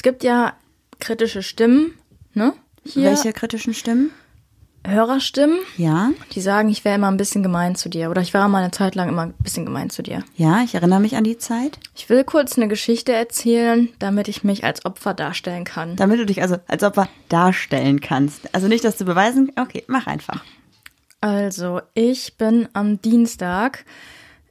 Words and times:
Es 0.00 0.02
gibt 0.02 0.24
ja 0.24 0.54
kritische 0.98 1.42
Stimmen, 1.42 1.92
ne? 2.32 2.54
Hier 2.86 3.10
Welche 3.10 3.34
kritischen 3.34 3.74
Stimmen? 3.74 4.10
Hörerstimmen, 4.82 5.58
Ja, 5.76 6.12
die 6.32 6.40
sagen, 6.40 6.70
ich 6.70 6.86
wäre 6.86 6.94
immer 6.94 7.10
ein 7.10 7.18
bisschen 7.18 7.42
gemein 7.42 7.74
zu 7.74 7.90
dir. 7.90 8.08
Oder 8.08 8.22
ich 8.22 8.32
war 8.32 8.48
mal 8.48 8.62
eine 8.62 8.70
Zeit 8.70 8.94
lang 8.94 9.10
immer 9.10 9.26
ein 9.26 9.34
bisschen 9.40 9.66
gemein 9.66 9.90
zu 9.90 10.02
dir. 10.02 10.24
ja, 10.36 10.62
ich 10.62 10.74
erinnere 10.74 11.00
mich 11.00 11.16
an 11.16 11.24
die 11.24 11.36
Zeit. 11.36 11.78
Ich 11.94 12.08
will 12.08 12.24
kurz 12.24 12.56
eine 12.56 12.68
Geschichte 12.68 13.12
erzählen, 13.12 13.90
damit 13.98 14.28
ich 14.28 14.42
mich 14.42 14.64
als 14.64 14.86
Opfer 14.86 15.12
darstellen 15.12 15.64
kann. 15.64 15.96
Damit 15.96 16.18
du 16.18 16.24
dich 16.24 16.40
also 16.40 16.56
als 16.66 16.82
Opfer 16.82 17.06
darstellen 17.28 18.00
kannst. 18.00 18.54
Also 18.54 18.68
nicht, 18.68 18.84
dass 18.84 18.96
du 18.96 19.04
beweisen. 19.04 19.52
Okay, 19.60 19.84
mach 19.86 20.06
einfach. 20.06 20.42
Also, 21.20 21.82
ich 21.92 22.38
bin 22.38 22.70
am 22.72 23.02
Dienstag. 23.02 23.84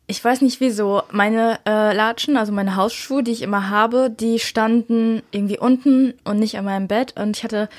Ich 0.10 0.26
weiß 0.26 0.42
nicht 0.42 0.60
wieso. 0.60 1.04
Meine 1.12 1.60
äh, 1.68 1.94
Latschen, 1.94 2.36
also 2.36 2.52
meine 2.52 2.76
Hausschuhe, 2.76 3.22
die 3.22 3.32
ich 3.32 3.44
immer 3.44 3.70
habe, 3.70 4.10
die 4.10 4.40
standen 4.40 5.22
irgendwie 5.30 5.60
unten 5.60 6.16
und 6.24 6.40
nicht 6.40 6.58
an 6.58 6.66
meinem 6.66 6.88
Bett. 6.88 7.14
Und 7.16 7.38
ich 7.38 7.44
hatte 7.44 7.70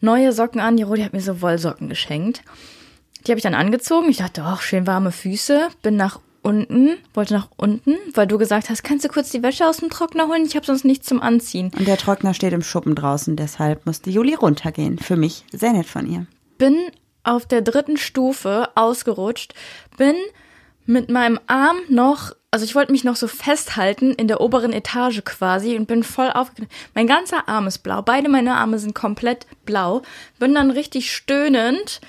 neue 0.00 0.32
Socken 0.32 0.60
an. 0.60 0.76
Die 0.76 0.84
Rodi 0.84 1.02
hat 1.02 1.12
mir 1.12 1.20
so 1.20 1.42
Wollsocken 1.42 1.88
geschenkt. 1.88 2.42
Die 3.26 3.32
habe 3.32 3.38
ich 3.38 3.42
dann 3.42 3.56
angezogen. 3.56 4.08
Ich 4.08 4.18
dachte, 4.18 4.44
oh, 4.46 4.58
schön 4.58 4.86
warme 4.86 5.10
Füße. 5.10 5.70
Bin 5.82 5.96
nach 5.96 6.20
unten, 6.42 6.90
wollte 7.14 7.34
nach 7.34 7.48
unten, 7.56 7.96
weil 8.14 8.28
du 8.28 8.38
gesagt 8.38 8.70
hast, 8.70 8.84
kannst 8.84 9.04
du 9.04 9.08
kurz 9.08 9.30
die 9.30 9.42
Wäsche 9.42 9.66
aus 9.66 9.78
dem 9.78 9.90
Trockner 9.90 10.28
holen? 10.28 10.44
Ich 10.46 10.54
habe 10.54 10.64
sonst 10.64 10.84
nichts 10.84 11.08
zum 11.08 11.20
Anziehen. 11.20 11.72
Und 11.76 11.88
der 11.88 11.96
Trockner 11.96 12.32
steht 12.32 12.52
im 12.52 12.62
Schuppen 12.62 12.94
draußen, 12.94 13.34
deshalb 13.34 13.86
musste 13.86 14.08
Juli 14.08 14.34
runtergehen. 14.34 15.00
Für 15.00 15.16
mich 15.16 15.44
sehr 15.50 15.72
nett 15.72 15.86
von 15.86 16.06
ihr. 16.06 16.26
bin 16.58 16.76
auf 17.24 17.46
der 17.46 17.62
dritten 17.62 17.96
Stufe 17.96 18.68
ausgerutscht, 18.76 19.54
bin 19.96 20.14
mit 20.86 21.10
meinem 21.10 21.38
Arm 21.46 21.76
noch, 21.88 22.32
also 22.50 22.64
ich 22.64 22.74
wollte 22.74 22.92
mich 22.92 23.04
noch 23.04 23.16
so 23.16 23.28
festhalten 23.28 24.12
in 24.12 24.28
der 24.28 24.40
oberen 24.40 24.72
Etage 24.72 25.22
quasi 25.24 25.76
und 25.76 25.86
bin 25.86 26.02
voll 26.02 26.30
aufgeknallt. 26.30 26.70
Mein 26.94 27.06
ganzer 27.06 27.48
Arm 27.48 27.66
ist 27.66 27.78
blau, 27.78 28.02
beide 28.02 28.28
meine 28.28 28.54
Arme 28.54 28.78
sind 28.78 28.94
komplett 28.94 29.46
blau. 29.64 30.02
Bin 30.38 30.54
dann 30.54 30.70
richtig 30.70 31.12
stöhnend, 31.14 32.00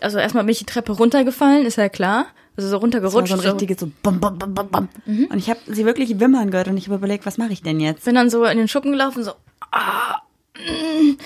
also 0.00 0.18
erstmal 0.18 0.44
bin 0.44 0.52
ich 0.52 0.58
die 0.58 0.66
Treppe 0.66 0.92
runtergefallen, 0.92 1.66
ist 1.66 1.76
ja 1.76 1.88
klar. 1.88 2.26
Also 2.56 2.68
so 2.68 2.72
Das 2.72 2.72
war 2.72 2.80
runtergerutscht. 2.80 3.28
so 3.28 3.34
ein 3.34 3.40
so. 3.40 3.48
richtiges 3.50 3.78
so 3.80 3.90
bam, 4.02 4.18
bam, 4.18 4.36
bam, 4.38 4.52
bam, 4.54 4.68
bam. 4.68 4.88
Und 5.06 5.36
ich 5.38 5.48
habe 5.48 5.60
sie 5.66 5.84
wirklich 5.84 6.18
wimmern 6.18 6.50
gehört 6.50 6.66
und 6.68 6.76
ich 6.76 6.86
habe 6.86 6.96
überlegt, 6.96 7.24
was 7.24 7.38
mache 7.38 7.52
ich 7.52 7.62
denn 7.62 7.78
jetzt? 7.78 8.04
Bin 8.04 8.16
dann 8.16 8.30
so 8.30 8.44
in 8.44 8.58
den 8.58 8.66
Schuppen 8.66 8.90
gelaufen, 8.90 9.22
so, 9.22 9.32
ah, 9.70 10.22
mm, 10.56 11.16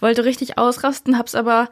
wollte 0.00 0.24
richtig 0.24 0.58
ausrasten, 0.58 1.16
hab's 1.16 1.36
aber, 1.36 1.68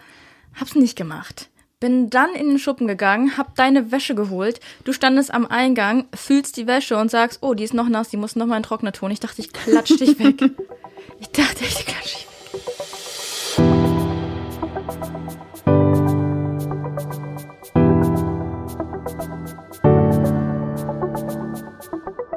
hab's 0.58 0.76
nicht 0.76 0.94
gemacht. 0.96 1.48
Bin 1.80 2.10
dann 2.10 2.34
in 2.34 2.48
den 2.48 2.58
Schuppen 2.58 2.88
gegangen, 2.88 3.36
hab 3.38 3.54
deine 3.54 3.92
Wäsche 3.92 4.16
geholt. 4.16 4.58
Du 4.82 4.92
standest 4.92 5.32
am 5.32 5.46
Eingang, 5.46 6.08
fühlst 6.12 6.56
die 6.56 6.66
Wäsche 6.66 6.96
und 6.96 7.08
sagst, 7.08 7.38
oh, 7.40 7.54
die 7.54 7.62
ist 7.62 7.72
noch 7.72 7.88
nass, 7.88 8.08
die 8.08 8.16
muss 8.16 8.34
noch 8.34 8.46
mal 8.46 8.56
in 8.56 8.64
Trockner 8.64 8.90
tun. 8.90 9.12
Ich 9.12 9.20
dachte, 9.20 9.40
ich 9.40 9.52
klatsch 9.52 9.96
dich 9.96 10.18
weg. 10.18 10.50
Ich 11.20 11.30
dachte, 11.30 11.64
ich 11.64 11.86
klatsch 11.86 12.14
dich 12.14 12.26
weg. 12.28 13.68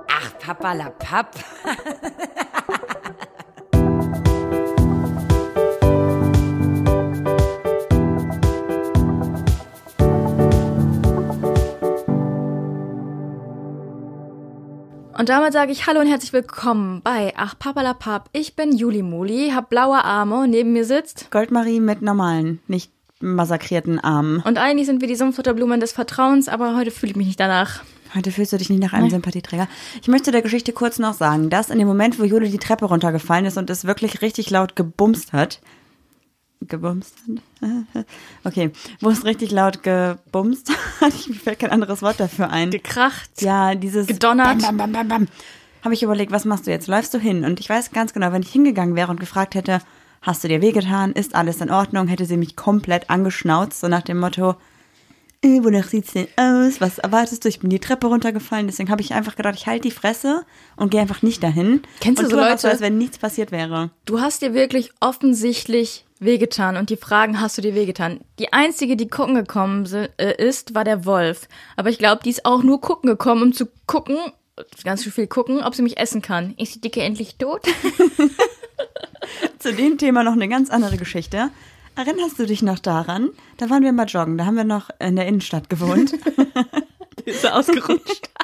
Ach, 0.08 0.39
Papa 0.39 0.73
la 0.73 0.89
Papp. 0.89 1.36
Und 15.22 15.30
damit 15.30 15.53
sage 15.53 15.72
ich 15.72 15.86
Hallo 15.86 16.00
und 16.00 16.08
herzlich 16.08 16.33
willkommen 16.33 17.03
bei 17.03 17.31
Ach 17.38 17.53
Papalapap. 17.59 18.31
Ich 18.33 18.55
bin 18.55 18.75
Juli 18.75 19.03
Muli, 19.03 19.52
hab 19.53 19.69
blaue 19.69 20.03
Arme 20.03 20.39
und 20.39 20.50
neben 20.50 20.73
mir 20.73 20.83
sitzt 20.83 21.30
Goldmarie 21.30 21.80
mit 21.80 22.02
normalen, 22.02 22.59
nicht 22.66 22.91
massakrierten 23.19 24.00
Armen. 24.00 24.41
und 24.41 24.58
eigentlich 24.58 24.88
sind 24.88 25.00
wir 25.00 25.08
die 25.08 25.16
Sumpfutterblumen 25.16 25.80
des 25.80 25.91
Vertrauens, 25.91 26.50
aber 26.50 26.75
heute 26.75 26.90
fühle 26.90 27.12
ich 27.12 27.18
mich 27.18 27.28
nicht 27.28 27.40
danach. 27.40 27.84
Heute 28.16 28.31
fühlst 28.31 28.51
du 28.51 28.57
dich 28.57 28.72
nicht 28.72 28.81
nach 28.81 28.94
einem 28.94 29.12
Sympathieträger. 29.12 29.68
Ich 30.01 30.07
möchte 30.07 30.31
der 30.31 30.41
Geschichte 30.41 30.73
kurz 30.73 30.97
noch 30.97 31.13
sagen, 31.13 31.51
dass 31.51 31.69
in 31.69 31.78
dem 31.78 31.88
Moment, 31.88 32.19
wo 32.19 32.24
Juli 32.24 32.50
die 32.50 32.57
Treppe 32.57 32.85
runtergefallen 32.85 33.45
ist 33.45 33.59
und 33.59 33.69
es 33.69 33.85
wirklich 33.85 34.24
richtig 34.24 34.50
laut 34.50 34.75
gebumst 34.75 35.34
hat, 35.34 35.62
gebumst 36.67 37.16
hat? 37.61 38.05
Okay, 38.44 38.72
wo 39.01 39.09
es 39.09 39.23
richtig 39.23 39.51
laut 39.51 39.83
gebumst 39.83 40.72
hat, 40.99 41.13
ich 41.19 41.29
mir 41.29 41.35
fällt 41.35 41.59
kein 41.59 41.72
anderes 41.72 42.01
Wort 42.01 42.19
dafür 42.19 42.49
ein. 42.49 42.72
Gekracht. 42.72 43.29
Ja, 43.39 43.75
dieses 43.75 44.07
Gedonnert. 44.07 44.61
Bam, 44.61 44.77
bam, 44.77 44.91
bam, 44.91 44.91
bam, 44.91 45.07
bam. 45.07 45.27
Habe 45.83 45.94
ich 45.94 46.03
überlegt, 46.03 46.31
was 46.31 46.45
machst 46.45 46.67
du 46.67 46.71
jetzt? 46.71 46.88
Läufst 46.88 47.13
du 47.13 47.19
hin? 47.19 47.44
Und 47.44 47.59
ich 47.59 47.69
weiß 47.69 47.91
ganz 47.91 48.13
genau, 48.13 48.31
wenn 48.31 48.44
ich 48.44 48.51
hingegangen 48.51 48.95
wäre 48.95 49.11
und 49.11 49.19
gefragt 49.19 49.55
hätte, 49.55 49.79
hast 50.21 50.44
du 50.44 50.47
dir 50.47 50.61
wehgetan? 50.61 51.11
Ist 51.11 51.35
alles 51.35 51.61
in 51.61 51.71
Ordnung? 51.71 52.07
Hätte 52.07 52.25
sie 52.25 52.38
mich 52.38 52.55
komplett 52.55 53.09
angeschnauzt, 53.09 53.79
so 53.79 53.88
nach 53.88 54.03
dem 54.03 54.19
Motto, 54.19 54.55
äh, 55.44 55.63
wonach 55.63 55.88
sieht's 55.88 56.13
denn 56.13 56.27
aus? 56.38 56.81
Was 56.81 57.00
erwartest 57.00 57.44
du? 57.44 57.50
Ich 57.50 57.59
bin 57.59 57.71
die 57.71 57.79
Treppe 57.79 58.07
runtergefallen, 58.07 58.67
deswegen 58.67 58.91
habe 58.91 59.01
ich 59.01 59.13
einfach 59.13 59.35
gedacht, 59.35 59.55
ich 59.55 59.66
halte 59.66 59.88
die 59.88 59.91
Fresse 59.91 60.45
und 60.75 60.91
gehe 60.91 61.01
einfach 61.01 61.23
nicht 61.23 61.41
dahin. 61.41 61.81
Kennst 62.00 62.19
du 62.19 62.25
und 62.25 62.31
so 62.31 62.38
Leute? 62.38 62.59
so, 62.59 62.67
als 62.67 62.81
wenn 62.81 63.00
nichts 63.00 63.17
passiert 63.17 63.51
wäre. 63.51 63.89
Du 64.05 64.21
hast 64.21 64.44
dir 64.44 64.53
wirklich 64.53 64.91
offensichtlich 65.00 66.05
wehgetan 66.21 66.77
und 66.77 66.89
die 66.89 66.97
fragen, 66.97 67.41
hast 67.41 67.57
du 67.57 67.61
dir 67.61 67.75
wehgetan? 67.75 68.21
Die 68.39 68.53
einzige, 68.53 68.95
die 68.95 69.07
gucken 69.07 69.35
gekommen 69.35 69.85
äh, 70.17 70.35
ist, 70.37 70.73
war 70.73 70.83
der 70.83 71.05
Wolf. 71.05 71.49
Aber 71.75 71.89
ich 71.89 71.97
glaube, 71.97 72.23
die 72.23 72.29
ist 72.29 72.45
auch 72.45 72.63
nur 72.63 72.79
gucken 72.79 73.09
gekommen, 73.09 73.41
um 73.41 73.53
zu 73.53 73.67
gucken, 73.87 74.17
ganz 74.83 75.03
viel 75.03 75.27
gucken, 75.27 75.63
ob 75.63 75.75
sie 75.75 75.81
mich 75.81 75.97
essen 75.97 76.21
kann. 76.21 76.53
Ist 76.57 76.75
die 76.75 76.81
Dicke 76.81 77.01
endlich 77.01 77.35
tot? 77.35 77.61
Zu 79.59 79.73
dem 79.73 79.97
Thema 79.97 80.23
noch 80.23 80.33
eine 80.33 80.47
ganz 80.47 80.69
andere 80.69 80.97
Geschichte. 80.97 81.49
Erinnerst 81.95 82.39
du 82.39 82.45
dich 82.45 82.61
noch 82.61 82.79
daran? 82.79 83.29
Da 83.57 83.69
waren 83.69 83.83
wir 83.83 83.91
mal 83.91 84.05
joggen, 84.05 84.38
da 84.38 84.45
haben 84.45 84.55
wir 84.55 84.63
noch 84.63 84.89
in 84.99 85.15
der 85.15 85.27
Innenstadt 85.27 85.69
gewohnt. 85.69 86.13
ist 87.25 87.43
er 87.43 87.55
ausgerutscht. 87.55 88.29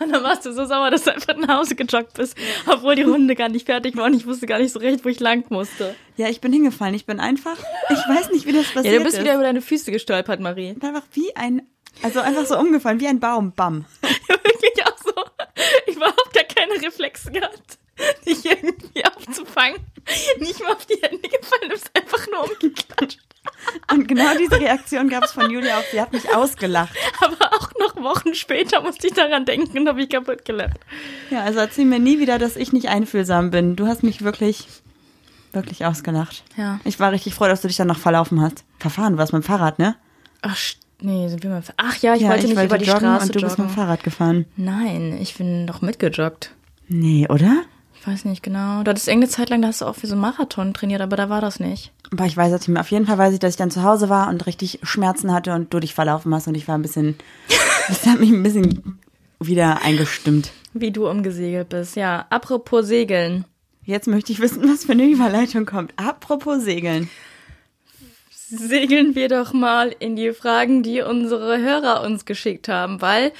Und 0.00 0.10
dann 0.10 0.22
warst 0.22 0.46
du 0.46 0.52
so 0.52 0.64
sauer, 0.64 0.90
dass 0.90 1.04
du 1.04 1.12
einfach 1.14 1.36
nach 1.36 1.58
Hause 1.58 1.74
gejoggt 1.74 2.14
bist, 2.14 2.36
obwohl 2.66 2.94
die 2.94 3.02
Runde 3.02 3.34
gar 3.34 3.48
nicht 3.48 3.66
fertig 3.66 3.96
war 3.96 4.04
und 4.06 4.14
ich 4.14 4.26
wusste 4.26 4.46
gar 4.46 4.58
nicht 4.58 4.72
so 4.72 4.78
recht, 4.78 5.04
wo 5.04 5.08
ich 5.08 5.20
lang 5.20 5.44
musste. 5.50 5.94
Ja, 6.16 6.28
ich 6.28 6.40
bin 6.40 6.52
hingefallen. 6.52 6.94
Ich 6.94 7.06
bin 7.06 7.20
einfach, 7.20 7.56
ich 7.88 7.98
weiß 7.98 8.30
nicht, 8.30 8.46
wie 8.46 8.52
das 8.52 8.66
passiert 8.66 8.86
Ja, 8.92 8.98
du 8.98 9.04
bist 9.04 9.16
ist. 9.16 9.24
wieder 9.24 9.34
über 9.34 9.42
deine 9.44 9.62
Füße 9.62 9.90
gestolpert, 9.92 10.40
Marie. 10.40 10.70
Ich 10.70 10.78
bin 10.78 10.88
einfach 10.88 11.06
wie 11.12 11.34
ein, 11.36 11.62
also 12.02 12.20
einfach 12.20 12.46
so 12.46 12.58
umgefallen, 12.58 13.00
wie 13.00 13.08
ein 13.08 13.20
Baum. 13.20 13.52
Bam. 13.52 13.84
wirklich 14.02 14.86
auch 14.86 14.96
so. 14.98 15.12
Ich 15.86 15.96
überhaupt 15.96 16.32
gar 16.32 16.44
keine 16.44 16.80
Reflexe 16.82 17.30
gehabt, 17.30 17.78
dich 18.26 18.44
irgendwie 18.44 19.04
aufzufangen. 19.04 19.78
Nicht 20.38 20.60
mal 20.60 20.72
auf 20.72 20.86
die 20.86 21.00
Hände 21.00 21.28
gefallen, 21.28 21.62
du 21.62 21.68
bist 21.70 21.90
einfach 21.94 22.26
nur 22.30 22.44
umgeklatscht. 22.44 23.20
Und 23.92 24.08
genau 24.08 24.36
diese 24.38 24.60
Reaktion 24.60 25.08
gab 25.08 25.24
es 25.24 25.32
von 25.32 25.50
Julia 25.50 25.78
auch. 25.78 25.84
Sie 25.90 26.00
hat 26.00 26.12
mich 26.12 26.34
ausgelacht. 26.34 26.94
Aber 27.20 27.52
auch 27.54 27.70
noch 27.78 27.96
Wochen 28.02 28.34
später 28.34 28.82
musste 28.82 29.08
ich 29.08 29.14
daran 29.14 29.44
denken 29.44 29.78
und 29.78 29.88
habe 29.88 30.02
ich 30.02 30.08
kaputt 30.08 30.44
gelacht. 30.44 30.78
Ja, 31.30 31.42
also 31.42 31.58
erzähl 31.58 31.84
mir 31.84 31.98
nie 31.98 32.18
wieder, 32.18 32.38
dass 32.38 32.56
ich 32.56 32.72
nicht 32.72 32.88
einfühlsam 32.88 33.50
bin. 33.50 33.76
Du 33.76 33.86
hast 33.86 34.02
mich 34.02 34.22
wirklich, 34.22 34.66
wirklich 35.52 35.84
ausgelacht. 35.84 36.44
Ja. 36.56 36.80
Ich 36.84 37.00
war 37.00 37.12
richtig 37.12 37.34
froh, 37.34 37.46
dass 37.46 37.60
du 37.60 37.68
dich 37.68 37.76
dann 37.76 37.88
noch 37.88 37.98
verlaufen 37.98 38.40
hast. 38.40 38.64
Verfahren, 38.78 39.14
du 39.14 39.18
warst 39.18 39.32
mit 39.32 39.42
dem 39.42 39.46
Fahrrad, 39.46 39.78
ne? 39.78 39.96
Ach, 40.42 40.56
nee, 41.00 41.28
sind 41.28 41.42
wir 41.42 41.50
mal. 41.50 41.62
Ach 41.76 41.96
ja, 41.98 42.14
ich 42.14 42.22
ja, 42.22 42.28
wollte 42.28 42.42
ich 42.44 42.48
nicht 42.50 42.56
wollte 42.56 42.66
über 42.74 42.78
die 42.78 42.86
joggen 42.86 43.00
Straße 43.00 43.26
und 43.26 43.34
du 43.34 43.40
bist 43.40 43.58
mit 43.58 43.58
joggen. 43.58 43.74
dem 43.74 43.74
Fahrrad 43.74 44.04
gefahren. 44.04 44.46
Nein, 44.56 45.18
ich 45.20 45.34
bin 45.34 45.66
doch 45.66 45.82
mitgejoggt. 45.82 46.52
Nee, 46.88 47.26
oder? 47.28 47.62
Ich 48.00 48.06
weiß 48.06 48.24
nicht 48.24 48.42
genau. 48.42 48.82
Du 48.82 48.88
hattest 48.90 49.08
irgendeine 49.08 49.30
Zeit 49.30 49.50
lang, 49.50 49.60
da 49.60 49.68
hast 49.68 49.82
du 49.82 49.84
auch 49.84 49.94
für 49.94 50.06
so 50.06 50.14
einen 50.14 50.22
Marathon 50.22 50.72
trainiert, 50.72 51.02
aber 51.02 51.16
da 51.16 51.28
war 51.28 51.42
das 51.42 51.60
nicht. 51.60 51.92
Aber 52.10 52.24
ich 52.24 52.34
weiß 52.34 52.50
jetzt 52.50 52.62
nicht 52.62 52.68
mehr. 52.68 52.80
Auf 52.80 52.90
jeden 52.90 53.04
Fall 53.04 53.18
weiß 53.18 53.34
ich, 53.34 53.40
dass 53.40 53.50
ich 53.50 53.58
dann 53.58 53.70
zu 53.70 53.82
Hause 53.82 54.08
war 54.08 54.28
und 54.28 54.46
richtig 54.46 54.80
Schmerzen 54.82 55.34
hatte 55.34 55.52
und 55.52 55.74
du 55.74 55.80
dich 55.80 55.92
verlaufen 55.92 56.34
hast 56.34 56.48
und 56.48 56.56
ich 56.56 56.66
war 56.66 56.78
ein 56.78 56.82
bisschen, 56.82 57.16
das 57.88 58.06
hat 58.06 58.18
mich 58.18 58.30
ein 58.30 58.42
bisschen 58.42 58.98
wieder 59.38 59.82
eingestimmt. 59.82 60.50
Wie 60.72 60.92
du 60.92 61.10
umgesegelt 61.10 61.68
bist. 61.68 61.94
Ja, 61.94 62.24
apropos 62.30 62.86
Segeln. 62.86 63.44
Jetzt 63.84 64.08
möchte 64.08 64.32
ich 64.32 64.40
wissen, 64.40 64.62
was 64.66 64.86
für 64.86 64.92
eine 64.92 65.04
Überleitung 65.04 65.66
kommt. 65.66 65.92
Apropos 65.96 66.62
Segeln. 66.62 67.10
segeln 68.48 69.14
wir 69.14 69.28
doch 69.28 69.52
mal 69.52 69.94
in 69.98 70.16
die 70.16 70.32
Fragen, 70.32 70.82
die 70.82 71.02
unsere 71.02 71.58
Hörer 71.58 72.02
uns 72.02 72.24
geschickt 72.24 72.68
haben, 72.68 73.02
weil 73.02 73.32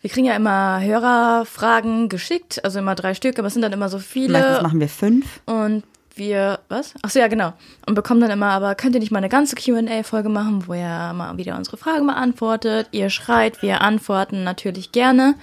wir 0.00 0.10
kriegen 0.10 0.26
ja 0.26 0.34
immer 0.34 0.80
Hörerfragen 0.80 2.08
geschickt, 2.08 2.64
also 2.64 2.78
immer 2.78 2.94
drei 2.94 3.14
Stück, 3.14 3.38
aber 3.38 3.48
es 3.48 3.54
sind 3.54 3.62
dann 3.62 3.72
immer 3.72 3.88
so 3.88 3.98
Meistens 3.98 4.12
viele 4.12 4.60
machen 4.62 4.80
wir 4.80 4.88
fünf. 4.88 5.40
und 5.46 5.84
wir, 6.14 6.60
was? 6.68 6.94
Ach 7.02 7.10
so, 7.10 7.18
ja, 7.18 7.28
genau. 7.28 7.52
Und 7.86 7.94
bekommen 7.94 8.20
dann 8.20 8.30
immer, 8.30 8.50
aber 8.50 8.74
könnt 8.74 8.94
ihr 8.94 9.00
nicht 9.00 9.12
mal 9.12 9.18
eine 9.18 9.28
ganze 9.28 9.56
Q&A-Folge 9.56 10.28
machen, 10.28 10.64
wo 10.66 10.74
ihr 10.74 11.12
mal 11.14 11.36
wieder 11.36 11.56
unsere 11.56 11.76
Fragen 11.76 12.06
beantwortet, 12.06 12.88
ihr 12.92 13.10
schreit, 13.10 13.62
wir 13.62 13.80
antworten 13.80 14.44
natürlich 14.44 14.92
gerne. 14.92 15.34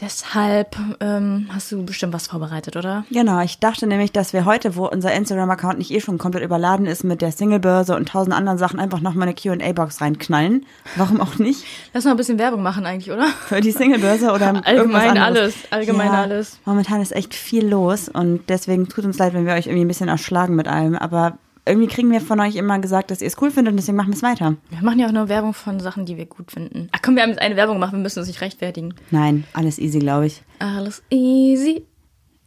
Deshalb 0.00 0.76
ähm, 1.00 1.48
hast 1.52 1.72
du 1.72 1.84
bestimmt 1.84 2.12
was 2.12 2.28
vorbereitet, 2.28 2.76
oder? 2.76 3.04
Genau, 3.10 3.40
ich 3.40 3.58
dachte 3.58 3.86
nämlich, 3.88 4.12
dass 4.12 4.32
wir 4.32 4.44
heute, 4.44 4.76
wo 4.76 4.86
unser 4.86 5.12
Instagram-Account 5.12 5.78
nicht 5.78 5.90
eh 5.90 6.00
schon 6.00 6.18
komplett 6.18 6.44
überladen 6.44 6.86
ist 6.86 7.02
mit 7.02 7.20
der 7.20 7.32
Singlebörse 7.32 7.96
und 7.96 8.08
tausend 8.08 8.34
anderen 8.34 8.58
Sachen, 8.58 8.78
einfach 8.78 9.00
nochmal 9.00 9.26
eine 9.26 9.34
Q&A-Box 9.34 10.00
reinknallen. 10.00 10.66
Warum 10.94 11.20
auch 11.20 11.38
nicht? 11.38 11.64
Lass 11.94 12.04
mal 12.04 12.12
ein 12.12 12.16
bisschen 12.16 12.38
Werbung 12.38 12.62
machen 12.62 12.86
eigentlich, 12.86 13.10
oder? 13.10 13.26
Für 13.26 13.60
die 13.60 13.72
Singlebörse 13.72 14.30
oder 14.30 14.62
Allgemein 14.64 15.18
alles, 15.18 15.54
allgemein 15.70 16.12
ja, 16.12 16.22
alles. 16.22 16.58
Momentan 16.64 17.02
ist 17.02 17.12
echt 17.12 17.34
viel 17.34 17.66
los 17.66 18.08
und 18.08 18.48
deswegen 18.48 18.88
tut 18.88 19.04
uns 19.04 19.18
leid, 19.18 19.34
wenn 19.34 19.46
wir 19.46 19.54
euch 19.54 19.66
irgendwie 19.66 19.84
ein 19.84 19.88
bisschen 19.88 20.08
erschlagen 20.08 20.54
mit 20.54 20.68
allem, 20.68 20.94
aber 20.94 21.38
irgendwie 21.68 21.88
kriegen 21.88 22.10
wir 22.10 22.20
von 22.20 22.40
euch 22.40 22.56
immer 22.56 22.78
gesagt, 22.78 23.10
dass 23.10 23.20
ihr 23.20 23.26
es 23.28 23.36
cool 23.40 23.50
findet 23.50 23.72
und 23.72 23.76
deswegen 23.76 23.96
machen 23.96 24.08
wir 24.08 24.16
es 24.16 24.22
weiter. 24.22 24.56
Wir 24.70 24.82
machen 24.82 24.98
ja 24.98 25.06
auch 25.06 25.12
nur 25.12 25.28
Werbung 25.28 25.54
von 25.54 25.78
Sachen, 25.80 26.06
die 26.06 26.16
wir 26.16 26.26
gut 26.26 26.50
finden. 26.50 26.88
Ach 26.92 27.00
komm, 27.02 27.14
wir 27.16 27.22
haben 27.22 27.30
jetzt 27.30 27.40
eine 27.40 27.56
Werbung 27.56 27.76
gemacht, 27.76 27.92
wir 27.92 27.98
müssen 27.98 28.18
uns 28.18 28.28
nicht 28.28 28.40
rechtfertigen. 28.40 28.94
Nein, 29.10 29.44
alles 29.52 29.78
easy, 29.78 29.98
glaube 29.98 30.26
ich. 30.26 30.42
Alles 30.58 31.02
easy. 31.10 31.84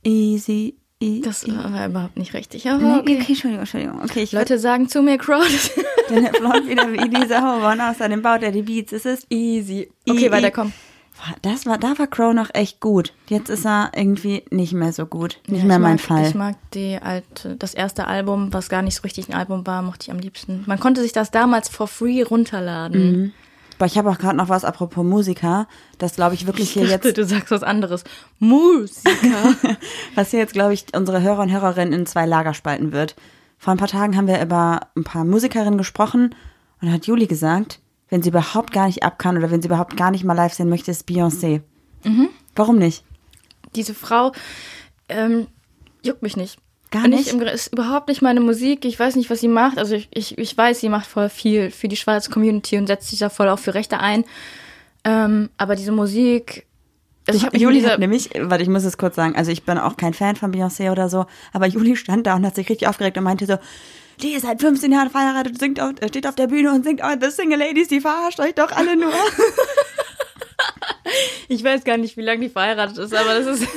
Easy, 0.03 0.75
easy. 0.99 1.21
Das 1.21 1.47
war 1.47 1.87
überhaupt 1.87 2.17
nicht 2.17 2.33
richtig. 2.33 2.67
Aber 2.69 2.99
okay. 2.99 3.17
okay, 3.19 3.25
Entschuldigung, 3.29 3.59
Entschuldigung. 3.59 4.01
Okay, 4.03 4.27
Leute 4.31 4.57
sagen 4.57 4.89
zu 4.89 5.01
mir, 5.01 5.17
Crowd. 5.17 5.45
Denn 6.09 6.25
er 6.25 6.31
blond 6.31 6.67
wieder 6.67 6.91
wie 6.91 7.07
dieser 7.09 7.41
Hoban, 7.41 7.79
außerdem 7.79 8.21
baut 8.21 8.41
er 8.43 8.51
die 8.51 8.63
Beats. 8.63 8.91
Es 8.93 9.05
ist 9.05 9.27
easy. 9.29 9.89
Okay, 10.09 10.27
I- 10.27 10.31
weiter, 10.31 10.51
komm. 10.51 10.73
Das 11.41 11.65
war, 11.65 11.77
da 11.77 11.97
war 11.99 12.07
Crow 12.07 12.33
noch 12.33 12.49
echt 12.53 12.79
gut. 12.79 13.13
Jetzt 13.27 13.49
ist 13.49 13.65
er 13.65 13.91
irgendwie 13.95 14.43
nicht 14.49 14.73
mehr 14.73 14.91
so 14.93 15.05
gut. 15.05 15.39
Nicht 15.47 15.61
Ja, 15.61 15.67
mehr 15.67 15.79
mein 15.79 15.93
mag, 15.93 16.01
Fall. 16.01 16.27
Ich 16.27 16.35
mag 16.35 16.55
die 16.73 16.97
alte, 17.01 17.55
das 17.57 17.73
erste 17.73 18.07
Album, 18.07 18.51
was 18.53 18.69
gar 18.69 18.81
nicht 18.81 18.95
so 18.95 19.01
richtig 19.03 19.29
ein 19.29 19.35
Album 19.35 19.65
war, 19.67 19.81
mochte 19.81 20.03
ich 20.07 20.11
am 20.11 20.19
liebsten. 20.19 20.63
Man 20.65 20.79
konnte 20.79 21.01
sich 21.01 21.11
das 21.13 21.29
damals 21.31 21.69
for 21.69 21.87
free 21.87 22.23
runterladen. 22.23 23.33
Boah, 23.77 23.85
ich 23.85 23.97
habe 23.97 24.09
auch 24.11 24.17
gerade 24.19 24.37
noch 24.37 24.49
was 24.49 24.63
apropos 24.63 25.03
Musiker, 25.03 25.67
das 25.97 26.15
glaube 26.15 26.35
ich 26.35 26.45
wirklich 26.45 26.69
hier 26.69 26.83
Ich 26.83 26.91
dachte, 26.91 27.07
jetzt, 27.09 27.17
du 27.17 27.25
sagst 27.25 27.49
was 27.51 27.63
anderes. 27.63 28.03
Musiker. 28.39 29.55
was 30.15 30.29
hier 30.31 30.39
jetzt 30.39 30.53
glaube 30.53 30.73
ich 30.73 30.85
unsere 30.95 31.21
Hörer 31.21 31.41
und 31.41 31.51
Hörerinnen 31.51 31.93
in 31.93 32.05
zwei 32.05 32.25
Lager 32.25 32.53
spalten 32.53 32.91
wird. 32.91 33.15
Vor 33.57 33.73
ein 33.73 33.77
paar 33.77 33.87
Tagen 33.87 34.17
haben 34.17 34.27
wir 34.27 34.41
über 34.41 34.81
ein 34.95 35.03
paar 35.03 35.23
Musikerinnen 35.25 35.77
gesprochen 35.77 36.35
und 36.81 36.87
da 36.87 36.93
hat 36.93 37.05
Juli 37.07 37.27
gesagt, 37.27 37.79
wenn 38.11 38.21
sie 38.21 38.29
überhaupt 38.29 38.71
gar 38.71 38.85
nicht 38.85 39.01
ab 39.01 39.17
kann 39.17 39.37
oder 39.37 39.49
wenn 39.49 39.61
sie 39.63 39.67
überhaupt 39.69 39.97
gar 39.97 40.11
nicht 40.11 40.23
mal 40.23 40.33
live 40.33 40.53
sehen 40.53 40.69
möchte, 40.69 40.91
ist 40.91 41.09
Beyoncé. 41.09 41.61
Mhm. 42.03 42.29
Warum 42.55 42.77
nicht? 42.77 43.03
Diese 43.75 43.95
Frau 43.95 44.33
ähm, 45.09 45.47
juckt 46.03 46.21
mich 46.21 46.37
nicht. 46.37 46.59
Gar 46.91 47.07
nicht? 47.07 47.27
Ich, 47.27 47.33
im- 47.33 47.41
ist 47.41 47.71
überhaupt 47.71 48.09
nicht 48.09 48.21
meine 48.21 48.41
Musik. 48.41 48.83
Ich 48.85 48.99
weiß 48.99 49.15
nicht, 49.15 49.29
was 49.29 49.39
sie 49.39 49.47
macht. 49.47 49.77
Also 49.77 49.95
ich, 49.95 50.09
ich, 50.13 50.37
ich 50.37 50.57
weiß, 50.57 50.81
sie 50.81 50.89
macht 50.89 51.07
voll 51.07 51.29
viel 51.29 51.71
für 51.71 51.87
die 51.87 51.95
schwarze 51.95 52.29
Community 52.29 52.77
und 52.77 52.87
setzt 52.87 53.07
sich 53.09 53.19
da 53.19 53.29
voll 53.29 53.47
auch 53.47 53.59
für 53.59 53.73
Rechte 53.73 53.99
ein. 53.99 54.25
Ähm, 55.05 55.49
aber 55.57 55.75
diese 55.75 55.93
Musik. 55.93 56.67
Also 57.27 57.45
ich 57.47 57.53
mich 57.53 57.61
Juli 57.61 57.81
hat 57.83 57.99
nämlich, 57.99 58.29
warte, 58.37 58.63
ich 58.63 58.69
muss 58.69 58.83
es 58.83 58.97
kurz 58.97 59.15
sagen, 59.15 59.35
also 59.35 59.51
ich 59.51 59.63
bin 59.63 59.77
auch 59.77 59.95
kein 59.95 60.13
Fan 60.13 60.35
von 60.35 60.51
Beyoncé 60.53 60.91
oder 60.91 61.07
so, 61.07 61.27
aber 61.53 61.67
Juli 61.67 61.95
stand 61.95 62.25
da 62.27 62.35
und 62.35 62.45
hat 62.45 62.55
sich 62.55 62.67
richtig 62.67 62.87
aufgeregt 62.87 63.17
und 63.17 63.23
meinte 63.23 63.45
so, 63.45 63.57
die 64.21 64.33
ist 64.33 64.43
seit 64.43 64.61
15 64.61 64.91
Jahren 64.91 65.09
verheiratet, 65.09 65.59
singt 65.59 65.79
auf, 65.81 65.91
äh, 66.01 66.07
steht 66.07 66.27
auf 66.27 66.35
der 66.35 66.47
Bühne 66.47 66.71
und 66.71 66.83
singt, 66.83 67.01
oh, 67.03 67.15
the 67.19 67.29
Single 67.29 67.59
Ladies, 67.59 67.87
die 67.87 68.01
verarscht 68.01 68.39
euch 68.39 68.53
doch 68.55 68.71
alle 68.71 68.95
nur. 68.95 69.11
Ich 71.49 71.63
weiß 71.63 71.83
gar 71.83 71.97
nicht, 71.97 72.15
wie 72.15 72.21
lange 72.21 72.41
die 72.41 72.49
verheiratet 72.49 72.97
ist, 72.97 73.13
aber 73.13 73.33
das 73.33 73.45
ist, 73.59 73.67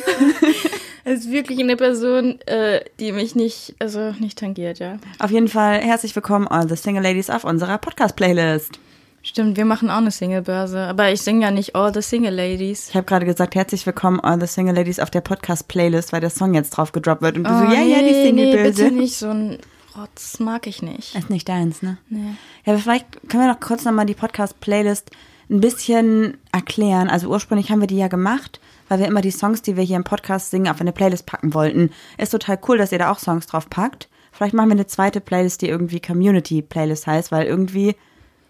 das 1.04 1.14
ist 1.20 1.30
wirklich 1.32 1.58
eine 1.58 1.76
Person, 1.76 2.38
äh, 2.42 2.84
die 3.00 3.10
mich 3.10 3.34
nicht, 3.34 3.74
also 3.80 4.12
nicht 4.20 4.38
tangiert, 4.38 4.78
ja. 4.78 4.98
auf 5.18 5.30
jeden 5.30 5.48
Fall 5.48 5.80
herzlich 5.80 6.14
willkommen, 6.14 6.46
all 6.46 6.68
the 6.68 6.76
Single 6.76 7.02
Ladies 7.02 7.30
auf 7.30 7.42
unserer 7.44 7.78
Podcast-Playlist. 7.78 8.78
Stimmt, 9.22 9.56
wir 9.56 9.64
machen 9.64 9.90
auch 9.90 9.96
eine 9.96 10.10
Singlebörse, 10.10 10.78
aber 10.80 11.10
ich 11.10 11.22
singe 11.22 11.46
ja 11.46 11.50
nicht 11.50 11.74
All 11.74 11.92
the 11.94 12.02
Single 12.02 12.34
Ladies. 12.34 12.90
Ich 12.90 12.94
habe 12.94 13.06
gerade 13.06 13.24
gesagt, 13.24 13.54
herzlich 13.54 13.86
willkommen, 13.86 14.20
all 14.20 14.38
the 14.38 14.46
Single 14.46 14.74
Ladies 14.76 15.00
auf 15.00 15.10
der 15.10 15.22
Podcast-Playlist, 15.22 16.12
weil 16.12 16.20
der 16.20 16.30
Song 16.30 16.52
jetzt 16.52 16.70
drauf 16.70 16.92
gedroppt 16.92 17.22
wird 17.22 17.38
und 17.38 17.44
du 17.44 17.50
so, 17.50 17.64
Oh, 17.64 17.72
ja, 17.72 17.80
ja, 17.80 17.98
die 18.00 18.04
nee, 18.04 18.32
nee, 18.32 18.52
bitte 18.52 18.74
Singlebörse. 18.74 18.90
nicht 18.90 19.16
so 19.16 19.28
ein 19.30 19.58
Rotz, 19.96 20.40
mag 20.40 20.66
ich 20.66 20.82
nicht. 20.82 21.14
Ist 21.14 21.30
nicht 21.30 21.48
deins, 21.48 21.82
ne? 21.82 21.98
Nee. 22.08 22.34
Ja, 22.64 22.72
aber 22.72 22.82
vielleicht 22.82 23.06
können 23.28 23.44
wir 23.44 23.52
noch 23.52 23.60
kurz 23.60 23.84
nochmal 23.84 24.06
die 24.06 24.14
Podcast-Playlist 24.14 25.10
ein 25.50 25.60
bisschen 25.60 26.38
erklären. 26.52 27.08
Also 27.08 27.28
ursprünglich 27.28 27.70
haben 27.70 27.80
wir 27.80 27.86
die 27.86 27.98
ja 27.98 28.08
gemacht, 28.08 28.60
weil 28.88 28.98
wir 28.98 29.06
immer 29.06 29.20
die 29.20 29.30
Songs, 29.30 29.62
die 29.62 29.76
wir 29.76 29.84
hier 29.84 29.96
im 29.96 30.04
Podcast 30.04 30.50
singen, 30.50 30.68
auf 30.68 30.80
eine 30.80 30.92
Playlist 30.92 31.26
packen 31.26 31.54
wollten. 31.54 31.90
Ist 32.18 32.30
total 32.30 32.58
cool, 32.68 32.78
dass 32.78 32.92
ihr 32.92 32.98
da 32.98 33.10
auch 33.10 33.18
Songs 33.18 33.46
drauf 33.46 33.70
packt. 33.70 34.08
Vielleicht 34.32 34.54
machen 34.54 34.68
wir 34.68 34.74
eine 34.74 34.86
zweite 34.86 35.20
Playlist, 35.20 35.62
die 35.62 35.68
irgendwie 35.68 36.00
Community-Playlist 36.00 37.06
heißt, 37.06 37.30
weil 37.30 37.46
irgendwie 37.46 37.94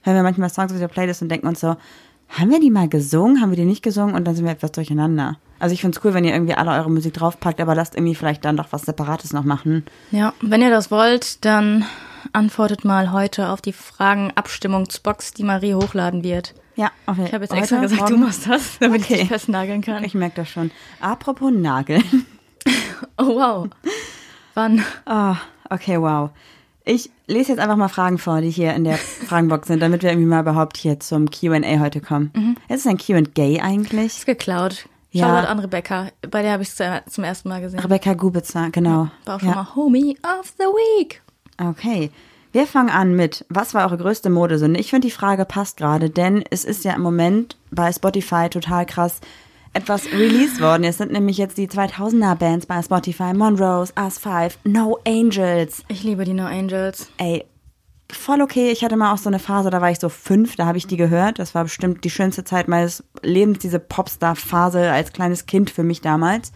hören 0.03 0.17
wir 0.17 0.23
manchmal 0.23 0.51
Songs 0.51 0.73
auf 0.73 0.79
der 0.79 0.89
Playlist 0.89 1.21
und 1.21 1.29
denken 1.29 1.47
uns 1.47 1.61
so, 1.61 1.77
haben 2.29 2.51
wir 2.51 2.61
die 2.61 2.71
mal 2.71 2.89
gesungen, 2.89 3.41
haben 3.41 3.51
wir 3.51 3.57
die 3.57 3.65
nicht 3.65 3.83
gesungen 3.83 4.15
und 4.15 4.25
dann 4.25 4.35
sind 4.35 4.45
wir 4.45 4.53
etwas 4.53 4.73
durcheinander. 4.73 5.39
Also 5.65 5.73
ich 5.73 5.81
find's 5.81 5.99
cool, 6.05 6.13
wenn 6.13 6.25
ihr 6.25 6.35
irgendwie 6.35 6.53
alle 6.53 6.73
eure 6.73 6.91
Musik 6.91 7.15
draufpackt, 7.15 7.59
aber 7.59 7.75
lasst 7.75 7.95
irgendwie 7.95 8.15
vielleicht 8.15 8.45
dann 8.45 8.59
doch 8.59 8.67
was 8.73 8.83
Separates 8.83 9.33
noch 9.33 9.45
machen. 9.45 9.87
Ja, 10.11 10.35
wenn 10.43 10.61
ihr 10.61 10.69
das 10.69 10.91
wollt, 10.91 11.43
dann 11.47 11.87
antwortet 12.35 12.85
mal 12.85 13.13
heute 13.13 13.49
auf 13.49 13.63
die 13.63 13.73
Fragen-Abstimmungsbox, 13.73 15.33
die 15.33 15.43
Marie 15.43 15.73
hochladen 15.73 16.23
wird. 16.23 16.53
Ja, 16.77 16.91
okay. 17.07 17.25
Ich 17.25 17.33
habe 17.33 17.45
jetzt 17.45 17.53
Heute, 17.53 17.61
extra 17.63 17.79
gesagt, 17.81 18.01
du 18.03 18.05
morgen. 18.17 18.21
machst 18.27 18.47
das, 18.47 18.79
damit 18.79 19.01
ich 19.01 19.07
Okay. 19.07 19.21
dich 19.21 19.29
festnageln 19.29 19.81
kann. 19.81 20.05
Ich 20.05 20.13
merke 20.13 20.37
das 20.37 20.51
schon. 20.51 20.71
Apropos 21.01 21.51
Nageln. 21.51 22.05
Oh, 23.19 23.27
wow. 23.27 23.69
Wann? 24.55 24.85
Ah, 25.07 25.37
okay, 25.71 25.99
wow. 26.01 26.31
Ich 26.85 27.11
lese 27.27 27.53
jetzt 27.53 27.59
einfach 27.59 27.77
mal 27.77 27.89
Fragen 27.89 28.19
vor, 28.19 28.41
die 28.43 28.51
hier 28.51 28.75
in 28.75 28.85
der 28.85 28.97
Fragenbox 28.99 29.69
sind, 29.69 29.81
damit 29.81 30.03
wir 30.03 30.11
irgendwie 30.11 30.27
mal 30.29 30.41
überhaupt 30.41 30.77
hier 30.77 30.99
zum 31.01 31.31
Q&A 31.31 31.79
heute 31.81 32.01
kommen. 32.01 32.31
Mhm. 32.35 32.57
Ist 32.69 32.81
es 32.81 32.87
ein 32.87 32.99
Q&A 32.99 33.63
eigentlich? 33.63 34.07
Ist 34.19 34.27
geklaut. 34.27 34.87
Ja. 35.15 35.29
Shoutout 35.29 35.49
an 35.51 35.59
Rebecca. 35.61 36.09
Bei 36.31 36.43
der 36.43 36.53
habe 36.53 36.63
ich 36.63 36.69
es 36.69 36.83
zum 37.13 37.25
ersten 37.25 37.49
Mal 37.49 37.61
gesehen. 37.61 37.79
Rebecca 37.81 38.15
Gubitzer, 38.15 38.71
genau. 38.71 39.09
War 39.25 39.37
auch 39.37 39.41
schon 39.41 39.49
Ja. 39.51 39.55
mal 39.55 39.75
Homie 39.77 40.17
of 40.23 40.53
the 40.59 40.65
Week. 40.65 41.23
Okay. 41.61 42.11
Wir 42.53 42.67
fangen 42.67 42.91
an 42.91 43.15
mit, 43.17 43.45
was 43.49 43.75
war 43.75 43.85
eure 43.87 43.97
größte 43.99 44.31
Modesünde? 44.31 44.79
Ich 44.79 44.91
finde, 44.91 45.09
die 45.09 45.13
Frage 45.13 45.45
passt 45.45 45.77
gerade, 45.77 46.11
denn 46.11 46.45
es 46.51 46.65
ist 46.65 46.85
ja 46.85 46.93
im 46.95 47.03
Moment 47.03 47.57
bei 47.71 47.91
Spotify 47.93 48.49
total 48.49 48.87
krass 48.87 49.21
etwas 49.73 50.07
released 50.13 50.61
worden. 50.61 50.85
Es 50.85 50.99
sind 50.99 51.11
nämlich 51.11 51.37
jetzt 51.37 51.59
die 51.59 51.67
2000er 51.69 52.37
Bands 52.37 52.67
bei 52.67 52.81
Spotify. 52.81 53.35
Monrose, 53.35 53.93
Us 53.99 54.19
5, 54.19 54.59
No 54.65 54.99
Angels. 55.05 55.83
Ich 55.89 56.05
liebe 56.05 56.25
die 56.25 56.33
No 56.33 56.45
Angels. 56.47 57.09
ey, 57.19 57.45
voll 58.11 58.43
okay. 58.43 58.71
Ich 58.71 58.85
hatte 58.85 58.97
mal 58.97 59.13
auch 59.13 59.19
so 59.19 59.29
eine 59.29 59.39
Phase, 59.39 59.71
da 59.71 59.81
war 59.81 59.91
ich 59.91 59.99
so 59.99 60.09
fünf, 60.09 60.57
da 60.57 60.67
habe 60.67 60.79
ich 60.79 60.87
die 60.87 60.97
gehört. 60.97 61.39
Das 61.39 61.55
war 61.55 61.65
bestimmt 61.65 62.05
die 62.05 62.11
schönste 62.11 62.45
Zeit 62.45 62.69
meines 62.69 63.05
Lebens, 63.23 63.59
diese 63.59 63.79
Popstar-Phase 63.79 64.91
als 64.91 65.13
kleines 65.13 65.47
Kind 65.47 65.71
für 65.71 65.83
mich 65.83 66.01
damals. 66.01 66.53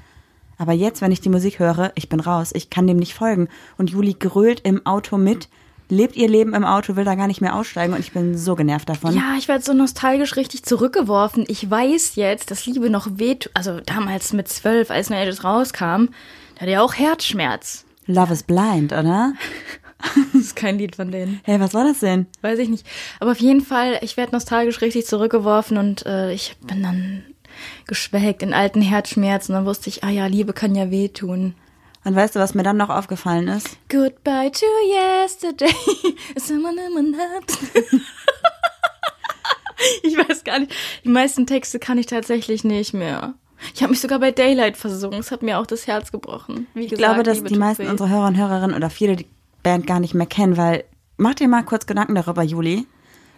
Aber 0.59 0.73
jetzt, 0.73 1.01
wenn 1.01 1.13
ich 1.13 1.21
die 1.21 1.29
Musik 1.29 1.61
höre, 1.61 1.93
ich 1.95 2.09
bin 2.09 2.21
raus. 2.21 2.51
Ich 2.53 2.69
kann 2.69 2.87
dem 2.87 2.97
nicht 2.97 3.15
folgen. 3.15 3.49
Und 3.77 3.91
Juli 3.91 4.15
grölt 4.15 4.61
im 4.61 4.85
Auto 4.87 5.17
mit, 5.17 5.49
lebt 5.89 6.17
ihr 6.17 6.29
Leben 6.29 6.53
im 6.53 6.65
Auto, 6.65 6.97
will 6.97 7.05
da 7.05 7.15
gar 7.15 7.29
nicht 7.29 7.41
mehr 7.41 7.55
aussteigen 7.55 7.95
und 7.95 8.01
ich 8.01 8.13
bin 8.13 8.37
so 8.37 8.57
genervt 8.57 8.89
davon. 8.89 9.15
Ja, 9.15 9.37
ich 9.39 9.49
werde 9.49 9.65
so 9.65 9.73
nostalgisch 9.73 10.37
richtig 10.37 10.65
zurückgeworfen. 10.65 11.45
Ich 11.49 11.71
weiß 11.71 12.17
jetzt, 12.17 12.51
dass 12.51 12.67
Liebe 12.67 12.91
noch 12.91 13.07
weht. 13.15 13.51
Also 13.55 13.81
damals 13.81 14.33
mit 14.33 14.49
zwölf, 14.49 14.91
als 14.91 15.11
Angels 15.11 15.45
rauskam, 15.45 16.09
da 16.57 16.63
hatte 16.63 16.73
er 16.73 16.83
auch 16.83 16.95
Herzschmerz. 16.95 17.85
Love 18.07 18.33
is 18.33 18.43
blind, 18.43 18.93
oder? 18.93 19.35
Das 20.33 20.43
ist 20.43 20.57
kein 20.57 20.79
Lied 20.79 20.97
von 20.97 21.11
denen. 21.11 21.41
Hey, 21.45 21.59
was 21.59 21.75
war 21.75 21.85
das 21.85 22.01
denn? 22.01 22.27
Weiß 22.43 22.59
ich 22.59 22.69
nicht. 22.69 22.87
Aber 23.19 23.33
auf 23.33 23.41
jeden 23.41 23.61
Fall, 23.61 23.99
ich 24.03 24.17
werde 24.17 24.33
nostalgisch 24.33 24.81
richtig 24.81 25.07
zurückgeworfen 25.07 25.79
und 25.79 26.07
äh, 26.07 26.33
ich 26.33 26.57
bin 26.67 26.83
dann 26.83 27.25
geschwelgt 27.87 28.43
in 28.43 28.53
alten 28.53 28.83
Herzschmerzen. 28.83 29.55
Dann 29.55 29.67
wusste 29.67 29.89
ich, 29.89 30.05
ah 30.05 30.11
ja, 30.11 30.27
Liebe 30.27 30.53
kann 30.53 30.75
ja 30.75 30.91
wehtun. 30.91 31.55
Und 32.05 32.15
weißt 32.15 32.37
du, 32.37 32.41
was 32.41 32.55
mir 32.55 32.63
dann 32.63 32.77
noch 32.77 32.91
aufgefallen 32.91 33.49
ist? 33.49 33.69
Goodbye 33.89 34.51
to 34.53 34.67
yesterday. 34.89 35.75
Ich 40.03 40.17
weiß 40.17 40.43
gar 40.43 40.59
nicht. 40.59 40.73
Die 41.05 41.09
meisten 41.09 41.47
Texte 41.47 41.79
kann 41.79 41.99
ich 41.99 42.07
tatsächlich 42.07 42.65
nicht 42.65 42.95
mehr. 42.95 43.35
Ich 43.75 43.83
habe 43.83 43.91
mich 43.91 44.01
sogar 44.01 44.19
bei 44.19 44.31
Daylight 44.31 44.77
versungen. 44.77 45.21
Es 45.21 45.31
hat 45.31 45.43
mir 45.43 45.59
auch 45.59 45.67
das 45.67 45.87
Herz 45.87 46.13
gebrochen. 46.13 46.67
Wie 46.75 46.87
Ich 46.87 46.95
glaube, 46.95 47.23
dass 47.23 47.39
Liebe 47.39 47.49
die 47.49 47.59
meisten 47.59 47.87
unserer 47.87 48.09
Hörer 48.09 48.27
und 48.27 48.37
Hörerinnen 48.37 48.77
oder 48.77 48.91
viele 48.91 49.17
die 49.17 49.27
Band 49.63 49.87
gar 49.87 50.01
nicht 50.01 50.15
mehr 50.15 50.27
kennen, 50.27 50.57
weil 50.57 50.85
mach 51.17 51.35
dir 51.35 51.49
mal 51.49 51.65
kurz 51.65 51.87
Gedanken 51.87 52.15
darüber, 52.15 52.43
Juli. 52.43 52.87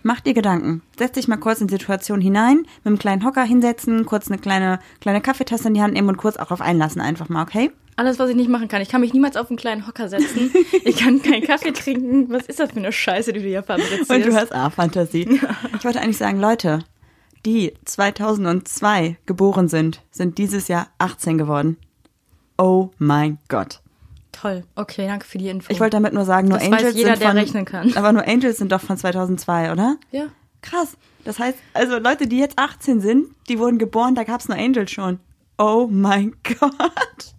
Mach 0.03 0.21
dir 0.21 0.33
Gedanken. 0.33 0.83
Setz 0.99 1.13
dich 1.13 1.29
mal 1.29 1.37
kurz 1.37 1.61
in 1.61 1.67
die 1.67 1.75
Situation 1.75 2.21
hinein, 2.21 2.59
mit 2.59 2.87
einem 2.87 2.99
kleinen 2.99 3.25
Hocker 3.25 3.43
hinsetzen, 3.43 4.07
kurz 4.07 4.31
eine 4.31 4.39
kleine, 4.39 4.81
kleine 5.01 5.21
Kaffeetasse 5.21 5.69
in 5.69 5.75
die 5.75 5.83
Hand 5.83 5.93
nehmen 5.93 6.09
und 6.09 6.17
kurz 6.17 6.37
auch 6.37 6.47
drauf 6.47 6.63
einlassen, 6.63 7.03
einfach 7.03 7.29
mal, 7.29 7.43
okay? 7.43 7.71
Alles, 7.97 8.19
was 8.19 8.31
ich 8.31 8.37
nicht 8.37 8.49
machen 8.49 8.69
kann. 8.69 8.81
Ich 8.81 8.89
kann 8.89 9.03
mich 9.03 9.13
niemals 9.13 9.37
auf 9.37 9.51
einen 9.51 9.59
kleinen 9.59 9.87
Hocker 9.87 10.09
setzen. 10.09 10.51
Ich 10.85 10.97
kann 10.97 11.21
keinen 11.21 11.43
Kaffee 11.43 11.73
trinken. 11.73 12.31
Was 12.31 12.47
ist 12.47 12.59
das 12.59 12.71
für 12.71 12.79
eine 12.79 12.93
Scheiße, 12.93 13.35
die 13.35 13.41
du 13.41 13.49
hier 13.49 13.63
fabrizierst? 13.63 14.11
Und 14.11 14.25
du 14.25 14.35
hast 14.35 14.55
A-Fantasie. 14.55 15.39
Ich 15.77 15.85
wollte 15.85 16.01
eigentlich 16.01 16.17
sagen, 16.17 16.41
Leute, 16.41 16.79
die 17.45 17.75
2002 17.85 19.19
geboren 19.27 19.69
sind, 19.69 20.03
sind 20.11 20.39
dieses 20.39 20.69
Jahr 20.69 20.89
18 20.99 21.37
geworden. 21.37 21.77
Oh 22.57 22.91
mein 22.99 23.39
Gott. 23.49 23.83
Toll. 24.33 24.65
Okay, 24.77 25.07
danke 25.07 25.27
für 25.27 25.39
die 25.39 25.49
Info. 25.49 25.71
Ich 25.73 25.81
wollte 25.81 25.97
damit 25.97 26.13
nur 26.13 26.25
sagen, 26.25 26.49
nur 26.49 26.59
Das 26.59 26.71
weiß 26.71 26.79
Angels 26.79 26.95
jeder, 26.97 27.11
sind 27.11 27.21
der 27.23 27.29
von, 27.29 27.39
rechnen 27.39 27.65
kann. 27.65 27.93
Aber 27.97 28.13
nur 28.13 28.27
Angels 28.27 28.59
sind 28.59 28.71
doch 28.73 28.81
von 28.81 28.97
2002, 28.97 29.73
oder? 29.73 29.97
ja. 30.13 30.27
Krass. 30.63 30.97
Das 31.25 31.39
heißt, 31.39 31.57
also 31.73 31.99
Leute, 31.99 32.27
die 32.27 32.39
jetzt 32.39 32.59
18 32.59 33.01
sind, 33.01 33.29
die 33.49 33.59
wurden 33.59 33.79
geboren, 33.79 34.15
da 34.15 34.25
gab 34.25 34.41
es 34.41 34.49
nur 34.49 34.59
Angel 34.59 34.87
schon. 34.89 35.19
Oh 35.57 35.87
mein 35.91 36.35
Gott. 36.61 37.35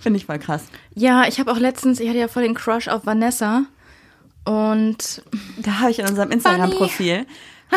Finde 0.00 0.16
ich 0.16 0.26
voll 0.26 0.40
krass. 0.40 0.64
Ja, 0.94 1.28
ich 1.28 1.38
habe 1.38 1.52
auch 1.52 1.58
letztens, 1.58 2.00
ich 2.00 2.08
hatte 2.08 2.18
ja 2.18 2.26
voll 2.26 2.42
den 2.42 2.54
Crush 2.54 2.88
auf 2.88 3.06
Vanessa. 3.06 3.62
Und 4.44 5.22
Da 5.58 5.78
habe 5.80 5.90
ich 5.92 6.00
in 6.00 6.06
unserem 6.08 6.32
Instagram-Profil. 6.32 7.26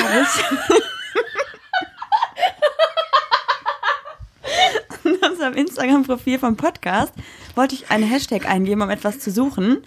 In 5.04 5.16
unserem 5.30 5.54
Instagram-Profil 5.54 6.40
vom 6.40 6.56
Podcast 6.56 7.14
wollte 7.58 7.76
ich 7.76 7.92
einen 7.92 8.04
Hashtag 8.04 8.50
eingeben, 8.50 8.82
um 8.82 8.90
etwas 8.90 9.20
zu 9.20 9.32
suchen. 9.32 9.86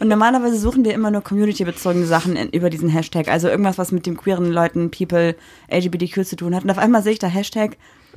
Und 0.00 0.08
normalerweise 0.08 0.58
suchen 0.58 0.84
wir 0.84 0.94
immer 0.94 1.10
nur 1.10 1.22
community-bezogene 1.22 2.06
Sachen 2.06 2.36
in, 2.36 2.50
über 2.50 2.70
diesen 2.70 2.88
Hashtag. 2.88 3.28
Also 3.28 3.48
irgendwas, 3.48 3.78
was 3.78 3.92
mit 3.92 4.06
dem 4.06 4.16
queeren 4.16 4.52
Leuten, 4.52 4.90
People, 4.90 5.36
LGBTQ 5.70 6.24
zu 6.24 6.36
tun 6.36 6.54
hat. 6.54 6.64
Und 6.64 6.70
auf 6.70 6.78
einmal 6.78 7.02
sehe 7.02 7.12
ich 7.12 7.18
da 7.18 7.26
Hashtag 7.26 7.76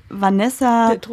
Vanessa. 0.10 0.94
Ich 0.94 1.06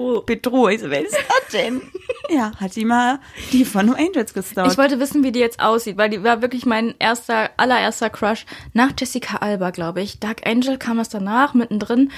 so, 0.81 0.91
wer 0.91 1.05
ist 1.05 1.15
das 1.15 1.53
denn? 1.53 1.83
ja, 2.31 2.53
hat 2.59 2.75
die 2.77 2.85
mal 2.85 3.21
die 3.53 3.65
von 3.65 3.87
No 3.87 3.93
Angels 3.93 4.33
gestalkt. 4.33 4.73
ich 4.73 4.79
wollte 4.79 4.99
wissen, 4.99 5.23
wie 5.23 5.33
die 5.33 5.39
jetzt 5.39 5.61
aussieht, 5.61 5.97
weil 5.97 6.11
die 6.11 6.23
war 6.23 6.43
wirklich 6.43 6.67
mein 6.67 6.95
erster, 6.99 7.51
allererster 7.57 8.11
Crush 8.11 8.47
nach 8.73 8.93
Jessica 8.99 9.39
Alba, 9.39 9.71
glaube 9.71 10.01
ich. 10.01 10.19
Dark 10.19 10.47
Angel 10.47 10.79
kam 10.79 10.97
das 10.97 11.09
danach, 11.09 11.55
mittendrin. 11.55 12.11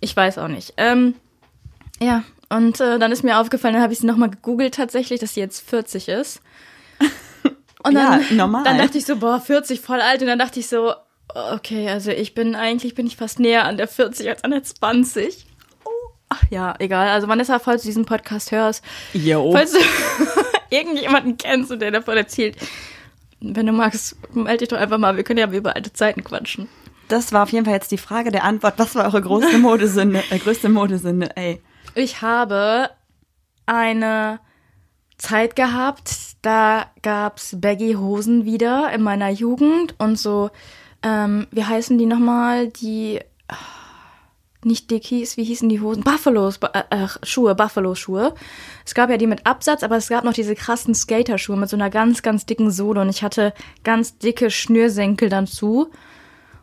Ich 0.00 0.16
weiß 0.16 0.38
auch 0.38 0.48
nicht. 0.48 0.74
Ähm, 0.76 1.14
ja, 2.00 2.24
und 2.48 2.80
äh, 2.80 2.98
dann 2.98 3.12
ist 3.12 3.22
mir 3.24 3.38
aufgefallen, 3.38 3.74
dann 3.74 3.82
habe 3.82 3.92
ich 3.92 3.98
sie 4.00 4.06
nochmal 4.06 4.30
gegoogelt 4.30 4.74
tatsächlich, 4.74 5.20
dass 5.20 5.34
sie 5.34 5.40
jetzt 5.40 5.68
40 5.68 6.08
ist. 6.08 6.40
Und 7.82 7.94
dann, 7.94 8.20
Ja, 8.20 8.34
normal. 8.34 8.64
dann 8.64 8.78
dachte 8.78 8.98
ich 8.98 9.06
so, 9.06 9.16
boah, 9.16 9.40
40, 9.40 9.80
voll 9.80 10.00
alt. 10.00 10.20
Und 10.20 10.26
dann 10.26 10.38
dachte 10.40 10.58
ich 10.58 10.66
so, 10.68 10.92
okay, 11.34 11.88
also 11.88 12.10
ich 12.10 12.34
bin 12.34 12.54
eigentlich, 12.56 12.94
bin 12.96 13.06
ich 13.06 13.16
fast 13.16 13.38
näher 13.38 13.64
an 13.64 13.76
der 13.76 13.86
40 13.86 14.28
als 14.28 14.42
an 14.44 14.50
der 14.50 14.62
20. 14.64 15.46
Oh, 15.84 15.90
ach 16.28 16.42
ja, 16.50 16.74
egal. 16.80 17.08
Also 17.08 17.28
Vanessa, 17.28 17.58
falls 17.60 17.82
du 17.82 17.88
diesen 17.88 18.04
Podcast 18.04 18.50
hörst, 18.50 18.82
Yo. 19.12 19.52
falls 19.52 19.72
du 19.72 19.78
irgendjemanden 20.70 21.36
kennst 21.36 21.70
und 21.70 21.80
der 21.80 21.92
davon 21.92 22.16
erzählt, 22.16 22.56
wenn 23.40 23.66
du 23.66 23.72
magst, 23.72 24.16
melde 24.34 24.58
dich 24.58 24.68
doch 24.68 24.78
einfach 24.78 24.98
mal. 24.98 25.16
Wir 25.16 25.22
können 25.22 25.38
ja 25.38 25.48
über 25.50 25.76
alte 25.76 25.92
Zeiten 25.92 26.24
quatschen. 26.24 26.68
Das 27.08 27.32
war 27.32 27.44
auf 27.44 27.50
jeden 27.52 27.66
Fall 27.66 27.74
jetzt 27.74 27.92
die 27.92 27.98
Frage 27.98 28.32
der 28.32 28.42
Antwort. 28.42 28.74
Was 28.78 28.96
war 28.96 29.04
eure 29.04 29.22
größte 29.22 29.58
Modesünde? 29.58 30.24
Äh, 30.30 30.38
größte 30.38 30.68
Modesünde, 30.68 31.36
ey. 31.36 31.60
Ich 31.98 32.20
habe 32.20 32.90
eine 33.64 34.38
Zeit 35.16 35.56
gehabt, 35.56 36.36
da 36.42 36.90
gab's 37.00 37.56
Baggy-Hosen 37.58 38.44
wieder 38.44 38.92
in 38.92 39.00
meiner 39.02 39.30
Jugend 39.30 39.94
und 39.96 40.18
so, 40.18 40.50
ähm, 41.02 41.46
wie 41.52 41.64
heißen 41.64 41.96
die 41.96 42.04
nochmal? 42.04 42.68
Die, 42.68 43.20
ah, 43.48 43.56
nicht 44.62 44.90
Dickies, 44.90 45.38
wie 45.38 45.44
hießen 45.44 45.70
die 45.70 45.80
Hosen? 45.80 46.04
Buffalos, 46.04 46.60
äh, 46.74 47.08
Schuhe, 47.22 47.54
Buffalo-Schuhe. 47.54 48.34
Es 48.84 48.94
gab 48.94 49.08
ja 49.08 49.16
die 49.16 49.26
mit 49.26 49.46
Absatz, 49.46 49.82
aber 49.82 49.96
es 49.96 50.10
gab 50.10 50.22
noch 50.22 50.34
diese 50.34 50.54
krassen 50.54 50.94
Skater-Schuhe 50.94 51.56
mit 51.56 51.70
so 51.70 51.76
einer 51.76 51.88
ganz, 51.88 52.20
ganz 52.20 52.44
dicken 52.44 52.70
Sohle 52.70 53.00
und 53.00 53.08
ich 53.08 53.22
hatte 53.22 53.54
ganz 53.84 54.18
dicke 54.18 54.50
Schnürsenkel 54.50 55.30
dann 55.30 55.46
zu. 55.46 55.90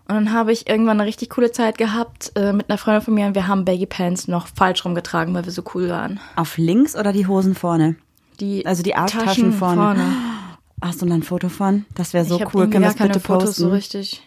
Und 0.07 0.15
dann 0.15 0.33
habe 0.33 0.51
ich 0.51 0.69
irgendwann 0.69 0.99
eine 0.99 1.07
richtig 1.07 1.29
coole 1.29 1.51
Zeit 1.51 1.77
gehabt 1.77 2.33
äh, 2.35 2.51
mit 2.51 2.69
einer 2.69 2.77
Freundin 2.77 3.01
von 3.01 3.13
mir 3.13 3.25
und 3.25 3.35
wir 3.35 3.47
haben 3.47 3.63
Baggy 3.63 3.85
Pants 3.85 4.27
noch 4.27 4.47
falsch 4.47 4.83
rumgetragen, 4.83 5.33
weil 5.33 5.45
wir 5.45 5.51
so 5.51 5.63
cool 5.73 5.89
waren. 5.89 6.19
Auf 6.35 6.57
links 6.57 6.95
oder 6.95 7.13
die 7.13 7.25
Hosen 7.25 7.55
vorne? 7.55 7.95
Die 8.39 8.65
Also 8.65 8.83
die 8.83 8.95
Arschtaschen 8.95 9.53
vorne. 9.53 10.03
Hast 10.81 11.01
du 11.01 11.05
da 11.05 11.13
ein 11.13 11.23
Foto 11.23 11.47
von? 11.47 11.85
Das 11.95 12.13
wäre 12.13 12.25
so 12.25 12.35
ich 12.35 12.53
cool. 12.53 12.69
Können 12.69 12.83
wir 12.83 12.89
das 12.89 12.95
bitte 12.97 13.21
Fotos 13.21 13.51
posten? 13.51 13.61
so 13.61 13.69
richtig. 13.69 14.21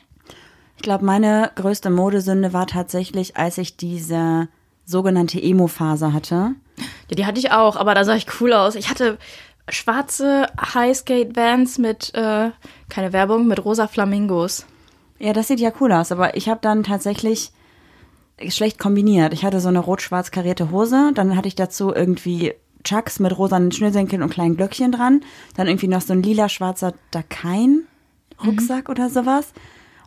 Ich 0.77 0.83
glaube, 0.83 1.05
meine 1.05 1.51
größte 1.55 1.91
Modesünde 1.91 2.55
war 2.55 2.67
tatsächlich, 2.67 3.37
als 3.37 3.59
ich 3.59 3.77
diese 3.77 4.49
sogenannte 4.87 5.43
Emo-Phase 5.43 6.15
hatte. 6.15 6.55
Ja, 7.11 7.17
die 7.17 7.27
hatte 7.27 7.39
ich 7.39 7.51
auch, 7.51 7.77
aber 7.77 7.95
da 7.95 8.05
sah 8.05 8.15
ich 8.15 8.27
cool 8.41 8.55
aus. 8.55 8.75
Ich 8.75 8.89
hatte 8.89 9.19
schwarze 9.69 10.47
Highskate-Vans 10.75 11.79
mit, 11.79 12.15
äh, 12.15 12.51
keine 12.89 13.13
Werbung, 13.13 13.47
mit 13.47 13.63
rosa 13.65 13.87
Flamingos. 13.89 14.65
Ja, 15.19 15.33
das 15.33 15.49
sieht 15.49 15.61
ja 15.61 15.73
cool 15.81 15.93
aus, 15.93 16.13
aber 16.13 16.37
ich 16.37 16.49
habe 16.49 16.61
dann 16.63 16.83
tatsächlich 16.83 17.53
schlecht 18.49 18.79
kombiniert. 18.79 19.33
Ich 19.33 19.45
hatte 19.45 19.61
so 19.61 19.69
eine 19.69 19.79
rot-schwarz 19.79 20.31
karierte 20.31 20.71
Hose, 20.71 21.13
dann 21.15 21.37
hatte 21.37 21.49
ich 21.49 21.55
dazu 21.55 21.95
irgendwie 21.95 22.53
Chucks 22.85 23.19
mit 23.19 23.37
rosanen 23.37 23.73
Schnürsenkeln 23.73 24.23
und 24.23 24.31
kleinen 24.31 24.57
Glöckchen 24.57 24.93
dran, 24.93 25.23
dann 25.57 25.67
irgendwie 25.67 25.89
noch 25.89 26.03
so 26.03 26.13
ein 26.13 26.23
lila-schwarzer 26.23 26.93
Dakain-Rucksack 27.13 28.89
oder 28.89 29.09
sowas 29.11 29.53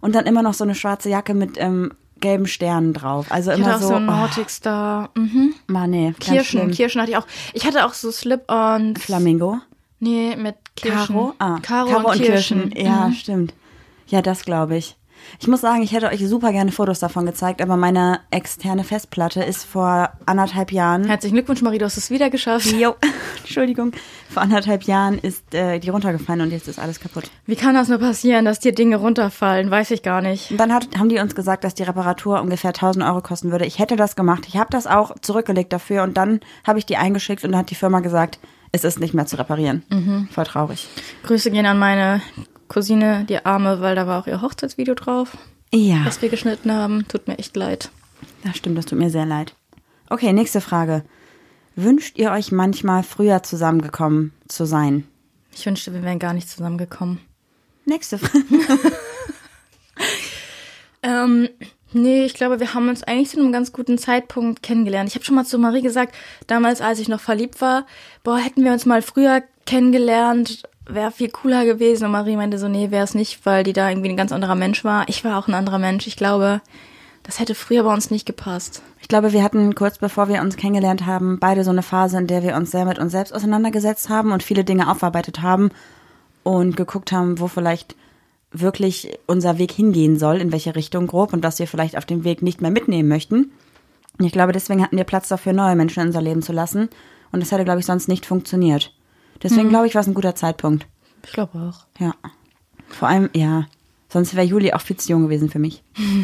und 0.02 0.16
dann 0.16 0.26
immer 0.26 0.44
noch 0.44 0.54
so 0.54 0.64
eine 0.64 0.76
schwarze 0.76 1.10
Jacke 1.10 1.34
mit 1.34 1.58
ähm, 1.58 1.92
gelben 2.20 2.48
Sternen 2.48 2.94
drauf. 2.94 3.28
Also 3.32 3.52
Ich 3.52 3.58
immer 3.58 3.68
hatte 3.68 3.78
auch 3.78 3.82
so, 3.82 3.88
so 3.90 3.96
einen 3.96 4.10
oh, 4.10 4.12
Nordic 4.12 4.50
Star. 4.50 5.10
Mhm. 5.16 5.54
Mann, 5.68 5.90
nee, 5.90 6.14
Kirschen, 6.20 6.44
schlimm. 6.46 6.72
Kirschen 6.72 7.02
hatte 7.02 7.12
ich 7.12 7.18
auch. 7.18 7.28
Ich 7.54 7.66
hatte 7.66 7.86
auch 7.86 7.94
so 7.94 8.12
Slip-on. 8.12 8.96
Flamingo. 8.96 9.58
Nee, 10.00 10.36
mit 10.38 10.56
Kirschen. 10.76 11.16
Caro? 11.16 11.34
Ah, 11.40 11.58
Karo, 11.62 12.10
und 12.12 12.18
Kirschen. 12.22 12.72
Ja, 12.76 13.08
Mhm. 13.08 13.14
stimmt. 13.14 13.54
Ja, 14.08 14.22
das 14.22 14.44
glaube 14.44 14.78
ich. 14.78 14.96
Ich 15.40 15.48
muss 15.48 15.62
sagen, 15.62 15.82
ich 15.84 15.92
hätte 15.92 16.08
euch 16.08 16.28
super 16.28 16.52
gerne 16.52 16.72
Fotos 16.72 17.00
davon 17.00 17.26
gezeigt, 17.26 17.62
aber 17.62 17.78
meine 17.78 18.20
externe 18.32 18.84
Festplatte 18.84 19.44
ist 19.44 19.64
vor 19.64 20.12
anderthalb 20.26 20.72
Jahren. 20.72 21.06
Herzlichen 21.06 21.36
Glückwunsch, 21.36 21.62
Marie, 21.62 21.78
du 21.78 21.86
hast 21.86 21.98
es 21.98 22.10
wieder 22.10 22.30
geschafft. 22.30 22.72
Jo, 22.72 22.96
Entschuldigung. 23.40 23.92
Vor 24.30 24.42
anderthalb 24.42 24.84
Jahren 24.84 25.18
ist 25.20 25.54
äh, 25.54 25.80
die 25.80 25.90
runtergefallen 25.90 26.42
und 26.42 26.52
jetzt 26.52 26.68
ist 26.68 26.80
alles 26.80 27.00
kaputt. 27.00 27.30
Wie 27.46 27.56
kann 27.56 27.76
das 27.76 27.88
nur 27.88 28.00
passieren, 28.00 28.46
dass 28.46 28.60
dir 28.60 28.74
Dinge 28.74 28.98
runterfallen? 28.98 29.72
Weiß 29.72 29.92
ich 29.92 30.04
gar 30.04 30.22
nicht. 30.22 30.52
Und 30.52 30.58
dann 30.58 30.74
hat, 30.74 30.88
haben 30.98 31.10
die 31.10 31.20
uns 31.20 31.36
gesagt, 31.36 31.64
dass 31.64 31.74
die 31.74 31.84
Reparatur 31.84 32.42
ungefähr 32.42 32.70
1000 32.70 33.06
Euro 33.06 33.22
kosten 33.22 33.52
würde. 33.52 33.66
Ich 33.66 33.80
hätte 33.80 33.96
das 33.96 34.16
gemacht. 34.16 34.46
Ich 34.48 34.58
habe 34.58 34.70
das 34.72 34.88
auch 34.88 35.16
zurückgelegt 35.22 35.74
dafür 35.74 36.04
und 36.04 36.18
dann 36.18 36.40
habe 36.66 36.80
ich 36.80 36.86
die 36.86 36.98
eingeschickt 36.98 37.44
und 37.44 37.52
dann 37.52 37.62
hat 37.62 37.70
die 37.70 37.76
Firma 37.76 38.00
gesagt, 38.00 38.40
es 38.72 38.84
ist 38.84 39.00
nicht 39.00 39.14
mehr 39.14 39.26
zu 39.26 39.38
reparieren. 39.38 39.84
Mhm. 39.90 40.28
Voll 40.32 40.46
traurig. 40.46 40.88
Grüße 41.24 41.50
gehen 41.52 41.66
an 41.66 41.80
meine 41.80 42.22
Cousine, 42.70 43.26
die 43.28 43.46
Arme, 43.46 43.82
weil 43.82 43.96
da 43.96 44.08
war 44.08 44.22
auch 44.22 44.28
ihr 44.28 44.42
Hochzeitsvideo 44.42 44.96
drauf, 44.96 45.38
Ja. 45.74 46.04
das 46.06 46.22
wir 46.22 46.30
geschnitten 46.30 46.72
haben. 46.72 47.06
Tut 47.10 47.28
mir 47.28 47.38
echt 47.38 47.56
leid. 47.58 47.90
Das 48.44 48.56
stimmt, 48.58 48.78
das 48.78 48.86
tut 48.86 48.98
mir 49.00 49.10
sehr 49.10 49.26
leid. 49.26 49.54
Okay, 50.10 50.32
nächste 50.32 50.62
Frage. 50.62 51.04
Wünscht 51.76 52.18
ihr 52.18 52.32
euch 52.32 52.52
manchmal 52.52 53.04
früher 53.04 53.44
zusammengekommen 53.44 54.34
zu 54.48 54.66
sein? 54.66 55.06
Ich 55.54 55.66
wünschte, 55.66 55.94
wir 55.94 56.04
wären 56.04 56.20
gar 56.20 56.34
nicht 56.34 56.50
zusammengekommen. 56.50 57.20
Nächste 57.86 58.18
Frage. 58.18 58.46
Ähm, 61.02 61.48
nee, 61.94 62.26
ich 62.26 62.34
glaube, 62.34 62.60
wir 62.60 62.74
haben 62.74 62.90
uns 62.90 63.04
eigentlich 63.04 63.30
zu 63.30 63.40
einem 63.40 63.52
ganz 63.54 63.72
guten 63.72 63.98
Zeitpunkt 63.98 64.62
kennengelernt. 64.62 65.08
Ich 65.10 65.16
habe 65.16 65.24
schon 65.24 65.36
mal 65.36 65.46
zu 65.46 65.58
Marie 65.58 65.82
gesagt, 65.82 66.14
damals, 66.48 66.82
als 66.82 67.00
ich 67.00 67.08
noch 67.08 67.22
verliebt 67.22 67.62
war, 67.62 67.86
boah, 68.24 68.38
hätten 68.38 68.64
wir 68.66 68.74
uns 68.74 68.86
mal 68.86 69.02
früher 69.02 69.42
kennengelernt, 69.66 70.64
wäre 70.90 71.12
viel 71.12 71.30
cooler 71.30 71.66
gewesen. 71.66 72.06
Und 72.06 72.12
Marie 72.12 72.36
meinte 72.36 72.58
so, 72.58 72.68
nee, 72.68 72.92
wäre 72.92 73.04
es 73.04 73.16
nicht, 73.16 73.46
weil 73.46 73.64
die 73.64 73.74
da 73.74 73.90
irgendwie 73.90 74.10
ein 74.10 74.18
ganz 74.18 74.32
anderer 74.32 74.56
Mensch 74.56 74.84
war. 74.84 75.08
Ich 75.08 75.24
war 75.24 75.38
auch 75.38 75.48
ein 75.48 75.54
anderer 75.54 75.80
Mensch. 75.80 76.08
Ich 76.08 76.16
glaube, 76.16 76.62
das 77.24 77.40
hätte 77.40 77.56
früher 77.56 77.84
bei 77.84 77.94
uns 77.94 78.12
nicht 78.12 78.26
gepasst. 78.26 78.82
Ich 79.02 79.08
glaube, 79.08 79.34
wir 79.34 79.44
hatten 79.44 79.76
kurz 79.76 79.98
bevor 79.98 80.28
wir 80.30 80.42
uns 80.42 80.58
kennengelernt 80.58 81.06
haben, 81.06 81.40
beide 81.40 81.64
so 81.64 81.72
eine 81.72 81.84
Phase, 81.84 82.18
in 82.18 82.28
der 82.28 82.44
wir 82.44 82.56
uns 82.56 82.72
sehr 82.72 82.86
mit 82.86 83.00
uns 83.00 83.12
selbst 83.12 83.34
auseinandergesetzt 83.34 84.10
haben 84.10 84.32
und 84.32 84.44
viele 84.44 84.64
Dinge 84.64 84.90
aufarbeitet 84.90 85.42
haben 85.42 85.70
und 86.44 86.76
geguckt 86.76 87.12
haben, 87.12 87.40
wo 87.40 87.48
vielleicht 87.48 87.96
wirklich 88.52 89.18
unser 89.28 89.60
Weg 89.60 89.72
hingehen 89.72 90.18
soll, 90.18 90.38
in 90.38 90.52
welche 90.52 90.76
Richtung 90.76 91.08
grob 91.08 91.34
und 91.34 91.44
was 91.44 91.60
wir 91.60 91.68
vielleicht 91.68 91.98
auf 91.98 92.06
dem 92.06 92.24
Weg 92.24 92.42
nicht 92.42 92.62
mehr 92.62 92.72
mitnehmen 92.72 93.10
möchten. 93.10 93.52
Ich 94.20 94.32
glaube, 94.32 94.52
deswegen 94.52 94.82
hatten 94.82 94.98
wir 94.98 95.04
Platz 95.04 95.28
dafür, 95.28 95.54
neue 95.54 95.76
Menschen 95.76 96.02
in 96.02 96.08
unser 96.08 96.22
Leben 96.22 96.42
zu 96.42 96.52
lassen. 96.52 96.90
Und 97.32 97.42
das 97.42 97.52
hätte, 97.52 97.64
glaube 97.64 97.80
ich, 97.80 97.86
sonst 97.86 98.08
nicht 98.08 98.26
funktioniert. 98.26 98.92
Deswegen 99.44 99.70
glaube 99.70 99.88
ich, 99.88 99.96
war 99.96 100.02
es 100.02 100.08
ein 100.08 100.14
guter 100.14 100.36
Zeitpunkt. 100.36 100.86
Ich 101.26 101.32
glaube 101.32 101.58
auch. 101.60 101.86
Ja. 102.00 102.14
Vor 102.90 103.08
allem, 103.08 103.30
ja. 103.34 103.66
Sonst 104.10 104.36
wäre 104.36 104.46
Juli 104.46 104.74
auch 104.74 104.82
viel 104.82 104.98
zu 104.98 105.12
jung 105.12 105.24
gewesen 105.24 105.50
für 105.50 105.60
mich. 105.60 105.84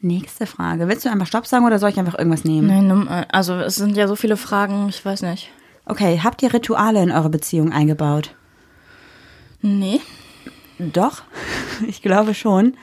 Nächste 0.00 0.46
Frage. 0.46 0.88
Willst 0.88 1.04
du 1.04 1.10
einfach 1.10 1.26
Stopp 1.28 1.46
sagen 1.46 1.64
oder 1.64 1.78
soll 1.78 1.90
ich 1.90 1.98
einfach 1.98 2.18
irgendwas 2.18 2.44
nehmen? 2.44 2.66
Nein, 2.66 2.88
nimm- 2.88 3.08
also 3.30 3.54
es 3.54 3.76
sind 3.76 3.96
ja 3.96 4.08
so 4.08 4.16
viele 4.16 4.36
Fragen, 4.36 4.88
ich 4.88 5.04
weiß 5.04 5.22
nicht. 5.22 5.50
Okay, 5.86 6.20
habt 6.22 6.42
ihr 6.42 6.52
Rituale 6.52 7.02
in 7.02 7.12
eure 7.12 7.30
Beziehung 7.30 7.72
eingebaut? 7.72 8.34
Nee. 9.60 10.00
Doch, 10.78 11.22
ich 11.86 12.02
glaube 12.02 12.34
schon. 12.34 12.76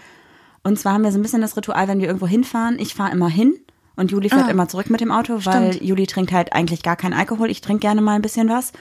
Und 0.64 0.80
zwar 0.80 0.94
haben 0.94 1.04
wir 1.04 1.12
so 1.12 1.20
ein 1.20 1.22
bisschen 1.22 1.42
das 1.42 1.58
Ritual, 1.58 1.88
wenn 1.90 2.00
wir 2.00 2.08
irgendwo 2.08 2.28
hinfahren. 2.28 2.80
Ich 2.80 2.96
fahre 2.96 3.12
immer 3.12 3.30
hin 3.30 3.54
und 4.00 4.12
Juli 4.12 4.30
fährt 4.30 4.46
Ah. 4.48 4.50
immer 4.50 4.68
zurück 4.68 4.90
mit 4.90 5.02
dem 5.02 5.12
Auto, 5.12 5.34
weil 5.46 5.74
Stimmt. 5.74 5.88
Juli 5.88 6.08
trinkt 6.08 6.32
halt 6.32 6.54
eigentlich 6.54 6.82
gar 6.84 6.96
keinen 6.96 7.14
Alkohol. 7.14 7.50
Ich 7.52 7.62
trinke 7.62 7.82
gerne 7.82 8.02
mal 8.02 8.14
ein 8.16 8.22
bisschen 8.22 8.50
was. 8.50 8.72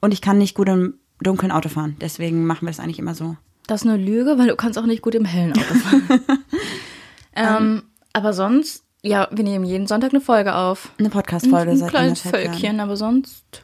Und 0.00 0.12
ich 0.12 0.20
kann 0.20 0.38
nicht 0.38 0.54
gut 0.56 0.68
im 0.68 0.94
dunklen 1.20 1.52
Auto 1.52 1.68
fahren. 1.68 1.96
Deswegen 2.00 2.46
machen 2.46 2.62
wir 2.66 2.70
es 2.70 2.80
eigentlich 2.80 2.98
immer 2.98 3.14
so. 3.14 3.36
Das 3.68 3.82
ist 3.82 3.88
eine 3.88 3.96
Lüge, 3.96 4.38
weil 4.38 4.48
du 4.48 4.56
kannst 4.56 4.78
auch 4.78 4.86
nicht 4.86 5.02
gut 5.02 5.14
im 5.14 5.24
hellen 5.24 5.52
Auto 5.52 5.74
fahren. 5.74 6.02
ähm, 7.36 7.82
aber 8.12 8.32
sonst, 8.32 8.82
ja, 9.02 9.28
wir 9.30 9.44
nehmen 9.44 9.64
jeden 9.64 9.86
Sonntag 9.86 10.10
eine 10.12 10.20
Folge 10.20 10.54
auf. 10.54 10.90
Eine 10.98 11.10
Podcast-Folge 11.10 11.70
ein 11.72 11.76
seit 11.78 11.90
kleines 11.90 12.24
Jahren. 12.24 12.34
Völkchen, 12.34 12.80
aber 12.80 12.96
sonst. 12.96 13.62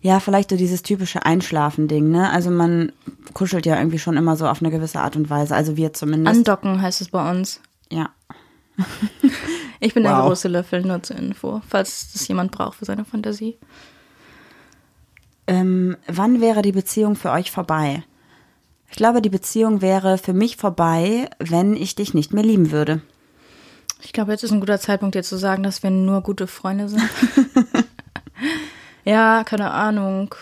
Ja, 0.00 0.20
vielleicht 0.20 0.50
so 0.50 0.56
dieses 0.56 0.82
typische 0.82 1.24
Einschlafen-Ding, 1.24 2.10
ne? 2.10 2.30
Also 2.30 2.50
man 2.50 2.92
kuschelt 3.32 3.64
ja 3.66 3.78
irgendwie 3.78 3.98
schon 3.98 4.16
immer 4.16 4.36
so 4.36 4.46
auf 4.46 4.60
eine 4.60 4.70
gewisse 4.70 5.00
Art 5.00 5.16
und 5.16 5.30
Weise. 5.30 5.54
Also 5.54 5.76
wir 5.76 5.92
zumindest. 5.94 6.36
Andocken 6.36 6.80
heißt 6.82 7.00
es 7.00 7.08
bei 7.08 7.30
uns. 7.30 7.60
ja. 7.90 8.10
Ich 9.80 9.92
bin 9.92 10.04
der 10.04 10.16
Wow. 10.16 10.28
große 10.28 10.48
Löffel, 10.48 10.80
nur 10.80 11.02
zur 11.02 11.16
Info, 11.16 11.60
falls 11.68 12.12
das 12.12 12.26
jemand 12.26 12.52
braucht 12.52 12.78
für 12.78 12.86
seine 12.86 13.04
Fantasie. 13.04 13.58
Ähm, 15.46 15.96
wann 16.06 16.40
wäre 16.40 16.62
die 16.62 16.72
Beziehung 16.72 17.16
für 17.16 17.30
euch 17.30 17.50
vorbei? 17.50 18.02
Ich 18.90 18.96
glaube, 18.96 19.20
die 19.20 19.28
Beziehung 19.28 19.82
wäre 19.82 20.16
für 20.16 20.32
mich 20.32 20.56
vorbei, 20.56 21.28
wenn 21.38 21.76
ich 21.76 21.96
dich 21.96 22.14
nicht 22.14 22.32
mehr 22.32 22.44
lieben 22.44 22.70
würde. 22.70 23.02
Ich 24.02 24.12
glaube, 24.14 24.32
jetzt 24.32 24.44
ist 24.44 24.52
ein 24.52 24.60
guter 24.60 24.80
Zeitpunkt, 24.80 25.14
dir 25.14 25.22
zu 25.22 25.36
sagen, 25.36 25.62
dass 25.62 25.82
wir 25.82 25.90
nur 25.90 26.22
gute 26.22 26.46
Freunde 26.46 26.88
sind. 26.88 27.02
ja, 29.04 29.44
keine 29.44 29.70
Ahnung. 29.70 30.34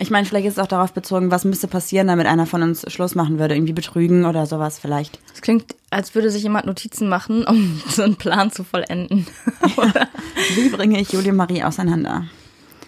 Ich 0.00 0.10
meine, 0.10 0.26
vielleicht 0.26 0.46
ist 0.46 0.54
es 0.54 0.58
auch 0.58 0.68
darauf 0.68 0.92
bezogen, 0.92 1.30
was 1.30 1.44
müsste 1.44 1.66
passieren, 1.66 2.06
damit 2.06 2.26
einer 2.26 2.46
von 2.46 2.62
uns 2.62 2.90
Schluss 2.92 3.14
machen 3.14 3.38
würde. 3.38 3.54
Irgendwie 3.54 3.72
betrügen 3.72 4.24
oder 4.26 4.46
sowas 4.46 4.78
vielleicht. 4.78 5.18
Es 5.34 5.42
klingt, 5.42 5.74
als 5.90 6.14
würde 6.14 6.30
sich 6.30 6.42
jemand 6.42 6.66
Notizen 6.66 7.08
machen, 7.08 7.44
um 7.48 7.80
so 7.88 8.02
einen 8.02 8.16
Plan 8.16 8.50
zu 8.52 8.64
vollenden. 8.64 9.26
Wie 10.54 10.68
bringe 10.68 11.00
ich 11.00 11.12
Julie 11.12 11.32
Marie 11.32 11.64
auseinander? 11.64 12.26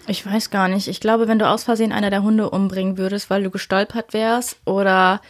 Ich 0.07 0.25
weiß 0.25 0.49
gar 0.49 0.67
nicht. 0.67 0.87
Ich 0.87 0.99
glaube, 0.99 1.27
wenn 1.27 1.39
du 1.39 1.47
aus 1.47 1.63
Versehen 1.63 1.91
einer 1.91 2.09
der 2.09 2.23
Hunde 2.23 2.49
umbringen 2.49 2.97
würdest, 2.97 3.29
weil 3.29 3.43
du 3.43 3.49
gestolpert 3.49 4.13
wärst 4.13 4.57
oder 4.65 5.21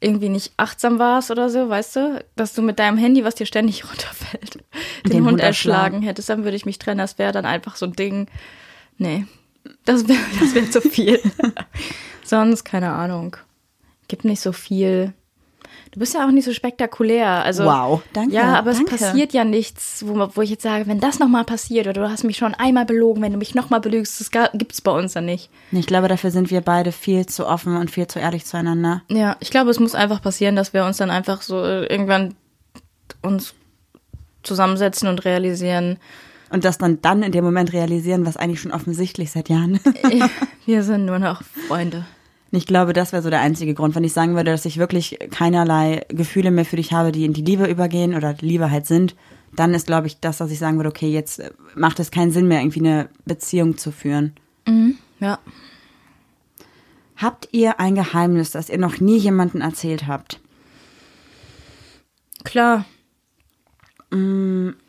irgendwie 0.00 0.28
nicht 0.28 0.52
achtsam 0.56 0.98
warst 0.98 1.30
oder 1.30 1.48
so, 1.48 1.68
weißt 1.68 1.96
du, 1.96 2.24
dass 2.34 2.52
du 2.52 2.60
mit 2.62 2.78
deinem 2.78 2.98
Handy, 2.98 3.24
was 3.24 3.34
dir 3.34 3.46
ständig 3.46 3.84
runterfällt, 3.90 4.54
den, 5.04 5.10
Den 5.10 5.20
Hund, 5.20 5.32
Hund 5.32 5.40
erschlagen 5.40 5.84
erschlagen. 5.84 6.02
hättest, 6.02 6.28
dann 6.28 6.44
würde 6.44 6.56
ich 6.56 6.66
mich 6.66 6.78
trennen. 6.78 6.98
Das 6.98 7.18
wäre 7.18 7.32
dann 7.32 7.44
einfach 7.46 7.76
so 7.76 7.86
ein 7.86 7.92
Ding. 7.92 8.26
Nee, 8.98 9.26
das 9.84 10.06
wäre 10.08 10.18
das 10.40 10.54
wär 10.54 10.70
zu 10.70 10.80
viel. 10.80 11.20
Sonst, 12.24 12.64
keine 12.64 12.90
Ahnung. 12.92 13.36
Gibt 14.08 14.24
nicht 14.24 14.40
so 14.40 14.52
viel. 14.52 15.12
Du 15.92 16.00
bist 16.00 16.14
ja 16.14 16.26
auch 16.26 16.30
nicht 16.30 16.44
so 16.44 16.52
spektakulär. 16.52 17.26
Also, 17.44 17.64
Wow, 17.64 18.02
danke, 18.12 18.34
Ja, 18.34 18.54
aber 18.58 18.72
danke. 18.72 18.94
es 18.94 19.00
passiert 19.00 19.32
ja 19.32 19.44
nichts, 19.44 20.04
wo, 20.06 20.28
wo 20.34 20.42
ich 20.42 20.50
jetzt 20.50 20.62
sage, 20.62 20.86
wenn 20.86 21.00
das 21.00 21.18
nochmal 21.20 21.44
passiert 21.44 21.86
oder 21.86 22.02
du 22.02 22.10
hast 22.10 22.22
mich 22.24 22.36
schon 22.36 22.54
einmal 22.54 22.84
belogen, 22.84 23.22
wenn 23.22 23.32
du 23.32 23.38
mich 23.38 23.54
nochmal 23.54 23.80
belügst, 23.80 24.20
das 24.20 24.30
ga- 24.30 24.50
gibt's 24.52 24.80
bei 24.82 24.90
uns 24.90 25.14
ja 25.14 25.20
nicht. 25.22 25.48
Ich 25.72 25.86
glaube, 25.86 26.08
dafür 26.08 26.30
sind 26.30 26.50
wir 26.50 26.60
beide 26.60 26.92
viel 26.92 27.24
zu 27.26 27.46
offen 27.46 27.76
und 27.76 27.90
viel 27.90 28.06
zu 28.08 28.18
ehrlich 28.18 28.44
zueinander. 28.44 29.02
Ja, 29.08 29.36
ich 29.40 29.50
glaube, 29.50 29.70
es 29.70 29.80
muss 29.80 29.94
einfach 29.94 30.20
passieren, 30.20 30.54
dass 30.56 30.72
wir 30.74 30.84
uns 30.84 30.98
dann 30.98 31.10
einfach 31.10 31.40
so 31.42 31.62
äh, 31.64 31.86
irgendwann 31.86 32.34
uns 33.22 33.54
zusammensetzen 34.42 35.08
und 35.08 35.24
realisieren, 35.24 35.98
Und 36.50 36.64
das 36.64 36.78
dann 36.78 37.00
dann 37.02 37.22
in 37.22 37.32
dem 37.32 37.44
Moment 37.44 37.72
realisieren, 37.72 38.24
was 38.24 38.36
eigentlich 38.36 38.60
schon 38.60 38.72
offensichtlich 38.72 39.30
seit 39.30 39.48
Jahren. 39.48 39.80
wir 40.66 40.82
sind 40.82 41.06
nur 41.06 41.18
noch 41.18 41.42
Freunde. 41.68 42.06
Ich 42.52 42.66
glaube, 42.66 42.92
das 42.92 43.12
wäre 43.12 43.22
so 43.22 43.30
der 43.30 43.40
einzige 43.40 43.74
Grund, 43.74 43.94
wenn 43.94 44.04
ich 44.04 44.12
sagen 44.12 44.36
würde, 44.36 44.52
dass 44.52 44.64
ich 44.64 44.78
wirklich 44.78 45.18
keinerlei 45.30 46.06
Gefühle 46.08 46.50
mehr 46.50 46.64
für 46.64 46.76
dich 46.76 46.92
habe, 46.92 47.10
die 47.10 47.24
in 47.24 47.32
die 47.32 47.42
Liebe 47.42 47.66
übergehen 47.66 48.14
oder 48.14 48.32
die 48.34 48.46
Liebe 48.46 48.70
halt 48.70 48.86
sind, 48.86 49.16
dann 49.54 49.74
ist, 49.74 49.86
glaube 49.86 50.06
ich, 50.06 50.20
das, 50.20 50.38
dass 50.38 50.50
ich 50.50 50.58
sagen 50.58 50.76
würde, 50.76 50.90
okay, 50.90 51.10
jetzt 51.10 51.42
macht 51.74 51.98
es 51.98 52.10
keinen 52.10 52.30
Sinn 52.30 52.46
mehr, 52.46 52.60
irgendwie 52.60 52.80
eine 52.80 53.08
Beziehung 53.24 53.76
zu 53.76 53.90
führen. 53.90 54.34
Ja. 55.18 55.38
Habt 57.16 57.48
ihr 57.52 57.80
ein 57.80 57.94
Geheimnis, 57.94 58.50
das 58.50 58.68
ihr 58.68 58.78
noch 58.78 59.00
nie 59.00 59.16
jemandem 59.16 59.62
erzählt 59.62 60.06
habt? 60.06 60.40
Klar. 62.44 62.84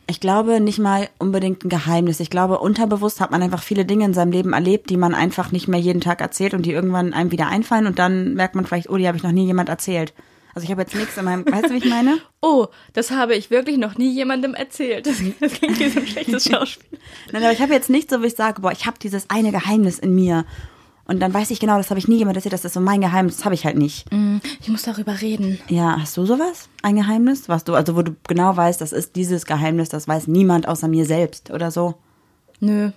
Ich 0.09 0.21
glaube 0.21 0.61
nicht 0.61 0.79
mal 0.79 1.09
unbedingt 1.19 1.65
ein 1.65 1.69
Geheimnis. 1.69 2.21
Ich 2.21 2.29
glaube, 2.29 2.59
unterbewusst 2.59 3.19
hat 3.19 3.31
man 3.31 3.43
einfach 3.43 3.61
viele 3.61 3.83
Dinge 3.83 4.05
in 4.05 4.13
seinem 4.13 4.31
Leben 4.31 4.53
erlebt, 4.53 4.89
die 4.89 4.95
man 4.95 5.13
einfach 5.13 5.51
nicht 5.51 5.67
mehr 5.67 5.79
jeden 5.79 5.99
Tag 5.99 6.21
erzählt 6.21 6.53
und 6.53 6.65
die 6.65 6.71
irgendwann 6.71 7.13
einem 7.13 7.31
wieder 7.31 7.47
einfallen 7.47 7.87
und 7.87 7.99
dann 7.99 8.33
merkt 8.33 8.55
man 8.55 8.65
vielleicht, 8.65 8.89
oh, 8.89 8.95
die 8.95 9.05
habe 9.05 9.17
ich 9.17 9.23
noch 9.23 9.33
nie 9.33 9.45
jemand 9.45 9.67
erzählt. 9.67 10.13
Also 10.55 10.63
ich 10.63 10.71
habe 10.71 10.81
jetzt 10.81 10.95
nichts 10.95 11.17
in 11.17 11.25
meinem, 11.25 11.45
weißt 11.45 11.65
du, 11.65 11.73
wie 11.73 11.77
ich 11.77 11.85
meine? 11.85 12.17
Oh, 12.41 12.67
das 12.93 13.11
habe 13.11 13.35
ich 13.35 13.51
wirklich 13.51 13.77
noch 13.77 13.97
nie 13.97 14.11
jemandem 14.11 14.53
erzählt. 14.53 15.05
Das, 15.05 15.17
das 15.39 15.53
klingt 15.53 15.79
wie 15.79 15.89
so 15.89 15.99
ein 15.99 16.07
schlechtes 16.07 16.45
Schauspiel. 16.51 16.97
Nein, 17.31 17.43
aber 17.43 17.51
ich 17.51 17.61
habe 17.61 17.73
jetzt 17.73 17.89
nicht 17.89 18.09
so, 18.09 18.23
wie 18.23 18.27
ich 18.27 18.35
sage, 18.35 18.61
boah, 18.61 18.71
ich 18.71 18.85
habe 18.85 18.97
dieses 18.99 19.29
eine 19.29 19.51
Geheimnis 19.51 19.99
in 19.99 20.15
mir. 20.15 20.45
Und 21.07 21.21
dann 21.21 21.33
weiß 21.33 21.51
ich 21.51 21.59
genau, 21.61 21.77
das 21.77 21.89
habe 21.89 21.99
ich 21.99 22.07
nie 22.09 22.17
jemand 22.17 22.35
erzählt, 22.35 22.51
das 22.53 22.65
ist 22.65 22.73
so 22.73 22.81
mein 22.81 22.99
Geheimnis, 22.99 23.37
das 23.37 23.45
habe 23.45 23.55
ich 23.55 23.65
halt 23.65 23.77
nicht. 23.77 24.11
Mm, 24.11 24.37
Ich 24.59 24.67
muss 24.67 24.81
darüber 24.83 25.21
reden. 25.21 25.57
Ja, 25.69 25.95
hast 25.99 26.17
du 26.17 26.25
sowas? 26.25 26.67
Ein 26.83 26.97
Geheimnis? 26.97 27.47
Was 27.47 27.63
du, 27.63 27.75
also 27.75 27.95
wo 27.95 28.01
du 28.01 28.15
genau 28.27 28.55
weißt, 28.55 28.81
das 28.81 28.91
ist 28.91 29.15
dieses 29.15 29.45
Geheimnis, 29.45 29.87
das 29.89 30.07
weiß 30.07 30.27
niemand 30.27 30.67
außer 30.67 30.87
mir 30.89 31.05
selbst 31.05 31.49
oder 31.49 31.71
so. 31.71 31.95
Nö. 32.59 32.91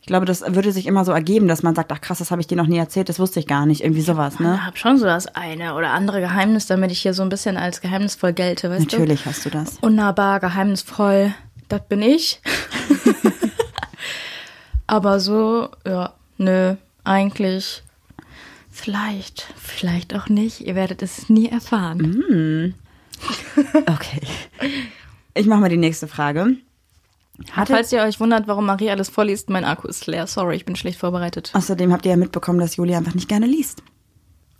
Ich 0.00 0.08
glaube, 0.08 0.26
das 0.26 0.42
würde 0.54 0.70
sich 0.72 0.86
immer 0.86 1.04
so 1.04 1.12
ergeben, 1.12 1.48
dass 1.48 1.62
man 1.64 1.74
sagt, 1.74 1.90
ach 1.92 2.00
krass, 2.00 2.18
das 2.18 2.30
habe 2.30 2.40
ich 2.40 2.46
dir 2.46 2.56
noch 2.56 2.66
nie 2.68 2.78
erzählt, 2.78 3.08
das 3.08 3.18
wusste 3.18 3.40
ich 3.40 3.46
gar 3.46 3.66
nicht. 3.66 3.82
Irgendwie 3.82 4.02
sowas, 4.02 4.38
ne? 4.38 4.54
Ich 4.60 4.66
habe 4.66 4.76
schon 4.76 4.98
so 4.98 5.04
das 5.04 5.26
eine 5.34 5.74
oder 5.74 5.90
andere 5.90 6.20
Geheimnis, 6.20 6.66
damit 6.66 6.90
ich 6.92 7.00
hier 7.00 7.12
so 7.14 7.22
ein 7.22 7.28
bisschen 7.28 7.56
als 7.56 7.80
geheimnisvoll 7.80 8.32
gelte, 8.32 8.70
weißt 8.70 8.92
du? 8.92 8.96
Natürlich 8.98 9.26
hast 9.26 9.44
du 9.44 9.50
das. 9.50 9.78
Unnahbar, 9.80 10.38
geheimnisvoll, 10.40 11.34
das 11.68 11.80
bin 11.88 12.02
ich. 12.02 12.40
Aber 14.86 15.18
so, 15.20 15.68
ja, 15.86 16.12
nö, 16.38 16.76
eigentlich 17.06 17.82
vielleicht, 18.70 19.52
vielleicht 19.56 20.14
auch 20.14 20.28
nicht. 20.28 20.60
Ihr 20.60 20.74
werdet 20.74 21.02
es 21.02 21.28
nie 21.28 21.48
erfahren. 21.48 22.74
Okay. 23.86 24.20
Ich 25.34 25.46
mache 25.46 25.60
mal 25.60 25.68
die 25.68 25.76
nächste 25.76 26.08
Frage. 26.08 26.56
Hatte, 27.52 27.72
Falls 27.74 27.92
ihr 27.92 28.02
euch 28.02 28.18
wundert, 28.20 28.48
warum 28.48 28.66
Marie 28.66 28.90
alles 28.90 29.08
vorliest, 29.10 29.50
mein 29.50 29.64
Akku 29.64 29.88
ist 29.88 30.06
leer. 30.06 30.26
Sorry, 30.26 30.56
ich 30.56 30.64
bin 30.64 30.76
schlecht 30.76 30.98
vorbereitet. 30.98 31.50
außerdem 31.54 31.92
habt 31.92 32.04
ihr 32.06 32.12
ja 32.12 32.16
mitbekommen, 32.16 32.58
dass 32.58 32.76
Juli 32.76 32.94
einfach 32.94 33.14
nicht 33.14 33.28
gerne 33.28 33.46
liest. 33.46 33.82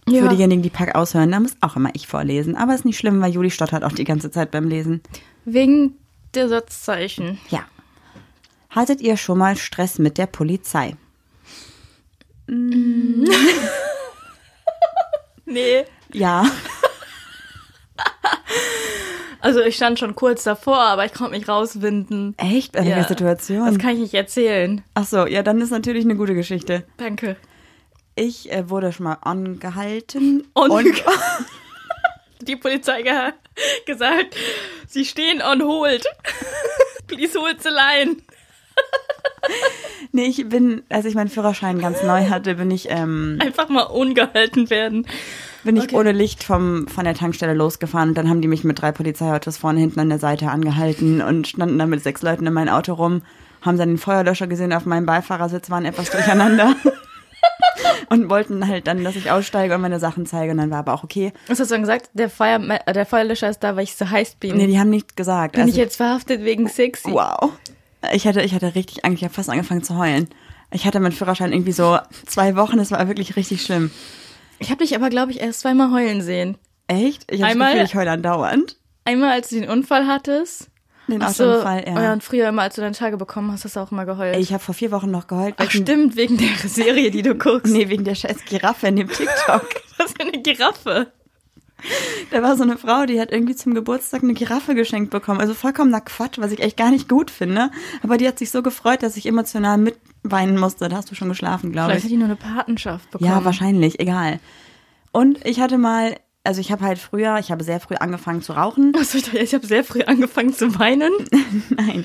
Für 0.08 0.14
Ja. 0.14 0.28
diejenigen, 0.28 0.62
die 0.62 0.70
Pack 0.70 0.94
aushören, 0.94 1.30
da 1.32 1.40
muss 1.40 1.56
auch 1.62 1.76
immer 1.76 1.90
ich 1.94 2.06
vorlesen. 2.06 2.54
Aber 2.54 2.74
ist 2.74 2.84
nicht 2.84 2.98
schlimm, 2.98 3.20
weil 3.20 3.32
Juli 3.32 3.50
stottert 3.50 3.82
auch 3.82 3.92
die 3.92 4.04
ganze 4.04 4.30
Zeit 4.30 4.50
beim 4.50 4.68
Lesen. 4.68 5.00
Wegen 5.46 5.94
der 6.34 6.48
Satzzeichen. 6.48 7.38
Ja. 7.48 7.64
Hattet 8.70 9.00
ihr 9.00 9.16
schon 9.16 9.38
mal 9.38 9.56
Stress 9.56 9.98
mit 9.98 10.18
der 10.18 10.26
Polizei? 10.26 10.96
Nee. 15.48 15.84
Ja. 16.12 16.44
Also 19.40 19.60
ich 19.60 19.76
stand 19.76 19.98
schon 20.00 20.16
kurz 20.16 20.42
davor, 20.42 20.78
aber 20.80 21.04
ich 21.04 21.14
konnte 21.14 21.38
mich 21.38 21.48
rauswinden. 21.48 22.34
Echt? 22.36 22.74
In 22.74 22.84
welcher 22.84 23.06
Situation? 23.06 23.64
Das 23.66 23.78
kann 23.78 23.90
ich 23.92 24.00
nicht 24.00 24.14
erzählen. 24.14 24.82
Ach 24.94 25.06
so, 25.06 25.24
ja, 25.26 25.44
dann 25.44 25.60
ist 25.60 25.70
natürlich 25.70 26.04
eine 26.04 26.16
gute 26.16 26.34
Geschichte. 26.34 26.84
Danke. 26.96 27.36
Ich 28.16 28.50
äh, 28.50 28.68
wurde 28.68 28.92
schon 28.92 29.04
mal 29.04 29.18
angehalten. 29.20 30.48
On- 30.54 30.70
und 30.72 31.04
Die 32.40 32.56
Polizei 32.56 33.02
ge 33.02 33.12
gesagt, 33.86 34.34
sie 34.88 35.04
stehen 35.04 35.40
on 35.42 35.62
hold. 35.62 36.04
Please 37.06 37.38
hold 37.38 37.62
the 37.62 37.68
line. 37.68 38.16
Nee, 40.16 40.24
ich 40.26 40.48
bin, 40.48 40.82
als 40.88 41.04
ich 41.04 41.14
meinen 41.14 41.28
Führerschein 41.30 41.78
ganz 41.78 42.02
neu 42.02 42.28
hatte, 42.28 42.56
bin 42.56 42.70
ich, 42.70 42.88
ähm, 42.90 43.38
Einfach 43.40 43.68
mal 43.68 43.82
ungehalten 43.84 44.68
werden. 44.70 45.06
bin 45.62 45.76
ich 45.76 45.84
Okay. 45.84 45.96
ohne 45.96 46.12
Licht 46.12 46.42
vom, 46.42 46.88
von 46.88 47.04
der 47.04 47.14
Tankstelle 47.14 47.54
losgefahren. 47.54 48.08
Und 48.10 48.18
dann 48.18 48.28
haben 48.28 48.40
die 48.40 48.48
mich 48.48 48.64
mit 48.64 48.80
drei 48.80 48.90
Polizeiautos 48.92 49.56
vorne 49.58 49.80
hinten 49.80 50.00
an 50.00 50.08
der 50.08 50.18
Seite 50.18 50.48
angehalten 50.50 51.20
und 51.22 51.46
standen 51.46 51.78
dann 51.78 51.90
mit 51.90 52.02
sechs 52.02 52.22
Leuten 52.22 52.46
in 52.46 52.52
mein 52.52 52.68
Auto 52.68 52.94
rum, 52.94 53.22
haben 53.62 53.78
dann 53.78 53.90
den 53.90 53.98
Feuerlöscher 53.98 54.46
gesehen 54.48 54.72
auf 54.72 54.86
meinem 54.86 55.06
Beifahrersitz, 55.06 55.70
waren 55.70 55.84
etwas 55.84 56.10
durcheinander. 56.10 56.74
und 58.08 58.28
wollten 58.30 58.66
halt 58.68 58.86
dann, 58.86 59.04
dass 59.04 59.16
ich 59.16 59.30
aussteige 59.30 59.74
und 59.74 59.80
meine 59.80 59.98
Sachen 60.00 60.26
zeige. 60.26 60.52
Und 60.52 60.58
dann 60.58 60.70
war 60.70 60.78
aber 60.78 60.94
auch 60.94 61.04
okay. 61.04 61.32
Was 61.48 61.60
hast 61.60 61.70
du 61.70 61.74
dann 61.74 61.82
gesagt? 61.82 62.10
Der, 62.14 62.30
Feuer, 62.30 62.60
äh, 62.86 62.92
der 62.92 63.06
Feuerlöscher 63.06 63.48
ist 63.50 63.60
da, 63.60 63.76
weil 63.76 63.84
ich 63.84 63.96
so 63.96 64.08
heiß 64.08 64.36
bin. 64.36 64.56
Nee, 64.56 64.66
die 64.66 64.78
haben 64.78 64.90
nichts 64.90 65.14
gesagt. 65.16 65.52
bin 65.52 65.62
Also- 65.62 65.72
ich 65.72 65.78
jetzt 65.78 65.96
verhaftet 65.96 66.44
wegen 66.44 66.68
sexy? 66.68 67.10
Wow. 67.10 67.50
Ich 68.12 68.26
hatte, 68.26 68.42
ich 68.42 68.54
hatte 68.54 68.74
richtig 68.74 69.04
Angst, 69.04 69.18
ich 69.18 69.24
habe 69.24 69.34
fast 69.34 69.50
angefangen 69.50 69.82
zu 69.82 69.96
heulen. 69.96 70.28
Ich 70.72 70.84
hatte 70.86 71.00
meinen 71.00 71.12
Führerschein 71.12 71.52
irgendwie 71.52 71.72
so 71.72 71.98
zwei 72.26 72.56
Wochen, 72.56 72.78
es 72.78 72.90
war 72.90 73.06
wirklich 73.08 73.36
richtig 73.36 73.62
schlimm. 73.62 73.90
Ich 74.58 74.70
habe 74.70 74.82
dich 74.84 74.94
aber, 74.96 75.10
glaube 75.10 75.30
ich, 75.32 75.40
erst 75.40 75.60
zweimal 75.60 75.90
heulen 75.92 76.22
sehen. 76.22 76.56
Echt? 76.88 77.30
Ich 77.30 77.40
habe 77.42 77.42
das 77.42 77.50
Einmal- 77.52 77.72
Gefühl, 77.72 77.86
ich 77.86 77.94
heule 77.94 78.10
andauernd. 78.10 78.76
Einmal, 79.04 79.30
als 79.32 79.48
du 79.50 79.60
den 79.60 79.68
Unfall 79.70 80.06
hattest. 80.06 80.68
Den 81.08 81.22
Ach 81.22 81.30
so, 81.30 81.44
Autounfall, 81.44 81.84
ja. 81.86 82.02
ja. 82.02 82.12
Und 82.12 82.24
früher 82.24 82.48
immer, 82.48 82.62
als 82.62 82.74
du 82.74 82.80
deine 82.80 82.94
Tage 82.96 83.16
bekommen 83.16 83.52
hast, 83.52 83.64
hast 83.64 83.76
du 83.76 83.80
auch 83.80 83.92
immer 83.92 84.06
geheult. 84.06 84.36
Ich 84.38 84.52
habe 84.52 84.62
vor 84.62 84.74
vier 84.74 84.90
Wochen 84.90 85.10
noch 85.12 85.28
geheult. 85.28 85.54
Ach 85.58 85.70
stimmt, 85.70 86.16
wegen 86.16 86.36
der 86.36 86.48
Serie, 86.68 87.12
die 87.12 87.22
du 87.22 87.34
guckst. 87.38 87.72
Nee, 87.72 87.88
wegen 87.88 88.02
der 88.02 88.16
scheiß 88.16 88.44
Giraffe 88.44 88.88
in 88.88 88.96
dem 88.96 89.08
TikTok. 89.08 89.68
Was 89.98 90.12
für 90.12 90.22
eine 90.22 90.42
Giraffe. 90.42 91.12
da 92.30 92.42
war 92.42 92.56
so 92.56 92.62
eine 92.62 92.76
Frau, 92.76 93.06
die 93.06 93.20
hat 93.20 93.32
irgendwie 93.32 93.54
zum 93.54 93.74
Geburtstag 93.74 94.22
eine 94.22 94.34
Giraffe 94.34 94.74
geschenkt 94.74 95.10
bekommen. 95.10 95.40
Also 95.40 95.54
vollkommener 95.54 96.00
Quatsch, 96.00 96.38
was 96.38 96.52
ich 96.52 96.60
echt 96.60 96.76
gar 96.76 96.90
nicht 96.90 97.08
gut 97.08 97.30
finde. 97.30 97.70
Aber 98.02 98.16
die 98.16 98.26
hat 98.26 98.38
sich 98.38 98.50
so 98.50 98.62
gefreut, 98.62 99.02
dass 99.02 99.16
ich 99.16 99.26
emotional 99.26 99.78
mitweinen 99.78 100.58
musste. 100.58 100.88
Da 100.88 100.96
hast 100.96 101.10
du 101.10 101.14
schon 101.14 101.28
geschlafen, 101.28 101.72
glaube 101.72 101.90
Vielleicht 101.90 102.06
ich. 102.06 102.12
hat 102.12 102.12
die 102.12 102.16
nur 102.16 102.26
eine 102.26 102.36
Patenschaft 102.36 103.10
bekommen. 103.10 103.30
Ja, 103.30 103.44
wahrscheinlich, 103.44 104.00
egal. 104.00 104.40
Und 105.12 105.44
ich 105.46 105.60
hatte 105.60 105.78
mal, 105.78 106.16
also 106.44 106.60
ich 106.60 106.70
habe 106.70 106.84
halt 106.84 106.98
früher, 106.98 107.38
ich 107.38 107.50
habe 107.50 107.64
sehr 107.64 107.80
früh 107.80 107.94
angefangen 107.94 108.42
zu 108.42 108.52
rauchen. 108.52 108.92
Achso, 108.98 109.18
ich 109.18 109.24
dachte, 109.24 109.38
ich 109.38 109.54
habe 109.54 109.66
sehr 109.66 109.84
früh 109.84 110.02
angefangen 110.02 110.52
zu 110.52 110.78
weinen. 110.78 111.12
Nein. 111.70 112.04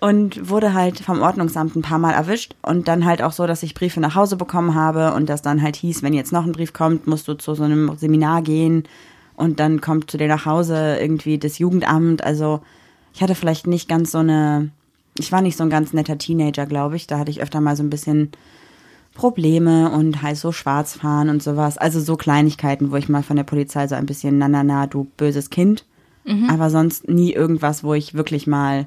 und 0.00 0.50
wurde 0.50 0.74
halt 0.74 0.98
vom 0.98 1.22
Ordnungsamt 1.22 1.76
ein 1.76 1.82
paar 1.82 1.98
Mal 1.98 2.12
erwischt 2.12 2.56
und 2.62 2.88
dann 2.88 3.04
halt 3.04 3.22
auch 3.22 3.32
so, 3.32 3.46
dass 3.46 3.62
ich 3.62 3.74
Briefe 3.74 4.00
nach 4.00 4.16
Hause 4.16 4.36
bekommen 4.36 4.74
habe 4.74 5.14
und 5.14 5.28
das 5.28 5.42
dann 5.42 5.62
halt 5.62 5.76
hieß, 5.76 6.02
wenn 6.02 6.12
jetzt 6.12 6.32
noch 6.32 6.44
ein 6.44 6.52
Brief 6.52 6.72
kommt, 6.72 7.06
musst 7.06 7.28
du 7.28 7.34
zu 7.34 7.54
so 7.54 7.62
einem 7.62 7.96
Seminar 7.96 8.42
gehen 8.42 8.82
und 9.36 9.60
dann 9.60 9.80
kommt 9.80 10.10
zu 10.10 10.18
dir 10.18 10.28
nach 10.28 10.46
Hause 10.46 10.98
irgendwie 11.00 11.38
das 11.38 11.58
Jugendamt. 11.58 12.22
Also 12.24 12.60
ich 13.14 13.22
hatte 13.22 13.34
vielleicht 13.34 13.66
nicht 13.66 13.88
ganz 13.88 14.12
so 14.12 14.18
eine, 14.18 14.70
ich 15.18 15.32
war 15.32 15.42
nicht 15.42 15.56
so 15.56 15.64
ein 15.64 15.70
ganz 15.70 15.92
netter 15.92 16.18
Teenager, 16.18 16.66
glaube 16.66 16.96
ich. 16.96 17.06
Da 17.06 17.18
hatte 17.18 17.30
ich 17.30 17.42
öfter 17.42 17.60
mal 17.60 17.76
so 17.76 17.82
ein 17.82 17.90
bisschen 17.90 18.30
Probleme 19.14 19.90
und 19.90 20.22
halt 20.22 20.38
so 20.38 20.52
schwarz 20.52 20.94
fahren 20.96 21.28
und 21.28 21.42
sowas. 21.42 21.76
Also 21.78 22.00
so 22.00 22.16
Kleinigkeiten, 22.16 22.90
wo 22.90 22.96
ich 22.96 23.08
mal 23.08 23.22
von 23.22 23.36
der 23.36 23.44
Polizei 23.44 23.86
so 23.88 23.94
ein 23.94 24.06
bisschen, 24.06 24.38
na, 24.38 24.48
na, 24.48 24.64
na, 24.64 24.86
du 24.86 25.06
böses 25.16 25.50
Kind. 25.50 25.84
Aber 26.48 26.70
sonst 26.70 27.08
nie 27.08 27.32
irgendwas, 27.32 27.82
wo 27.82 27.94
ich 27.94 28.14
wirklich 28.14 28.46
mal, 28.46 28.86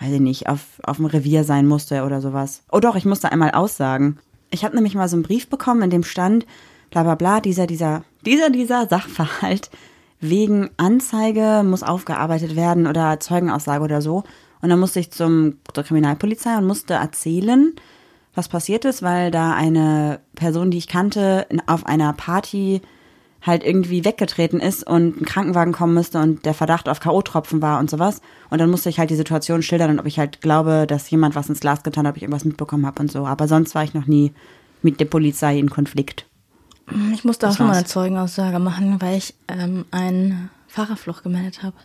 weiß 0.00 0.12
ich 0.12 0.20
nicht, 0.20 0.48
auf, 0.48 0.80
auf 0.82 0.96
dem 0.96 1.06
Revier 1.06 1.44
sein 1.44 1.66
musste 1.66 2.04
oder 2.04 2.20
sowas. 2.20 2.62
Oh 2.72 2.80
doch, 2.80 2.96
ich 2.96 3.04
musste 3.04 3.30
einmal 3.30 3.52
aussagen. 3.52 4.18
Ich 4.50 4.64
habe 4.64 4.74
nämlich 4.74 4.94
mal 4.94 5.08
so 5.08 5.16
einen 5.16 5.22
Brief 5.22 5.48
bekommen, 5.48 5.82
in 5.82 5.90
dem 5.90 6.02
stand, 6.02 6.44
bla 6.90 7.02
bla 7.02 7.14
bla, 7.14 7.40
dieser, 7.40 7.66
dieser, 7.66 8.04
dieser, 8.24 8.50
dieser 8.50 8.88
Sachverhalt 8.88 9.70
wegen 10.20 10.70
Anzeige 10.76 11.62
muss 11.64 11.82
aufgearbeitet 11.82 12.56
werden 12.56 12.86
oder 12.86 13.20
Zeugenaussage 13.20 13.84
oder 13.84 14.00
so. 14.00 14.24
Und 14.62 14.70
dann 14.70 14.80
musste 14.80 15.00
ich 15.00 15.10
zum, 15.10 15.58
zur 15.72 15.84
Kriminalpolizei 15.84 16.56
und 16.56 16.66
musste 16.66 16.94
erzählen, 16.94 17.74
was 18.34 18.48
passiert 18.48 18.84
ist, 18.84 19.02
weil 19.02 19.30
da 19.30 19.54
eine 19.54 20.20
Person, 20.34 20.70
die 20.70 20.78
ich 20.78 20.88
kannte, 20.88 21.46
auf 21.66 21.86
einer 21.86 22.12
Party 22.12 22.80
halt 23.42 23.64
irgendwie 23.64 24.04
weggetreten 24.04 24.60
ist 24.60 24.86
und 24.86 25.20
ein 25.20 25.24
Krankenwagen 25.24 25.72
kommen 25.72 25.94
müsste 25.94 26.18
und 26.18 26.44
der 26.44 26.54
Verdacht 26.54 26.88
auf 26.88 27.00
K.O.-Tropfen 27.00 27.62
war 27.62 27.78
und 27.78 27.88
sowas. 27.88 28.20
Und 28.50 28.60
dann 28.60 28.70
musste 28.70 28.88
ich 28.88 28.98
halt 28.98 29.10
die 29.10 29.16
Situation 29.16 29.62
schildern 29.62 29.90
und 29.90 30.00
ob 30.00 30.06
ich 30.06 30.18
halt 30.18 30.40
glaube, 30.40 30.86
dass 30.88 31.08
jemand 31.10 31.36
was 31.36 31.48
ins 31.48 31.60
Glas 31.60 31.82
getan 31.82 32.06
hat, 32.06 32.12
ob 32.12 32.16
ich 32.16 32.22
irgendwas 32.24 32.44
mitbekommen 32.44 32.86
habe 32.86 33.00
und 33.00 33.12
so. 33.12 33.26
Aber 33.26 33.46
sonst 33.46 33.74
war 33.74 33.84
ich 33.84 33.94
noch 33.94 34.06
nie 34.06 34.32
mit 34.82 35.00
der 35.00 35.04
Polizei 35.04 35.58
in 35.58 35.70
Konflikt. 35.70 36.26
Ich 37.14 37.24
musste 37.24 37.48
auch 37.48 37.56
schon 37.56 37.66
mal 37.66 37.76
eine 37.76 37.84
Zeugenaussage 37.84 38.58
machen, 38.58 39.00
weil 39.00 39.18
ich 39.18 39.34
ähm, 39.48 39.84
einen 39.90 40.50
Fahrerflucht 40.68 41.22
gemeldet 41.22 41.62
habe. 41.62 41.76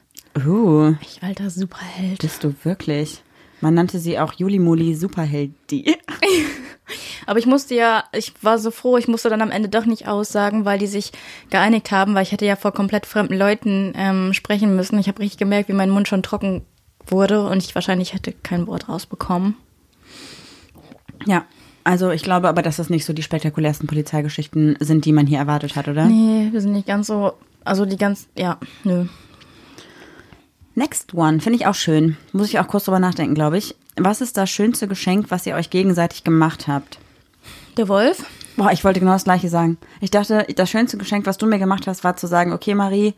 Uh, 0.46 0.96
Ich 1.02 1.24
alter 1.24 1.50
Superheld. 1.50 2.20
bist 2.20 2.44
du 2.44 2.54
wirklich? 2.64 3.24
Man 3.62 3.74
nannte 3.74 4.00
sie 4.00 4.20
auch 4.20 4.34
Julimuli 4.34 4.96
Superheldi. 4.96 5.98
Aber 7.26 7.40
ich 7.40 7.46
musste 7.46 7.76
ja, 7.76 8.04
ich 8.12 8.34
war 8.42 8.58
so 8.58 8.72
froh, 8.72 8.98
ich 8.98 9.08
musste 9.08 9.30
dann 9.30 9.42
am 9.42 9.52
Ende 9.52 9.70
doch 9.70 9.86
nicht 9.86 10.08
aussagen, 10.08 10.66
weil 10.66 10.80
die 10.80 10.88
sich 10.88 11.12
geeinigt 11.50 11.92
haben, 11.92 12.16
weil 12.16 12.24
ich 12.24 12.32
hätte 12.32 12.46
ja 12.46 12.56
vor 12.56 12.72
komplett 12.74 13.06
fremden 13.06 13.36
Leuten 13.38 13.94
ähm, 13.96 14.34
sprechen 14.34 14.76
müssen. 14.76 15.00
Ich 15.00 15.08
habe 15.08 15.20
richtig 15.20 15.38
gemerkt, 15.40 15.70
wie 15.70 15.74
mein 15.74 15.90
Mund 15.90 16.08
schon 16.08 16.24
trocken 16.24 16.64
wurde 17.06 17.46
und 17.48 17.64
ich 17.64 17.76
wahrscheinlich 17.76 18.14
hätte 18.14 18.34
kein 18.34 18.68
Wort 18.68 18.90
rausbekommen. 18.90 19.56
Ja, 21.26 21.46
also 21.84 22.12
ich 22.12 22.24
glaube 22.24 22.48
aber, 22.48 22.62
dass 22.62 22.78
das 22.78 22.90
nicht 22.90 23.06
so 23.06 23.14
die 23.14 23.24
spektakulärsten 23.24 23.88
Polizeigeschichten 23.88 24.78
sind, 24.80 25.06
die 25.06 25.14
man 25.14 25.28
hier 25.28 25.40
erwartet 25.40 25.76
hat, 25.76 25.88
oder? 25.88 26.06
Nee, 26.06 26.50
wir 26.52 26.62
sind 26.62 26.74
nicht 26.74 26.88
ganz 26.88 27.08
so, 27.08 27.34
also 27.64 27.86
die 27.86 27.98
ganz, 27.98 28.28
ja, 28.36 28.58
nö. 28.84 29.06
Next 30.76 31.14
one, 31.14 31.42
finde 31.42 31.58
ich 31.58 31.68
auch 31.68 31.76
schön. 31.76 32.18
Muss 32.32 32.48
ich 32.48 32.60
auch 32.60 32.68
kurz 32.68 32.86
drüber 32.86 33.00
nachdenken, 33.00 33.36
glaube 33.36 33.58
ich. 33.58 33.76
Was 33.98 34.22
ist 34.22 34.38
das 34.38 34.50
schönste 34.50 34.88
Geschenk, 34.88 35.30
was 35.30 35.46
ihr 35.46 35.56
euch 35.56 35.70
gegenseitig 35.70 36.24
gemacht 36.24 36.68
habt? 36.68 36.98
Der 37.78 37.90
Wolf? 37.90 38.26
Boah, 38.56 38.72
ich 38.72 38.84
wollte 38.84 39.00
genau 39.00 39.14
das 39.14 39.26
gleiche 39.26 39.50
sagen. 39.50 39.78
Ich 40.00 40.12
dachte, 40.12 40.46
das 40.56 40.70
schönste 40.70 40.98
Geschenk, 40.98 41.26
was 41.26 41.38
du 41.38 41.46
mir 41.46 41.60
gemacht 41.60 41.88
hast, 41.88 42.04
war 42.04 42.16
zu 42.16 42.28
sagen, 42.28 42.54
okay, 42.54 42.74
Marie, 42.74 43.14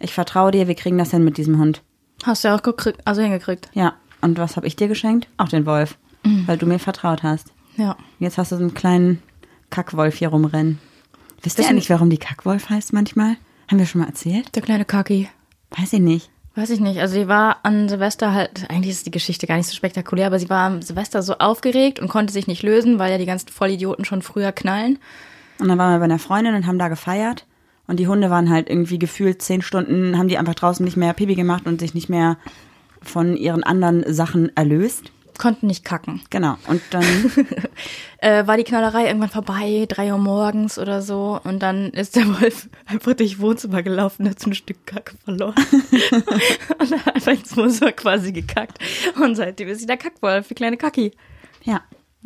ich 0.00 0.12
vertraue 0.12 0.50
dir, 0.50 0.68
wir 0.68 0.74
kriegen 0.74 0.98
das 0.98 1.10
hin 1.10 1.24
mit 1.24 1.38
diesem 1.38 1.58
Hund. 1.58 1.82
Hast 2.24 2.44
du 2.44 2.48
ja 2.48 2.56
auch 2.56 2.62
gekriegt, 2.62 3.00
also 3.04 3.22
hingekriegt. 3.22 3.70
Ja, 3.72 3.94
und 4.20 4.38
was 4.38 4.56
habe 4.56 4.66
ich 4.66 4.76
dir 4.76 4.88
geschenkt? 4.88 5.28
Auch 5.36 5.48
den 5.48 5.66
Wolf, 5.66 5.96
weil 6.46 6.58
du 6.58 6.66
mir 6.66 6.78
vertraut 6.78 7.22
hast. 7.22 7.52
Ja. 7.78 7.96
Jetzt 8.18 8.36
hast 8.36 8.52
du 8.52 8.56
so 8.56 8.62
einen 8.62 8.74
kleinen 8.74 9.22
Kackwolf 9.70 10.16
hier 10.18 10.28
rumrennen. 10.28 10.78
Wisst 11.42 11.58
ihr 11.58 11.62
Das- 11.62 11.70
eigentlich, 11.70 11.88
warum 11.90 12.10
die 12.10 12.18
Kackwolf 12.18 12.68
heißt 12.68 12.92
manchmal? 12.92 13.36
Haben 13.70 13.78
wir 13.78 13.86
schon 13.86 14.00
mal 14.00 14.08
erzählt? 14.08 14.54
Der 14.54 14.62
kleine 14.62 14.84
Kaki. 14.84 15.28
Weiß 15.70 15.92
ich 15.92 16.00
nicht. 16.00 16.30
Weiß 16.54 16.70
ich 16.70 16.80
nicht. 16.80 16.98
Also 17.00 17.14
sie 17.14 17.28
war 17.28 17.58
an 17.62 17.88
Silvester 17.88 18.32
halt, 18.32 18.68
eigentlich 18.68 18.90
ist 18.90 19.06
die 19.06 19.10
Geschichte 19.12 19.46
gar 19.46 19.56
nicht 19.56 19.68
so 19.68 19.74
spektakulär, 19.74 20.26
aber 20.26 20.38
sie 20.40 20.50
war 20.50 20.66
am 20.66 20.82
Silvester 20.82 21.22
so 21.22 21.34
aufgeregt 21.38 22.00
und 22.00 22.08
konnte 22.08 22.32
sich 22.32 22.46
nicht 22.48 22.62
lösen, 22.62 22.98
weil 22.98 23.12
ja 23.12 23.18
die 23.18 23.26
ganzen 23.26 23.48
Vollidioten 23.48 24.04
schon 24.04 24.22
früher 24.22 24.50
knallen. 24.52 24.98
Und 25.60 25.68
dann 25.68 25.78
waren 25.78 25.92
wir 25.94 25.98
bei 25.98 26.04
einer 26.06 26.18
Freundin 26.18 26.54
und 26.54 26.66
haben 26.66 26.78
da 26.78 26.88
gefeiert. 26.88 27.46
Und 27.86 28.00
die 28.00 28.08
Hunde 28.08 28.28
waren 28.30 28.50
halt 28.50 28.68
irgendwie 28.68 28.98
gefühlt 28.98 29.40
zehn 29.40 29.62
Stunden, 29.62 30.18
haben 30.18 30.28
die 30.28 30.36
einfach 30.38 30.54
draußen 30.54 30.84
nicht 30.84 30.96
mehr 30.96 31.12
Pipi 31.14 31.36
gemacht 31.36 31.66
und 31.66 31.80
sich 31.80 31.94
nicht 31.94 32.08
mehr 32.08 32.36
von 33.02 33.36
ihren 33.36 33.62
anderen 33.62 34.12
Sachen 34.12 34.54
erlöst. 34.56 35.12
Konnten 35.38 35.68
nicht 35.68 35.84
kacken. 35.84 36.20
Genau. 36.30 36.56
Und 36.66 36.82
dann, 36.90 37.04
Äh, 38.20 38.48
war 38.48 38.56
die 38.56 38.64
Knallerei 38.64 39.06
irgendwann 39.06 39.28
vorbei, 39.28 39.86
drei 39.88 40.10
Uhr 40.10 40.18
morgens 40.18 40.76
oder 40.76 41.02
so. 41.02 41.40
Und 41.44 41.60
dann 41.62 41.90
ist 41.90 42.16
der 42.16 42.26
Wolf 42.40 42.68
einfach 42.86 43.14
durch 43.14 43.38
Wohnzimmer 43.38 43.84
gelaufen 43.84 44.24
und 44.24 44.30
hat 44.30 44.40
so 44.40 44.50
ein 44.50 44.54
Stück 44.54 44.84
Kacke 44.86 45.14
verloren. 45.24 45.54
und 46.80 46.92
er 46.92 47.06
hat 47.06 47.14
einfach 47.14 47.32
ins 47.32 47.56
Wohnzimmer 47.56 47.92
quasi 47.92 48.32
gekackt. 48.32 48.78
Und 49.22 49.36
seitdem 49.36 49.68
ist 49.68 49.78
sie 49.78 49.86
der 49.86 49.98
Kackwolf, 49.98 50.48
die 50.48 50.54
kleine 50.54 50.76
Kacki. 50.76 51.12
ja. 51.62 51.80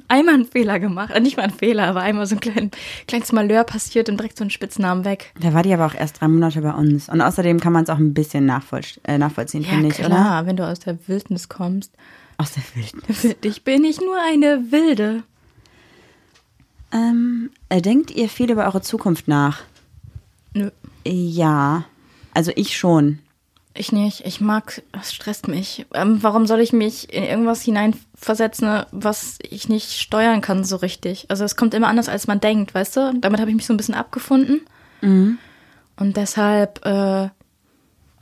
Einmal 0.08 0.34
einen 0.34 0.46
Fehler 0.46 0.80
gemacht. 0.80 1.10
Äh, 1.12 1.20
nicht 1.20 1.36
mal 1.36 1.42
einen 1.42 1.52
Fehler, 1.52 1.86
aber 1.86 2.00
einmal 2.00 2.24
so 2.24 2.34
ein 2.34 2.40
klein, 2.40 2.70
kleines 3.06 3.30
Malheur 3.30 3.62
passiert 3.64 4.08
und 4.08 4.18
direkt 4.18 4.38
so 4.38 4.42
einen 4.42 4.50
Spitznamen 4.50 5.04
weg. 5.04 5.34
Da 5.38 5.52
war 5.52 5.62
die 5.62 5.72
aber 5.74 5.84
auch 5.84 5.94
erst 5.94 6.22
drei 6.22 6.28
Monate 6.28 6.62
bei 6.62 6.72
uns. 6.72 7.10
Und 7.10 7.20
außerdem 7.20 7.60
kann 7.60 7.74
man 7.74 7.84
es 7.84 7.90
auch 7.90 7.98
ein 7.98 8.14
bisschen 8.14 8.46
nachvoll, 8.46 8.80
äh, 9.04 9.18
nachvollziehen, 9.18 9.64
finde 9.64 9.88
ich, 9.88 9.98
oder? 9.98 10.08
klar, 10.08 10.46
wenn 10.46 10.56
du 10.56 10.66
aus 10.66 10.80
der 10.80 10.96
Wildnis 11.06 11.50
kommst. 11.50 11.92
Aus 12.38 12.52
der 12.52 12.62
Welt. 12.74 12.92
Für 13.16 13.34
dich 13.34 13.64
bin 13.64 13.84
ich 13.84 14.00
nur 14.00 14.16
eine 14.20 14.70
Wilde. 14.72 15.22
Ähm, 16.92 17.50
äh, 17.68 17.80
denkt 17.80 18.10
ihr 18.10 18.28
viel 18.28 18.50
über 18.50 18.64
eure 18.64 18.82
Zukunft 18.82 19.28
nach? 19.28 19.62
Nö. 20.54 20.70
Ja. 21.04 21.84
Also 22.34 22.52
ich 22.54 22.76
schon. 22.76 23.18
Ich 23.74 23.92
nicht. 23.92 24.26
Ich 24.26 24.40
mag, 24.40 24.82
es 25.00 25.14
stresst 25.14 25.48
mich. 25.48 25.86
Ähm, 25.94 26.22
warum 26.22 26.46
soll 26.46 26.60
ich 26.60 26.72
mich 26.74 27.12
in 27.12 27.24
irgendwas 27.24 27.62
hineinversetzen, 27.62 28.84
was 28.90 29.38
ich 29.42 29.68
nicht 29.68 29.92
steuern 29.92 30.42
kann 30.42 30.64
so 30.64 30.76
richtig? 30.76 31.26
Also 31.30 31.44
es 31.44 31.56
kommt 31.56 31.72
immer 31.72 31.88
anders, 31.88 32.08
als 32.08 32.26
man 32.26 32.40
denkt, 32.40 32.74
weißt 32.74 32.96
du? 32.96 33.14
Damit 33.18 33.40
habe 33.40 33.50
ich 33.50 33.56
mich 33.56 33.66
so 33.66 33.72
ein 33.72 33.78
bisschen 33.78 33.94
abgefunden. 33.94 34.60
Und 35.96 36.16
deshalb 36.16 36.84
äh, 36.84 37.30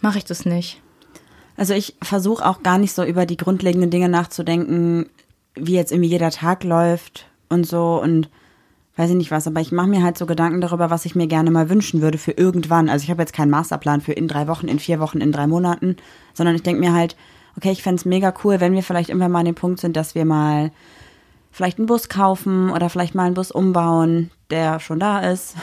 mache 0.01 0.19
ich 0.19 0.25
das 0.25 0.45
nicht. 0.45 0.81
Also 1.61 1.75
ich 1.75 1.95
versuche 2.01 2.47
auch 2.47 2.63
gar 2.63 2.79
nicht 2.79 2.95
so 2.95 3.05
über 3.05 3.27
die 3.27 3.37
grundlegenden 3.37 3.91
Dinge 3.91 4.09
nachzudenken, 4.09 5.11
wie 5.55 5.75
jetzt 5.75 5.93
irgendwie 5.93 6.09
jeder 6.09 6.31
Tag 6.31 6.65
läuft 6.65 7.27
und 7.51 7.67
so 7.67 8.01
und 8.03 8.31
weiß 8.97 9.11
ich 9.11 9.17
nicht 9.17 9.31
was, 9.31 9.47
aber 9.47 9.61
ich 9.61 9.71
mache 9.71 9.89
mir 9.89 10.03
halt 10.03 10.17
so 10.17 10.25
Gedanken 10.25 10.63
darüber, 10.63 10.89
was 10.89 11.05
ich 11.05 11.15
mir 11.15 11.27
gerne 11.27 11.51
mal 11.51 11.69
wünschen 11.69 12.01
würde 12.01 12.17
für 12.17 12.31
irgendwann. 12.31 12.89
Also 12.89 13.05
ich 13.05 13.11
habe 13.11 13.21
jetzt 13.21 13.35
keinen 13.35 13.51
Masterplan 13.51 14.01
für 14.01 14.13
in 14.13 14.27
drei 14.27 14.49
Wochen, 14.49 14.69
in 14.69 14.79
vier 14.79 15.01
Wochen, 15.01 15.21
in 15.21 15.33
drei 15.33 15.47
Monaten, 15.47 15.97
sondern 16.33 16.57
ich 16.57 16.63
denke 16.63 16.81
mir 16.81 16.95
halt, 16.95 17.15
okay, 17.59 17.73
ich 17.73 17.83
fänd's 17.83 18.07
mega 18.07 18.33
cool, 18.43 18.59
wenn 18.61 18.73
wir 18.73 18.83
vielleicht 18.83 19.11
irgendwann 19.11 19.33
mal 19.33 19.41
an 19.41 19.45
dem 19.45 19.55
Punkt 19.55 19.81
sind, 19.81 19.99
dass 19.99 20.15
wir 20.15 20.25
mal 20.25 20.73
vielleicht 21.53 21.77
einen 21.77 21.89
Bus 21.89 22.09
kaufen 22.09 22.71
oder 22.71 22.89
vielleicht 22.89 23.15
mal 23.15 23.27
einen 23.27 23.35
Bus 23.35 23.51
umbauen, 23.51 24.31
der 24.49 24.81
schon 24.81 24.99
da 24.99 25.19
ist. 25.31 25.57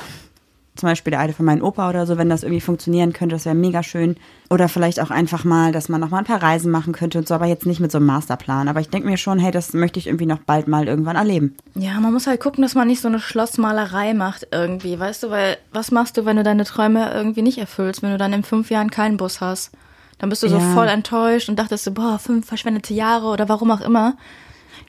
Zum 0.78 0.88
Beispiel 0.88 1.12
der 1.12 1.20
alte 1.20 1.34
von 1.34 1.46
meinem 1.46 1.64
Opa 1.64 1.90
oder 1.90 2.06
so, 2.06 2.18
wenn 2.18 2.30
das 2.30 2.44
irgendwie 2.44 2.62
funktionieren 2.62 3.12
könnte, 3.12 3.36
das 3.36 3.46
wäre 3.46 3.56
mega 3.56 3.82
schön. 3.84 4.16
Oder 4.50 4.70
vielleicht 4.70 5.02
auch 5.02 5.10
einfach 5.10 5.44
mal, 5.44 5.72
dass 5.72 5.90
man 5.90 6.00
noch 6.00 6.12
mal 6.12 6.20
ein 6.20 6.24
paar 6.26 6.42
Reisen 6.42 6.72
machen 6.72 6.94
könnte 6.94 7.18
und 7.18 7.28
so, 7.28 7.34
aber 7.34 7.48
jetzt 7.48 7.66
nicht 7.66 7.80
mit 7.80 7.92
so 7.92 7.98
einem 7.98 8.06
Masterplan. 8.06 8.68
Aber 8.68 8.80
ich 8.80 8.90
denke 8.90 9.08
mir 9.10 9.18
schon, 9.18 9.40
hey, 9.40 9.52
das 9.52 9.74
möchte 9.74 10.00
ich 10.00 10.08
irgendwie 10.08 10.28
noch 10.28 10.38
bald 10.40 10.68
mal 10.68 10.88
irgendwann 10.88 11.16
erleben. 11.16 11.58
Ja, 11.76 12.00
man 12.00 12.14
muss 12.14 12.28
halt 12.28 12.40
gucken, 12.40 12.62
dass 12.62 12.76
man 12.76 12.88
nicht 12.88 13.02
so 13.02 13.08
eine 13.08 13.20
Schlossmalerei 13.20 14.14
macht 14.14 14.48
irgendwie, 14.52 15.00
weißt 15.00 15.24
du, 15.24 15.30
weil 15.32 15.58
was 15.74 15.92
machst 15.92 16.16
du, 16.18 16.26
wenn 16.26 16.38
du 16.38 16.44
deine 16.44 16.64
Träume 16.64 17.12
irgendwie 17.12 17.42
nicht 17.42 17.58
erfüllst, 17.58 18.04
wenn 18.04 18.12
du 18.12 18.18
dann 18.18 18.34
in 18.34 18.44
fünf 18.44 18.70
Jahren 18.70 18.92
keinen 18.92 19.18
Bus 19.18 19.42
hast? 19.42 19.72
Dann 20.20 20.30
bist 20.30 20.44
du 20.44 20.48
so 20.50 20.58
Ja. 20.58 20.74
voll 20.74 20.88
enttäuscht 20.88 21.50
und 21.50 21.58
dachtest 21.58 21.84
so, 21.86 21.92
boah, 21.92 22.20
fünf 22.20 22.46
verschwendete 22.48 22.94
Jahre 22.94 23.28
oder 23.28 23.50
warum 23.50 23.72
auch 23.72 23.82
immer. 23.82 24.16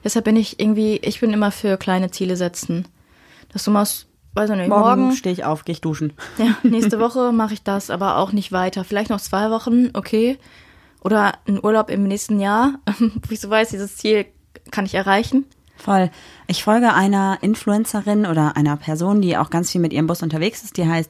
Deshalb 0.03 0.25
bin 0.25 0.35
ich 0.35 0.59
irgendwie, 0.59 0.97
ich 1.03 1.19
bin 1.19 1.33
immer 1.33 1.51
für 1.51 1.77
kleine 1.77 2.11
Ziele 2.11 2.35
setzen. 2.35 2.87
Dass 3.51 3.63
du 3.63 3.71
machst, 3.71 4.05
weiß 4.33 4.49
ich 4.51 4.55
nicht, 4.57 4.69
Morgen, 4.69 5.01
morgen, 5.01 5.15
stehe 5.15 5.33
ich 5.33 5.43
auf, 5.43 5.65
gehe 5.65 5.73
ich 5.73 5.81
duschen. 5.81 6.13
ja, 6.37 6.55
nächste 6.63 6.99
Woche 6.99 7.31
mache 7.31 7.53
ich 7.53 7.63
das, 7.63 7.89
aber 7.89 8.17
auch 8.17 8.31
nicht 8.31 8.51
weiter. 8.51 8.83
Vielleicht 8.83 9.09
noch 9.09 9.21
zwei 9.21 9.49
Wochen, 9.51 9.89
okay. 9.93 10.37
Oder 11.01 11.33
ein 11.47 11.63
Urlaub 11.63 11.89
im 11.89 12.03
nächsten 12.03 12.39
Jahr, 12.39 12.73
wo 12.99 13.31
ich 13.31 13.39
so 13.39 13.49
weiß, 13.49 13.69
dieses 13.69 13.97
Ziel 13.97 14.25
kann 14.71 14.85
ich 14.85 14.95
erreichen. 14.95 15.45
Voll. 15.77 16.11
Ich 16.47 16.63
folge 16.63 16.93
einer 16.93 17.37
Influencerin 17.41 18.25
oder 18.25 18.57
einer 18.57 18.75
Person, 18.75 19.21
die 19.21 19.37
auch 19.37 19.49
ganz 19.49 19.71
viel 19.71 19.79
mit 19.79 19.93
ihrem 19.93 20.07
Bus 20.07 20.21
unterwegs 20.21 20.63
ist. 20.63 20.75
Die 20.75 20.85
heißt 20.85 21.09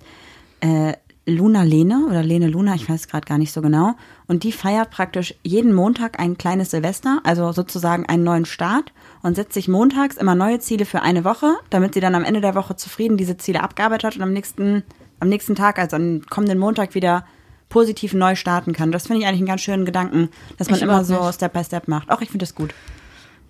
äh, 0.61 0.93
Luna 1.25 1.63
Lene 1.63 2.05
oder 2.07 2.23
Lene 2.23 2.47
Luna, 2.47 2.75
ich 2.75 2.87
weiß 2.89 3.07
gerade 3.07 3.25
gar 3.25 3.37
nicht 3.37 3.51
so 3.51 3.61
genau. 3.61 3.95
Und 4.27 4.43
die 4.43 4.51
feiert 4.51 4.91
praktisch 4.91 5.33
jeden 5.43 5.73
Montag 5.73 6.19
ein 6.19 6.37
kleines 6.37 6.71
Silvester, 6.71 7.19
also 7.23 7.51
sozusagen 7.51 8.05
einen 8.05 8.23
neuen 8.23 8.45
Start 8.45 8.91
und 9.21 9.35
setzt 9.35 9.53
sich 9.53 9.67
montags 9.67 10.17
immer 10.17 10.35
neue 10.35 10.59
Ziele 10.59 10.85
für 10.85 11.01
eine 11.01 11.23
Woche, 11.23 11.55
damit 11.69 11.93
sie 11.93 11.99
dann 11.99 12.15
am 12.15 12.23
Ende 12.23 12.41
der 12.41 12.55
Woche 12.55 12.75
zufrieden 12.75 13.17
diese 13.17 13.37
Ziele 13.37 13.61
abgearbeitet 13.61 14.05
hat 14.05 14.15
und 14.15 14.21
am 14.21 14.33
nächsten, 14.33 14.83
am 15.19 15.29
nächsten 15.29 15.55
Tag, 15.55 15.79
also 15.79 15.95
am 15.95 16.21
kommenden 16.29 16.59
Montag 16.59 16.95
wieder 16.95 17.25
positiv 17.69 18.13
neu 18.13 18.35
starten 18.35 18.73
kann. 18.73 18.91
Das 18.91 19.07
finde 19.07 19.21
ich 19.21 19.27
eigentlich 19.27 19.41
einen 19.41 19.47
ganz 19.47 19.61
schönen 19.61 19.85
Gedanken, 19.85 20.29
dass 20.57 20.69
man 20.69 20.77
Ich 20.77 20.83
immer 20.83 21.03
so 21.03 21.25
nicht. 21.25 21.35
Step 21.35 21.53
by 21.53 21.63
Step 21.63 21.87
macht. 21.87 22.09
Auch 22.09 22.21
ich 22.21 22.29
finde 22.29 22.43
das 22.43 22.55
gut. 22.55 22.73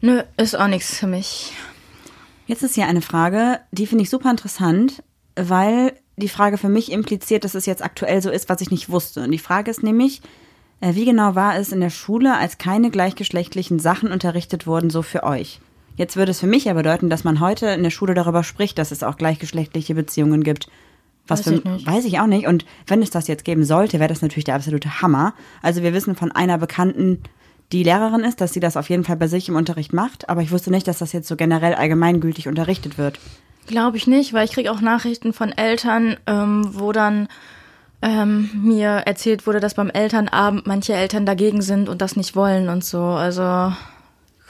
Nö, 0.02 0.22
ist 0.38 0.58
auch 0.58 0.68
nichts 0.68 0.98
für 0.98 1.08
mich. 1.08 1.54
Jetzt 2.46 2.64
ist 2.64 2.76
hier 2.76 2.88
eine 2.88 3.02
Frage, 3.02 3.60
die 3.72 3.86
finde 3.86 4.04
ich 4.04 4.10
super 4.10 4.30
interessant, 4.32 5.04
weil 5.36 5.94
die 6.18 6.30
Frage 6.30 6.58
für 6.58 6.70
mich 6.70 6.92
impliziert, 6.92 7.44
dass 7.44 7.56
es 7.56 7.66
jetzt 7.66 7.84
aktuell 7.84 8.22
so 8.22 8.30
ist, 8.30 8.50
was 8.50 8.62
ich 8.62 8.72
nicht 8.72 8.90
wusste. 8.90 9.24
Und 9.24 9.32
die 9.32 9.40
Frage 9.40 9.72
ist 9.72 9.84
nämlich, 9.84 10.22
wie 10.82 11.06
genau 11.06 11.36
war 11.36 11.58
es 11.58 11.72
in 11.72 11.82
der 11.82 11.90
Schule, 11.90 12.38
als 12.38 12.58
keine 12.58 12.90
gleichgeschlechtlichen 12.90 13.80
Sachen 13.80 14.12
unterrichtet 14.12 14.66
wurden, 14.66 14.90
so 14.90 15.02
für 15.02 15.24
euch? 15.24 15.60
Jetzt 15.98 16.16
würde 16.16 16.32
es 16.32 16.40
für 16.40 16.48
mich 16.48 16.64
ja 16.66 16.74
bedeuten, 16.74 17.10
dass 17.10 17.26
man 17.26 17.42
heute 17.42 17.68
in 17.68 17.84
der 17.84 17.90
Schule 17.90 18.14
darüber 18.14 18.44
spricht, 18.44 18.78
dass 18.78 18.92
es 18.92 19.04
auch 19.04 19.18
gleichgeschlechtliche 19.18 19.94
Beziehungen 19.94 20.44
gibt. 20.44 20.70
Was 21.28 21.42
Weiß 21.42 21.48
für, 21.48 21.54
ich 21.56 21.64
nicht. 21.66 21.86
weiß 21.86 22.06
ich 22.06 22.20
auch 22.22 22.28
nicht. 22.28 22.48
Und 22.48 22.66
wenn 22.88 23.02
es 23.02 23.10
das 23.10 23.28
jetzt 23.28 23.44
geben 23.44 23.66
sollte, 23.66 24.00
wäre 24.00 24.08
das 24.08 24.22
natürlich 24.22 24.46
der 24.46 24.56
absolute 24.56 25.02
Hammer. 25.02 25.34
Also 25.62 25.84
wir 25.84 25.94
wissen 25.94 26.16
von 26.16 26.32
einer 26.32 26.58
Bekannten, 26.58 27.22
die 27.74 27.84
Lehrerin 27.84 28.22
ist, 28.22 28.40
dass 28.42 28.54
sie 28.54 28.62
das 28.62 28.78
auf 28.78 28.90
jeden 28.90 29.04
Fall 29.04 29.18
bei 29.18 29.28
sich 29.28 29.50
im 29.50 29.58
Unterricht 29.58 29.92
macht. 29.92 30.30
Aber 30.30 30.42
ich 30.42 30.52
wusste 30.52 30.72
nicht, 30.72 30.88
dass 30.88 31.00
das 31.00 31.12
jetzt 31.12 31.28
so 31.28 31.36
generell 31.36 31.76
allgemeingültig 31.76 32.48
unterrichtet 32.48 32.98
wird. 32.98 33.20
Glaube 33.68 33.98
ich 33.98 34.08
nicht, 34.08 34.34
weil 34.34 34.46
ich 34.46 34.54
kriege 34.54 34.72
auch 34.72 34.82
Nachrichten 34.82 35.34
von 35.34 35.52
Eltern, 35.52 36.16
ähm, 36.26 36.70
wo 36.74 36.92
dann 36.94 37.28
ähm, 38.02 38.50
mir 38.54 38.90
erzählt 38.90 39.46
wurde, 39.46 39.60
dass 39.60 39.74
beim 39.74 39.90
Elternabend 39.90 40.68
manche 40.68 40.94
Eltern 40.94 41.26
dagegen 41.26 41.62
sind 41.62 41.90
und 41.90 42.02
das 42.02 42.16
nicht 42.16 42.36
wollen 42.36 42.70
und 42.70 42.84
so. 42.84 43.02
Also 43.02 43.74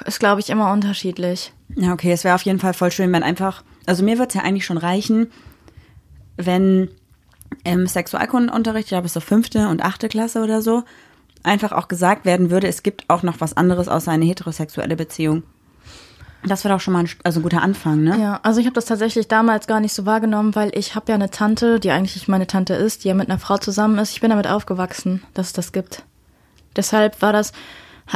ist, 0.05 0.19
glaube 0.19 0.39
ich, 0.39 0.49
immer 0.49 0.71
unterschiedlich. 0.71 1.53
Ja, 1.75 1.93
okay, 1.93 2.11
es 2.11 2.23
wäre 2.23 2.35
auf 2.35 2.43
jeden 2.43 2.59
Fall 2.59 2.73
voll 2.73 2.91
schön, 2.91 3.11
wenn 3.11 3.23
einfach, 3.23 3.63
also 3.85 4.03
mir 4.03 4.17
würde 4.17 4.29
es 4.29 4.33
ja 4.35 4.41
eigentlich 4.41 4.65
schon 4.65 4.77
reichen, 4.77 5.31
wenn 6.37 6.89
im 7.63 7.87
Sexualkundenunterricht, 7.87 8.85
ich 8.85 8.89
glaube, 8.89 9.05
es 9.05 9.11
ist 9.11 9.21
so 9.21 9.27
fünfte 9.27 9.67
und 9.67 9.83
achte 9.83 10.07
Klasse 10.07 10.43
oder 10.43 10.61
so, 10.61 10.83
einfach 11.43 11.71
auch 11.71 11.87
gesagt 11.87 12.25
werden 12.25 12.49
würde, 12.51 12.67
es 12.67 12.83
gibt 12.83 13.09
auch 13.09 13.23
noch 13.23 13.41
was 13.41 13.57
anderes 13.57 13.87
außer 13.87 14.11
eine 14.11 14.25
heterosexuelle 14.25 14.95
Beziehung. 14.95 15.43
Das 16.43 16.63
wäre 16.63 16.73
doch 16.73 16.81
schon 16.81 16.93
mal 16.93 17.03
ein, 17.03 17.09
also 17.23 17.39
ein 17.39 17.43
guter 17.43 17.61
Anfang, 17.61 18.01
ne? 18.03 18.17
Ja, 18.19 18.39
also 18.43 18.59
ich 18.59 18.65
habe 18.65 18.73
das 18.73 18.85
tatsächlich 18.85 19.27
damals 19.27 19.67
gar 19.67 19.79
nicht 19.79 19.93
so 19.93 20.05
wahrgenommen, 20.05 20.55
weil 20.55 20.71
ich 20.73 20.95
habe 20.95 21.07
ja 21.09 21.15
eine 21.15 21.29
Tante, 21.29 21.79
die 21.79 21.91
eigentlich 21.91 22.15
nicht 22.15 22.29
meine 22.29 22.47
Tante 22.47 22.75
ist, 22.75 23.03
die 23.03 23.09
ja 23.09 23.13
mit 23.13 23.29
einer 23.29 23.39
Frau 23.39 23.57
zusammen 23.57 23.97
ist. 23.99 24.11
Ich 24.11 24.21
bin 24.21 24.29
damit 24.29 24.47
aufgewachsen, 24.47 25.21
dass 25.33 25.47
es 25.47 25.53
das 25.53 25.71
gibt. 25.73 26.03
Deshalb 26.75 27.21
war 27.21 27.33
das, 27.33 27.51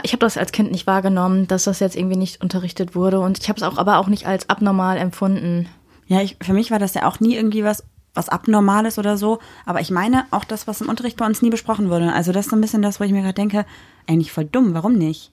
ich 0.04 0.14
habe 0.14 0.20
das 0.20 0.38
als 0.38 0.54
Kind 0.54 0.72
nicht 0.72 0.88
wahrgenommen, 0.88 1.48
dass 1.48 1.66
das 1.66 1.80
jetzt 1.80 1.98
irgendwie 1.98 2.16
nicht 2.16 2.42
unterrichtet 2.42 2.96
wurde 2.96 3.20
und 3.20 3.40
ich 3.40 3.50
habe 3.50 3.58
es 3.58 3.64
auch 3.64 3.78
aber 3.78 3.98
auch 3.98 4.08
nicht 4.08 4.26
als 4.26 4.50
abnormal 4.50 4.98
empfunden. 4.98 5.68
Ja, 6.08 6.22
ich, 6.22 6.38
für 6.42 6.54
mich 6.54 6.72
war 6.72 6.80
das 6.80 6.94
ja 6.94 7.06
auch 7.08 7.20
nie 7.20 7.36
irgendwie 7.36 7.64
was, 7.64 7.84
was 8.14 8.30
Abnormales 8.30 9.00
oder 9.00 9.18
so. 9.18 9.40
Aber 9.66 9.82
ich 9.82 9.92
meine 9.92 10.26
auch 10.32 10.44
das, 10.44 10.68
was 10.68 10.82
im 10.82 10.90
Unterricht 10.90 11.18
bei 11.18 11.26
uns 11.26 11.42
nie 11.42 11.50
besprochen 11.50 11.90
wurde. 11.90 12.14
Also 12.14 12.32
das 12.32 12.46
ist 12.46 12.52
so 12.52 12.56
ein 12.56 12.62
bisschen 12.62 12.82
das, 12.82 13.00
wo 13.00 13.04
ich 13.04 13.12
mir 13.12 13.22
gerade 13.22 13.34
denke, 13.34 13.66
eigentlich 14.08 14.32
voll 14.32 14.46
dumm, 14.46 14.74
warum 14.74 14.94
nicht? 14.94 15.32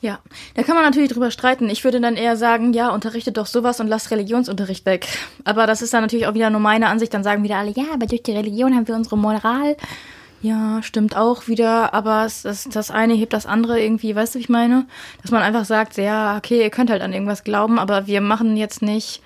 Ja, 0.00 0.20
da 0.54 0.62
kann 0.62 0.76
man 0.76 0.84
natürlich 0.84 1.10
drüber 1.10 1.32
streiten. 1.32 1.68
Ich 1.68 1.82
würde 1.82 2.00
dann 2.00 2.14
eher 2.14 2.36
sagen, 2.36 2.72
ja, 2.72 2.90
unterrichtet 2.90 3.36
doch 3.36 3.46
sowas 3.46 3.80
und 3.80 3.88
lasst 3.88 4.12
Religionsunterricht 4.12 4.86
weg. 4.86 5.08
Aber 5.44 5.66
das 5.66 5.82
ist 5.82 5.92
dann 5.92 6.02
natürlich 6.02 6.28
auch 6.28 6.34
wieder 6.34 6.50
nur 6.50 6.60
meine 6.60 6.86
Ansicht. 6.86 7.12
Dann 7.12 7.24
sagen 7.24 7.42
wieder 7.42 7.56
alle, 7.56 7.72
ja, 7.72 7.86
aber 7.92 8.06
durch 8.06 8.22
die 8.22 8.32
Religion 8.32 8.76
haben 8.76 8.86
wir 8.86 8.94
unsere 8.94 9.18
Moral. 9.18 9.76
Ja, 10.40 10.80
stimmt 10.84 11.16
auch 11.16 11.48
wieder, 11.48 11.94
aber 11.94 12.24
es, 12.24 12.42
das, 12.42 12.68
das 12.70 12.92
eine 12.92 13.14
hebt 13.14 13.32
das 13.32 13.44
andere 13.44 13.80
irgendwie, 13.80 14.14
weißt 14.14 14.34
du, 14.34 14.38
wie 14.38 14.42
ich 14.42 14.48
meine? 14.48 14.86
Dass 15.22 15.32
man 15.32 15.42
einfach 15.42 15.64
sagt, 15.64 15.96
ja, 15.96 16.36
okay, 16.36 16.62
ihr 16.62 16.70
könnt 16.70 16.90
halt 16.90 17.02
an 17.02 17.12
irgendwas 17.12 17.42
glauben, 17.42 17.80
aber 17.80 18.06
wir 18.06 18.20
machen 18.20 18.56
jetzt 18.56 18.80
nicht 18.80 19.20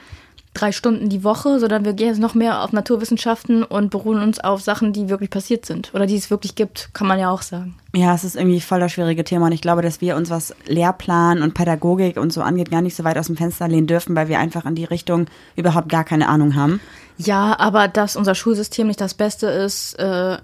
drei 0.54 0.72
Stunden 0.72 1.08
die 1.08 1.24
Woche, 1.24 1.58
sondern 1.58 1.84
wir 1.84 1.94
gehen 1.94 2.08
jetzt 2.08 2.20
noch 2.20 2.34
mehr 2.34 2.62
auf 2.62 2.72
Naturwissenschaften 2.72 3.64
und 3.64 3.90
beruhen 3.90 4.22
uns 4.22 4.38
auf 4.38 4.60
Sachen, 4.60 4.92
die 4.92 5.08
wirklich 5.08 5.30
passiert 5.30 5.64
sind 5.64 5.92
oder 5.94 6.06
die 6.06 6.16
es 6.16 6.30
wirklich 6.30 6.54
gibt, 6.54 6.90
kann 6.92 7.06
man 7.06 7.18
ja 7.18 7.30
auch 7.30 7.42
sagen. 7.42 7.74
Ja, 7.94 8.14
es 8.14 8.24
ist 8.24 8.36
irgendwie 8.36 8.60
voll 8.60 8.80
das 8.80 8.92
schwierige 8.92 9.24
Thema 9.24 9.46
und 9.46 9.52
ich 9.52 9.60
glaube, 9.60 9.82
dass 9.82 10.00
wir 10.00 10.16
uns, 10.16 10.30
was 10.30 10.54
Lehrplan 10.66 11.42
und 11.42 11.54
Pädagogik 11.54 12.16
und 12.16 12.32
so 12.32 12.42
angeht, 12.42 12.70
gar 12.70 12.82
nicht 12.82 12.96
so 12.96 13.04
weit 13.04 13.18
aus 13.18 13.26
dem 13.26 13.36
Fenster 13.36 13.68
lehnen 13.68 13.86
dürfen, 13.86 14.14
weil 14.14 14.28
wir 14.28 14.38
einfach 14.38 14.66
in 14.66 14.74
die 14.74 14.84
Richtung 14.84 15.26
überhaupt 15.56 15.88
gar 15.88 16.04
keine 16.04 16.28
Ahnung 16.28 16.54
haben. 16.54 16.80
Ja, 17.16 17.58
aber 17.58 17.88
dass 17.88 18.16
unser 18.16 18.34
Schulsystem 18.34 18.86
nicht 18.86 19.00
das 19.00 19.14
Beste 19.14 19.46
ist, 19.46 19.94
äh, 19.98 20.38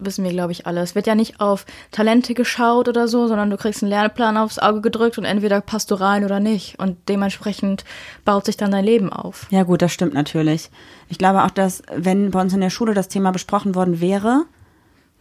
wissen 0.00 0.24
wir, 0.24 0.30
glaube 0.30 0.52
ich, 0.52 0.66
alle. 0.66 0.80
Es 0.80 0.94
wird 0.94 1.06
ja 1.06 1.14
nicht 1.14 1.40
auf 1.40 1.66
Talente 1.90 2.34
geschaut 2.34 2.88
oder 2.88 3.08
so, 3.08 3.26
sondern 3.26 3.50
du 3.50 3.56
kriegst 3.56 3.82
einen 3.82 3.90
Lernplan 3.90 4.36
aufs 4.36 4.58
Auge 4.58 4.80
gedrückt 4.80 5.18
und 5.18 5.24
entweder 5.24 5.60
passt 5.60 5.90
du 5.90 5.94
rein 5.94 6.24
oder 6.24 6.40
nicht. 6.40 6.78
Und 6.78 6.96
dementsprechend 7.08 7.84
baut 8.24 8.46
sich 8.46 8.56
dann 8.56 8.70
dein 8.70 8.84
Leben 8.84 9.12
auf. 9.12 9.46
Ja 9.50 9.62
gut, 9.62 9.82
das 9.82 9.92
stimmt 9.92 10.14
natürlich. 10.14 10.70
Ich 11.08 11.18
glaube 11.18 11.44
auch, 11.44 11.50
dass 11.50 11.82
wenn 11.94 12.30
bei 12.30 12.40
uns 12.40 12.52
in 12.52 12.60
der 12.60 12.70
Schule 12.70 12.94
das 12.94 13.08
Thema 13.08 13.30
besprochen 13.30 13.74
worden 13.74 14.00
wäre, 14.00 14.44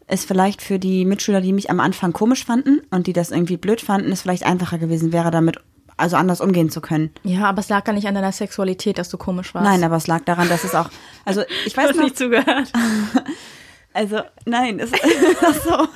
es 0.08 0.26
vielleicht 0.26 0.62
für 0.62 0.80
die 0.80 1.06
Mitschüler, 1.06 1.40
die 1.40 1.54
mich 1.54 1.70
am 1.70 1.80
Anfang 1.80 2.14
komisch 2.14 2.46
fanden 2.46 2.82
und 2.90 3.08
die 3.08 3.14
das 3.14 3.32
irgendwie 3.32 3.58
blöd 3.58 3.80
fanden, 3.80 4.12
es 4.12 4.22
vielleicht 4.22 4.44
einfacher 4.44 4.80
gewesen 4.80 5.14
wäre, 5.14 5.30
damit 5.32 5.60
also 6.00 6.16
anders 6.16 6.42
umgehen 6.42 6.70
zu 6.70 6.82
können. 6.82 7.12
Ja, 7.24 7.46
aber 7.46 7.60
es 7.60 7.70
lag 7.70 7.86
ja 7.86 7.94
nicht 7.94 8.08
an 8.08 8.16
deiner 8.16 8.32
Sexualität, 8.32 8.98
dass 8.98 9.10
du 9.10 9.18
komisch 9.18 9.54
warst. 9.54 9.66
Nein, 9.66 9.84
aber 9.84 9.98
es 9.98 10.08
lag 10.08 10.24
daran, 10.24 10.50
dass 10.50 10.64
es 10.64 10.74
auch, 10.74 10.90
also 11.26 11.44
ich 11.66 11.76
weiß 11.78 11.96
noch, 11.96 12.12
zugehört. 12.12 12.72
Also, 13.94 14.22
nein, 14.46 14.80
es 14.80 14.92
ist 14.94 15.64
so. 15.64 15.88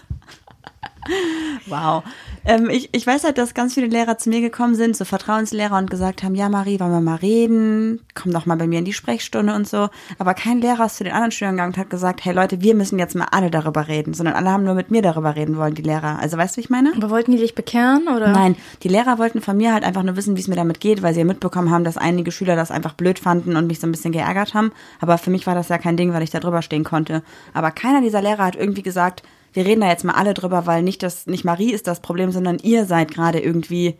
Wow. 1.67 2.03
Ähm, 2.45 2.69
ich, 2.69 2.89
ich 2.91 3.07
weiß 3.07 3.23
halt, 3.23 3.37
dass 3.37 3.53
ganz 3.53 3.73
viele 3.73 3.87
Lehrer 3.87 4.17
zu 4.17 4.29
mir 4.29 4.41
gekommen 4.41 4.75
sind, 4.75 4.97
so 4.97 5.05
Vertrauenslehrer 5.05 5.77
und 5.77 5.89
gesagt 5.89 6.23
haben, 6.23 6.35
ja 6.35 6.49
Marie, 6.49 6.79
wollen 6.79 6.91
wir 6.91 7.01
mal 7.01 7.15
reden? 7.15 8.01
Komm 8.15 8.33
doch 8.33 8.45
mal 8.45 8.57
bei 8.57 8.67
mir 8.67 8.79
in 8.79 8.85
die 8.85 8.93
Sprechstunde 8.93 9.53
und 9.55 9.67
so. 9.67 9.89
Aber 10.19 10.33
kein 10.33 10.59
Lehrer 10.59 10.85
ist 10.85 10.97
zu 10.97 11.03
den 11.03 11.13
anderen 11.13 11.31
Schülern 11.31 11.55
gegangen 11.55 11.73
und 11.73 11.77
hat 11.77 11.89
gesagt, 11.89 12.25
hey 12.25 12.33
Leute, 12.33 12.61
wir 12.61 12.75
müssen 12.75 12.99
jetzt 12.99 13.15
mal 13.15 13.27
alle 13.31 13.49
darüber 13.49 13.87
reden, 13.87 14.13
sondern 14.13 14.35
alle 14.35 14.51
haben 14.51 14.63
nur 14.63 14.73
mit 14.73 14.91
mir 14.91 15.01
darüber 15.01 15.35
reden 15.35 15.57
wollen, 15.57 15.75
die 15.75 15.81
Lehrer. 15.81 16.19
Also 16.19 16.37
weißt 16.37 16.55
du, 16.55 16.57
wie 16.57 16.63
ich 16.63 16.69
meine? 16.69 16.91
Aber 16.95 17.09
wollten 17.09 17.31
die 17.31 17.37
dich 17.37 17.55
bekehren 17.55 18.07
oder? 18.07 18.31
Nein, 18.31 18.55
die 18.83 18.89
Lehrer 18.89 19.17
wollten 19.17 19.41
von 19.41 19.55
mir 19.55 19.73
halt 19.73 19.83
einfach 19.83 20.03
nur 20.03 20.15
wissen, 20.15 20.35
wie 20.35 20.41
es 20.41 20.47
mir 20.47 20.55
damit 20.55 20.79
geht, 20.79 21.01
weil 21.01 21.13
sie 21.13 21.21
ja 21.21 21.25
mitbekommen 21.25 21.71
haben, 21.71 21.83
dass 21.83 21.97
einige 21.97 22.31
Schüler 22.31 22.55
das 22.55 22.71
einfach 22.71 22.93
blöd 22.93 23.19
fanden 23.19 23.55
und 23.55 23.67
mich 23.67 23.79
so 23.79 23.87
ein 23.87 23.91
bisschen 23.91 24.11
geärgert 24.11 24.53
haben. 24.53 24.71
Aber 24.99 25.17
für 25.17 25.29
mich 25.29 25.47
war 25.47 25.55
das 25.55 25.69
ja 25.69 25.77
kein 25.77 25.97
Ding, 25.97 26.13
weil 26.13 26.23
ich 26.23 26.31
da 26.31 26.39
drüber 26.39 26.61
stehen 26.61 26.83
konnte. 26.83 27.23
Aber 27.53 27.71
keiner 27.71 28.01
dieser 28.01 28.21
Lehrer 28.21 28.45
hat 28.45 28.55
irgendwie 28.55 28.83
gesagt, 28.83 29.23
wir 29.53 29.65
reden 29.65 29.81
da 29.81 29.87
jetzt 29.87 30.03
mal 30.03 30.15
alle 30.15 30.33
drüber, 30.33 30.65
weil 30.65 30.83
nicht 30.83 31.03
das, 31.03 31.27
nicht 31.27 31.45
Marie 31.45 31.71
ist 31.71 31.87
das 31.87 32.01
Problem, 32.01 32.31
sondern 32.31 32.57
ihr 32.59 32.85
seid 32.85 33.11
gerade 33.11 33.39
irgendwie 33.39 33.95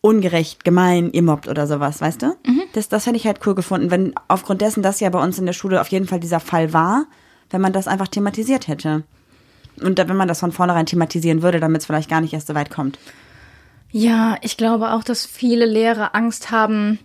ungerecht, 0.00 0.64
gemein, 0.64 1.10
ihr 1.12 1.22
mobbt 1.22 1.48
oder 1.48 1.66
sowas, 1.66 2.00
weißt 2.00 2.22
du? 2.22 2.36
Das, 2.72 2.88
das 2.88 3.06
hätte 3.06 3.16
ich 3.16 3.26
halt 3.26 3.40
cool 3.46 3.54
gefunden, 3.54 3.90
wenn 3.90 4.14
aufgrund 4.28 4.60
dessen, 4.60 4.82
dass 4.82 5.00
ja 5.00 5.10
bei 5.10 5.22
uns 5.22 5.38
in 5.38 5.46
der 5.46 5.52
Schule 5.52 5.80
auf 5.80 5.88
jeden 5.88 6.06
Fall 6.06 6.20
dieser 6.20 6.40
Fall 6.40 6.72
war, 6.72 7.06
wenn 7.50 7.60
man 7.60 7.72
das 7.72 7.88
einfach 7.88 8.08
thematisiert 8.08 8.68
hätte. 8.68 9.04
Und 9.80 9.98
wenn 9.98 10.16
man 10.16 10.28
das 10.28 10.40
von 10.40 10.52
vornherein 10.52 10.86
thematisieren 10.86 11.42
würde, 11.42 11.60
damit 11.60 11.80
es 11.80 11.86
vielleicht 11.86 12.10
gar 12.10 12.20
nicht 12.20 12.32
erst 12.32 12.48
so 12.48 12.54
weit 12.54 12.70
kommt. 12.70 12.98
Ja, 13.90 14.36
ich 14.42 14.56
glaube 14.56 14.92
auch, 14.92 15.02
dass 15.02 15.24
viele 15.24 15.64
Lehrer 15.64 16.14
Angst 16.14 16.50
haben 16.50 16.98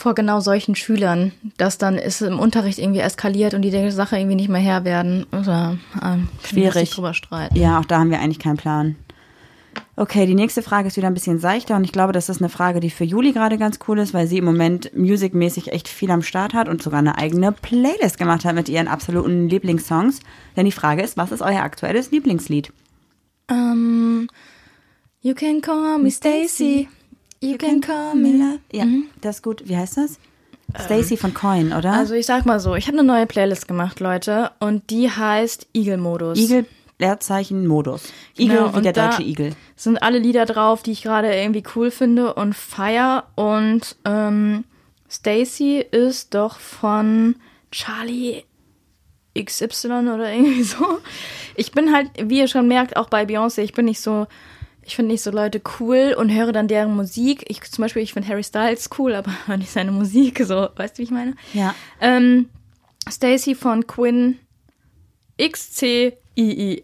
vor 0.00 0.14
genau 0.14 0.40
solchen 0.40 0.74
Schülern, 0.74 1.32
dass 1.56 1.78
dann 1.78 1.96
ist 1.96 2.22
im 2.22 2.38
Unterricht 2.38 2.78
irgendwie 2.78 3.00
eskaliert 3.00 3.54
und 3.54 3.62
die 3.62 3.70
der 3.70 3.92
Sache 3.92 4.16
irgendwie 4.18 4.36
nicht 4.36 4.48
mehr 4.48 4.60
Her 4.60 4.84
werden. 4.84 5.26
Oder, 5.32 5.78
ähm, 6.02 6.28
Schwierig. 6.44 6.90
drüber 6.90 7.14
streiten. 7.14 7.56
Ja, 7.56 7.78
auch 7.78 7.84
da 7.84 7.98
haben 8.00 8.10
wir 8.10 8.20
eigentlich 8.20 8.38
keinen 8.38 8.56
Plan. 8.56 8.96
Okay, 9.96 10.24
die 10.24 10.34
nächste 10.34 10.62
Frage 10.62 10.88
ist 10.88 10.96
wieder 10.96 11.08
ein 11.08 11.14
bisschen 11.14 11.38
seichter 11.38 11.76
und 11.76 11.84
ich 11.84 11.92
glaube, 11.92 12.12
das 12.12 12.28
ist 12.28 12.40
eine 12.40 12.48
Frage, 12.48 12.80
die 12.80 12.90
für 12.90 13.04
Juli 13.04 13.32
gerade 13.32 13.58
ganz 13.58 13.78
cool 13.86 13.98
ist, 13.98 14.14
weil 14.14 14.26
sie 14.26 14.38
im 14.38 14.46
Moment 14.46 14.96
musikmäßig 14.96 15.72
echt 15.72 15.88
viel 15.88 16.10
am 16.10 16.22
Start 16.22 16.54
hat 16.54 16.68
und 16.68 16.82
sogar 16.82 17.00
eine 17.00 17.18
eigene 17.18 17.52
Playlist 17.52 18.16
gemacht 18.16 18.44
hat 18.44 18.54
mit 18.54 18.68
ihren 18.68 18.88
absoluten 18.88 19.48
Lieblingssongs. 19.48 20.20
Denn 20.56 20.64
die 20.64 20.72
Frage 20.72 21.02
ist, 21.02 21.18
was 21.18 21.32
ist 21.32 21.42
euer 21.42 21.62
aktuelles 21.62 22.10
Lieblingslied? 22.10 22.72
Ähm, 23.50 24.28
you 25.20 25.34
can 25.34 25.60
call 25.60 25.98
me 25.98 26.10
Stacy. 26.10 26.88
You 27.42 27.56
can 27.56 27.80
call 27.80 28.14
me 28.14 28.32
love. 28.32 28.58
Ja, 28.70 28.84
das 29.22 29.36
ist 29.36 29.42
gut. 29.42 29.62
Wie 29.66 29.76
heißt 29.76 29.96
das? 29.96 30.18
Stacy 30.78 31.16
von 31.16 31.32
Coin, 31.32 31.72
oder? 31.72 31.94
Also 31.94 32.14
ich 32.14 32.26
sag 32.26 32.44
mal 32.44 32.60
so, 32.60 32.74
ich 32.74 32.86
habe 32.86 32.98
eine 32.98 33.06
neue 33.06 33.26
Playlist 33.26 33.66
gemacht, 33.66 33.98
Leute, 33.98 34.50
und 34.60 34.90
die 34.90 35.10
heißt 35.10 35.66
Igel-Modus. 35.74 36.38
Igel, 36.38 36.66
Leerzeichen, 36.98 37.66
Modus. 37.66 38.12
Igel 38.38 38.58
Genau, 38.58 38.72
wie 38.72 38.76
und 38.76 38.84
der 38.84 38.92
deutsche 38.92 39.22
Igel. 39.22 39.54
Sind 39.74 40.02
alle 40.02 40.18
Lieder 40.18 40.44
drauf, 40.44 40.82
die 40.82 40.92
ich 40.92 41.02
gerade 41.02 41.34
irgendwie 41.34 41.64
cool 41.74 41.90
finde 41.90 42.34
und 42.34 42.54
feier. 42.54 43.24
Und 43.36 43.96
ähm, 44.04 44.64
Stacy 45.10 45.78
ist 45.78 46.34
doch 46.34 46.58
von 46.60 47.36
Charlie 47.72 48.44
XY 49.36 50.10
oder 50.14 50.30
irgendwie 50.32 50.62
so. 50.62 50.98
Ich 51.56 51.72
bin 51.72 51.92
halt, 51.92 52.10
wie 52.22 52.38
ihr 52.38 52.48
schon 52.48 52.68
merkt, 52.68 52.96
auch 52.96 53.08
bei 53.08 53.24
Beyoncé, 53.24 53.62
ich 53.62 53.72
bin 53.72 53.86
nicht 53.86 54.00
so, 54.00 54.26
ich 54.82 54.96
finde 54.96 55.12
nicht 55.12 55.22
so 55.22 55.30
Leute 55.30 55.60
cool 55.78 56.14
und 56.18 56.30
höre 56.30 56.52
dann 56.52 56.68
deren 56.68 56.94
Musik. 56.96 57.44
Ich 57.48 57.62
zum 57.70 57.82
Beispiel, 57.82 58.02
ich 58.02 58.12
finde 58.12 58.28
Harry 58.28 58.42
Styles 58.44 58.90
cool, 58.98 59.14
aber 59.14 59.30
höre 59.46 59.56
nicht 59.58 59.70
seine 59.70 59.92
Musik, 59.92 60.40
so, 60.44 60.68
weißt 60.76 60.94
du, 60.96 60.98
wie 60.98 61.04
ich 61.04 61.10
meine? 61.10 61.34
Ja. 61.52 61.74
Ähm, 62.00 62.48
Stacy 63.10 63.54
von 63.54 63.86
Quinn 63.86 64.38
XCII. 65.40 66.80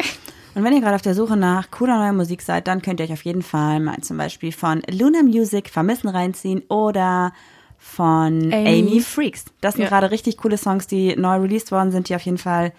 Und 0.55 0.65
wenn 0.65 0.73
ihr 0.73 0.81
gerade 0.81 0.95
auf 0.95 1.03
der 1.03 1.15
Suche 1.15 1.37
nach 1.37 1.71
cooler 1.71 1.99
neuer 1.99 2.13
Musik 2.15 2.41
seid, 2.41 2.67
dann 2.67 2.81
könnt 2.81 3.01
ihr 3.01 3.05
euch 3.07 3.13
auf 3.13 3.25
jeden 3.25 3.43
Fall 3.43 3.81
mal 3.81 3.99
zum 4.01 4.17
Beispiel 4.17 4.53
von 4.53 4.83
Luna 4.91 5.23
Music 5.23 5.69
Vermissen 5.69 6.09
reinziehen 6.09 6.63
oder 6.69 7.33
von 7.79 8.53
Amy. 8.53 8.81
Amy, 8.81 9.01
Freaks. 9.01 9.45
Das 9.61 9.75
sind 9.75 9.83
Ja. 9.85 9.89
gerade 9.91 10.11
richtig 10.11 10.39
coole 10.39 10.57
Songs, 10.57 10.87
die 10.87 11.15
neu 11.17 11.37
released 11.37 11.71
worden 11.73 11.91
sind, 11.93 12.09
die 12.09 12.15
auf 12.17 12.23
jeden 12.23 12.39
Fall 12.39 12.73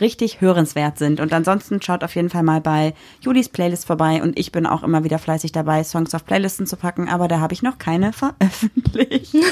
richtig 0.00 0.40
hörenswert 0.40 0.98
sind. 0.98 1.20
Und 1.20 1.32
ansonsten 1.32 1.80
schaut 1.82 2.02
auf 2.04 2.14
jeden 2.14 2.30
Fall 2.30 2.42
mal 2.42 2.60
bei 2.60 2.94
Julis 3.20 3.48
Playlist 3.48 3.86
vorbei 3.86 4.22
und 4.22 4.38
ich 4.38 4.50
bin 4.52 4.66
auch 4.66 4.82
immer 4.82 5.04
wieder 5.04 5.18
fleißig 5.18 5.52
dabei, 5.52 5.84
Songs 5.84 6.14
auf 6.14 6.24
Playlisten 6.24 6.66
zu 6.66 6.76
packen, 6.76 7.08
aber 7.08 7.28
da 7.28 7.40
habe 7.40 7.52
ich 7.54 7.62
noch 7.62 7.78
keine 7.78 8.12
veröffentlicht. 8.12 9.34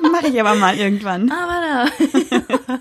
Mache 0.00 0.26
ich 0.28 0.40
aber 0.40 0.54
mal 0.56 0.76
irgendwann. 0.76 1.30
Aber 1.30 1.60
da. 1.60 2.78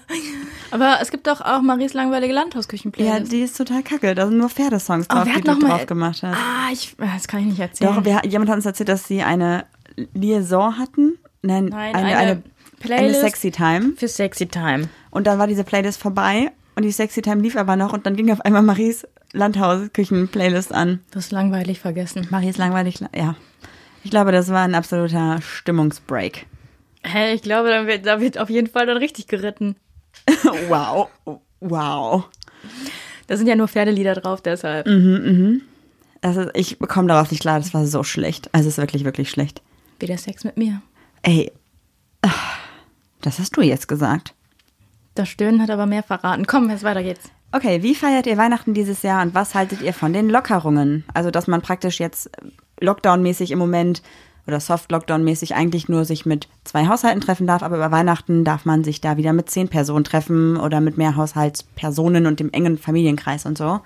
aber 0.71 0.97
es 1.01 1.11
gibt 1.11 1.27
doch 1.27 1.39
auch 1.39 1.61
Maries 1.61 1.93
langweilige 1.93 2.33
Ja, 2.33 2.41
Landhausküchen-Playlist. 2.41 3.31
die 3.31 3.41
ist 3.41 3.55
total 3.55 3.83
kacke. 3.83 4.15
Da 4.15 4.25
sind 4.27 4.37
nur 4.37 4.49
Pferdesongs 4.49 5.05
Oh, 5.09 5.13
drauf, 5.15 5.25
wer 5.25 5.41
die 5.41 5.49
hat 5.49 5.61
du 5.61 5.67
drauf 5.67 5.85
gemacht 5.85 6.23
hast. 6.23 6.35
ah, 6.37 6.69
ich, 6.73 6.95
das 6.97 7.27
kann 7.27 7.41
ich 7.41 7.45
nicht 7.47 7.59
erzählen. 7.59 7.95
Doch, 7.95 8.03
wer, 8.03 8.25
jemand 8.25 8.49
hat 8.49 8.57
uns 8.57 8.65
erzählt, 8.65 8.89
dass 8.89 9.07
sie 9.07 9.21
eine 9.21 9.65
Liaison 10.13 10.77
hatten. 10.77 11.17
Nein, 11.43 11.65
Nein, 11.65 11.95
eine, 11.95 12.07
eine 12.07 12.17
eine, 12.17 12.43
eine 12.83 12.95
Playlist. 12.95 13.21
Sexy 13.21 13.51
Time. 13.51 13.93
Für 13.95 14.07
Sexy 14.07 14.47
Time. 14.47 14.89
Und 15.09 15.27
dann 15.27 15.39
war 15.39 15.47
diese 15.47 15.63
Playlist 15.63 15.99
vorbei 15.99 16.51
und 16.75 16.83
die 16.83 16.91
Sexy 16.91 17.21
Time 17.21 17.41
lief 17.41 17.55
aber 17.55 17.75
noch 17.75 17.93
und 17.93 18.05
dann 18.05 18.15
ging 18.15 18.31
auf 18.31 18.41
einmal 18.41 18.61
Maries 18.61 19.05
Landhausküchen-Playlist 19.33 20.73
an. 20.73 20.99
Das 21.11 21.25
ist 21.25 21.31
langweilig 21.31 21.79
vergessen. 21.79 22.27
Maries 22.31 22.57
langweilig, 22.57 22.99
ja. 23.15 23.35
Ich 24.03 24.11
glaube, 24.11 24.31
das 24.31 24.49
war 24.49 24.63
ein 24.63 24.75
absoluter 24.75 25.39
Stimmungsbreak. 25.41 26.45
Hä, 27.03 27.33
ich 27.33 27.41
glaube, 27.41 27.69
da 27.69 27.87
wird, 27.87 28.05
da 28.05 28.19
wird 28.19 28.37
auf 28.37 28.49
jeden 28.49 28.67
Fall 28.67 28.85
dann 28.85 28.97
richtig 28.97 29.27
geritten. 29.27 29.75
wow, 30.67 31.09
wow. 31.59 32.25
Da 33.27 33.37
sind 33.37 33.47
ja 33.47 33.55
nur 33.55 33.67
Pferdelieder 33.67 34.15
drauf, 34.15 34.41
deshalb. 34.41 34.87
Das 36.21 36.37
ist, 36.37 36.49
ich 36.53 36.79
komme 36.79 37.07
darauf 37.07 37.31
nicht 37.31 37.41
klar, 37.41 37.59
das 37.59 37.73
war 37.73 37.85
so 37.85 38.03
schlecht. 38.03 38.49
Also 38.51 38.67
es 38.67 38.75
ist 38.75 38.81
wirklich, 38.81 39.05
wirklich 39.05 39.29
schlecht. 39.29 39.61
Wie 39.99 40.05
der 40.05 40.17
Sex 40.17 40.43
mit 40.43 40.57
mir. 40.57 40.81
Ey, 41.23 41.51
das 43.25 43.39
hast 43.39 43.55
du 43.57 43.61
jetzt 43.61 43.87
gesagt. 43.87 44.33
Das 45.15 45.29
Stöhnen 45.29 45.61
hat 45.61 45.69
aber 45.69 45.85
mehr 45.85 46.03
verraten. 46.03 46.47
Komm, 46.47 46.69
jetzt 46.69 46.83
weiter 46.83 47.03
geht's. 47.03 47.29
Okay, 47.51 47.83
wie 47.83 47.95
feiert 47.95 48.27
ihr 48.27 48.37
Weihnachten 48.37 48.73
dieses 48.73 49.01
Jahr 49.01 49.21
und 49.21 49.35
was 49.35 49.55
haltet 49.55 49.81
ihr 49.81 49.93
von 49.93 50.13
den 50.13 50.29
Lockerungen? 50.29 51.03
Also, 51.13 51.31
dass 51.31 51.47
man 51.47 51.61
praktisch 51.61 51.99
jetzt 51.99 52.29
Lockdown-mäßig 52.79 53.51
im 53.51 53.59
Moment 53.59 54.01
oder 54.47 54.59
Soft-Lockdown-mäßig 54.59 55.53
eigentlich 55.53 55.89
nur 55.89 56.05
sich 56.05 56.25
mit 56.25 56.47
zwei 56.63 56.87
Haushalten 56.87 57.21
treffen 57.21 57.47
darf, 57.47 57.61
aber 57.61 57.75
über 57.75 57.91
Weihnachten 57.91 58.43
darf 58.45 58.65
man 58.65 58.83
sich 58.83 59.01
da 59.01 59.17
wieder 59.17 59.33
mit 59.33 59.49
zehn 59.49 59.67
Personen 59.67 60.03
treffen 60.03 60.57
oder 60.57 60.81
mit 60.81 60.97
mehr 60.97 61.15
Haushaltspersonen 61.15 62.25
und 62.25 62.39
dem 62.39 62.51
engen 62.51 62.77
Familienkreis 62.77 63.45
und 63.45 63.57
so. 63.57 63.81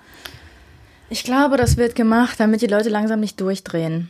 Ich 1.10 1.24
glaube, 1.24 1.56
das 1.56 1.76
wird 1.76 1.94
gemacht, 1.94 2.40
damit 2.40 2.62
die 2.62 2.66
Leute 2.66 2.88
langsam 2.88 3.20
nicht 3.20 3.40
durchdrehen. 3.40 4.08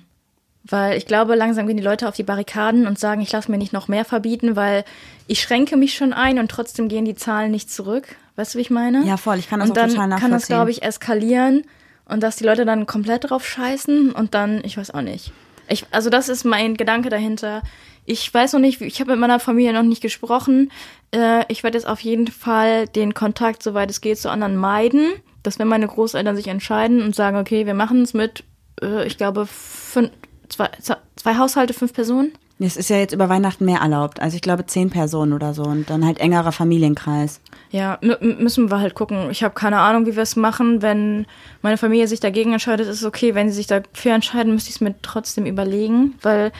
Weil 0.68 0.96
ich 0.96 1.06
glaube, 1.06 1.34
langsam 1.34 1.66
gehen 1.66 1.76
die 1.76 1.82
Leute 1.82 2.08
auf 2.08 2.16
die 2.16 2.22
Barrikaden 2.22 2.86
und 2.86 2.98
sagen, 2.98 3.20
ich 3.20 3.30
lasse 3.30 3.50
mir 3.50 3.58
nicht 3.58 3.72
noch 3.72 3.88
mehr 3.88 4.04
verbieten, 4.04 4.56
weil 4.56 4.84
ich 5.26 5.40
schränke 5.40 5.76
mich 5.76 5.94
schon 5.94 6.12
ein 6.12 6.38
und 6.38 6.50
trotzdem 6.50 6.88
gehen 6.88 7.04
die 7.04 7.14
Zahlen 7.14 7.50
nicht 7.50 7.70
zurück. 7.70 8.16
Weißt 8.36 8.54
du, 8.54 8.58
wie 8.58 8.62
ich 8.62 8.70
meine? 8.70 9.04
Ja, 9.04 9.16
voll, 9.16 9.38
ich 9.38 9.48
kann 9.48 9.60
das 9.60 9.70
und 9.70 9.78
auch 9.78 9.82
dann 9.82 9.90
total 9.90 10.18
kann 10.18 10.30
das, 10.30 10.46
glaube 10.46 10.70
ich, 10.70 10.82
eskalieren 10.82 11.62
und 12.04 12.22
dass 12.22 12.36
die 12.36 12.44
Leute 12.44 12.64
dann 12.64 12.86
komplett 12.86 13.30
drauf 13.30 13.46
scheißen 13.46 14.12
und 14.12 14.34
dann, 14.34 14.62
ich 14.64 14.76
weiß 14.76 14.92
auch 14.92 15.02
nicht. 15.02 15.32
Ich, 15.68 15.86
also 15.90 16.10
das 16.10 16.28
ist 16.28 16.44
mein 16.44 16.76
Gedanke 16.76 17.10
dahinter. 17.10 17.62
Ich 18.04 18.32
weiß 18.32 18.52
noch 18.52 18.60
nicht, 18.60 18.80
ich 18.80 19.00
habe 19.00 19.12
mit 19.12 19.20
meiner 19.20 19.40
Familie 19.40 19.72
noch 19.72 19.82
nicht 19.82 20.02
gesprochen. 20.02 20.70
Äh, 21.12 21.44
ich 21.48 21.64
werde 21.64 21.76
jetzt 21.76 21.88
auf 21.88 22.00
jeden 22.00 22.28
Fall 22.28 22.86
den 22.86 23.14
Kontakt, 23.14 23.62
soweit 23.62 23.90
es 23.90 24.00
geht, 24.00 24.18
zu 24.18 24.30
anderen 24.30 24.56
meiden. 24.56 25.12
Dass 25.42 25.58
wenn 25.58 25.68
meine 25.68 25.88
Großeltern 25.88 26.36
sich 26.36 26.48
entscheiden 26.48 27.02
und 27.02 27.16
sagen, 27.16 27.36
okay, 27.36 27.66
wir 27.66 27.74
machen 27.74 28.02
es 28.02 28.14
mit, 28.14 28.44
äh, 28.80 29.06
ich 29.06 29.16
glaube, 29.16 29.46
fünf, 29.46 30.10
zwei, 30.48 30.68
zwei 31.16 31.36
Haushalte, 31.38 31.74
fünf 31.74 31.92
Personen. 31.92 32.32
Es 32.58 32.78
ist 32.78 32.88
ja 32.88 32.96
jetzt 32.96 33.12
über 33.12 33.28
Weihnachten 33.28 33.66
mehr 33.66 33.80
erlaubt. 33.80 34.20
Also 34.20 34.34
ich 34.36 34.40
glaube 34.40 34.64
zehn 34.64 34.88
Personen 34.88 35.34
oder 35.34 35.52
so 35.52 35.62
und 35.64 35.90
dann 35.90 36.06
halt 36.06 36.18
engerer 36.20 36.52
Familienkreis. 36.52 37.40
Ja, 37.70 37.96
mü- 38.00 38.18
mü- 38.18 38.40
müssen 38.42 38.70
wir 38.70 38.80
halt 38.80 38.94
gucken. 38.94 39.30
Ich 39.30 39.42
habe 39.44 39.52
keine 39.54 39.78
Ahnung, 39.80 40.06
wie 40.06 40.16
wir 40.16 40.22
es 40.22 40.36
machen. 40.36 40.80
Wenn 40.80 41.26
meine 41.60 41.76
Familie 41.76 42.08
sich 42.08 42.20
dagegen 42.20 42.52
entscheidet, 42.54 42.86
ist 42.88 43.00
es 43.00 43.04
okay. 43.04 43.34
Wenn 43.34 43.50
sie 43.50 43.56
sich 43.56 43.66
dafür 43.66 44.14
entscheiden, 44.14 44.54
müsste 44.54 44.70
ich 44.70 44.76
es 44.76 44.80
mir 44.80 44.94
trotzdem 45.02 45.44
überlegen, 45.44 46.14
weil 46.22 46.50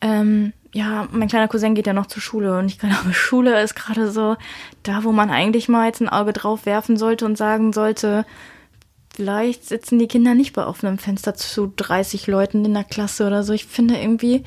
ähm, 0.00 0.52
ja, 0.72 1.06
mein 1.12 1.28
kleiner 1.28 1.46
Cousin 1.48 1.74
geht 1.74 1.86
ja 1.86 1.92
noch 1.92 2.06
zur 2.06 2.20
Schule 2.20 2.58
und 2.58 2.66
ich 2.66 2.78
glaube, 2.80 2.94
Schule 3.12 3.62
ist 3.62 3.74
gerade 3.76 4.10
so 4.10 4.36
da, 4.82 5.04
wo 5.04 5.12
man 5.12 5.30
eigentlich 5.30 5.68
mal 5.68 5.86
jetzt 5.86 6.00
ein 6.00 6.08
Auge 6.08 6.32
drauf 6.32 6.66
werfen 6.66 6.96
sollte 6.96 7.24
und 7.24 7.38
sagen 7.38 7.72
sollte, 7.72 8.26
vielleicht 9.18 9.66
sitzen 9.66 9.98
die 9.98 10.06
Kinder 10.06 10.36
nicht 10.36 10.52
bei 10.52 10.64
offenem 10.64 10.96
Fenster 10.96 11.34
zu 11.34 11.72
30 11.74 12.28
Leuten 12.28 12.64
in 12.64 12.72
der 12.72 12.84
Klasse 12.84 13.26
oder 13.26 13.42
so. 13.42 13.52
Ich 13.52 13.66
finde 13.66 13.96
irgendwie, 13.96 14.44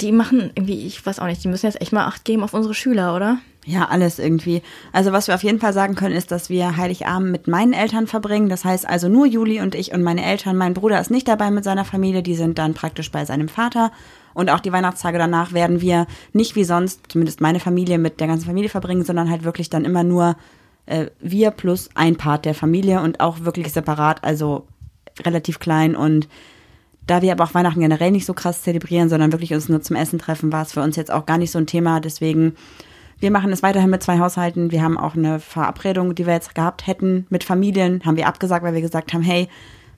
die 0.00 0.10
machen 0.10 0.50
irgendwie, 0.56 0.84
ich 0.84 1.06
weiß 1.06 1.20
auch 1.20 1.26
nicht, 1.26 1.44
die 1.44 1.48
müssen 1.48 1.66
jetzt 1.66 1.80
echt 1.80 1.92
mal 1.92 2.04
Acht 2.04 2.24
geben 2.24 2.42
auf 2.42 2.54
unsere 2.54 2.74
Schüler, 2.74 3.14
oder? 3.14 3.38
Ja, 3.64 3.84
alles 3.84 4.18
irgendwie. 4.18 4.62
Also 4.90 5.12
was 5.12 5.28
wir 5.28 5.36
auf 5.36 5.44
jeden 5.44 5.60
Fall 5.60 5.72
sagen 5.72 5.94
können, 5.94 6.16
ist, 6.16 6.32
dass 6.32 6.50
wir 6.50 6.76
Heiligabend 6.76 7.30
mit 7.30 7.46
meinen 7.46 7.72
Eltern 7.72 8.08
verbringen. 8.08 8.48
Das 8.48 8.64
heißt 8.64 8.84
also 8.84 9.08
nur 9.08 9.26
Juli 9.26 9.60
und 9.60 9.76
ich 9.76 9.92
und 9.92 10.02
meine 10.02 10.24
Eltern. 10.24 10.56
Mein 10.56 10.74
Bruder 10.74 11.00
ist 11.00 11.12
nicht 11.12 11.28
dabei 11.28 11.52
mit 11.52 11.62
seiner 11.62 11.84
Familie, 11.84 12.24
die 12.24 12.34
sind 12.34 12.58
dann 12.58 12.74
praktisch 12.74 13.12
bei 13.12 13.24
seinem 13.24 13.48
Vater. 13.48 13.92
Und 14.34 14.50
auch 14.50 14.58
die 14.58 14.72
Weihnachtstage 14.72 15.18
danach 15.18 15.52
werden 15.52 15.80
wir 15.80 16.08
nicht 16.32 16.56
wie 16.56 16.64
sonst, 16.64 17.02
zumindest 17.06 17.40
meine 17.40 17.60
Familie, 17.60 17.98
mit 17.98 18.18
der 18.18 18.26
ganzen 18.26 18.46
Familie 18.46 18.70
verbringen, 18.70 19.04
sondern 19.04 19.30
halt 19.30 19.44
wirklich 19.44 19.70
dann 19.70 19.84
immer 19.84 20.02
nur 20.02 20.34
äh, 20.86 21.06
wir 21.20 21.50
plus 21.50 21.90
ein 21.94 22.16
Part 22.16 22.44
der 22.44 22.54
Familie 22.54 23.00
und 23.00 23.20
auch 23.20 23.40
wirklich 23.40 23.72
separat, 23.72 24.24
also 24.24 24.66
relativ 25.24 25.58
klein 25.58 25.96
und 25.96 26.28
da 27.06 27.22
wir 27.22 27.32
aber 27.32 27.44
auch 27.44 27.54
Weihnachten 27.54 27.80
generell 27.80 28.10
nicht 28.10 28.24
so 28.24 28.32
krass 28.32 28.62
zelebrieren, 28.62 29.08
sondern 29.08 29.32
wirklich 29.32 29.52
uns 29.52 29.68
nur 29.68 29.82
zum 29.82 29.96
Essen 29.96 30.18
treffen, 30.18 30.52
war 30.52 30.62
es 30.62 30.72
für 30.72 30.80
uns 30.80 30.96
jetzt 30.96 31.10
auch 31.10 31.26
gar 31.26 31.38
nicht 31.38 31.50
so 31.50 31.58
ein 31.58 31.66
Thema. 31.66 32.00
Deswegen, 32.00 32.54
wir 33.18 33.30
machen 33.30 33.52
es 33.52 33.62
weiterhin 33.62 33.90
mit 33.90 34.02
zwei 34.02 34.18
Haushalten. 34.18 34.70
Wir 34.70 34.82
haben 34.82 34.96
auch 34.96 35.14
eine 35.14 35.38
Verabredung, 35.38 36.14
die 36.14 36.26
wir 36.26 36.32
jetzt 36.32 36.54
gehabt 36.54 36.86
hätten 36.86 37.26
mit 37.28 37.44
Familien, 37.44 38.02
haben 38.04 38.16
wir 38.16 38.26
abgesagt, 38.26 38.64
weil 38.64 38.74
wir 38.74 38.80
gesagt 38.80 39.12
haben, 39.12 39.22
hey, 39.22 39.48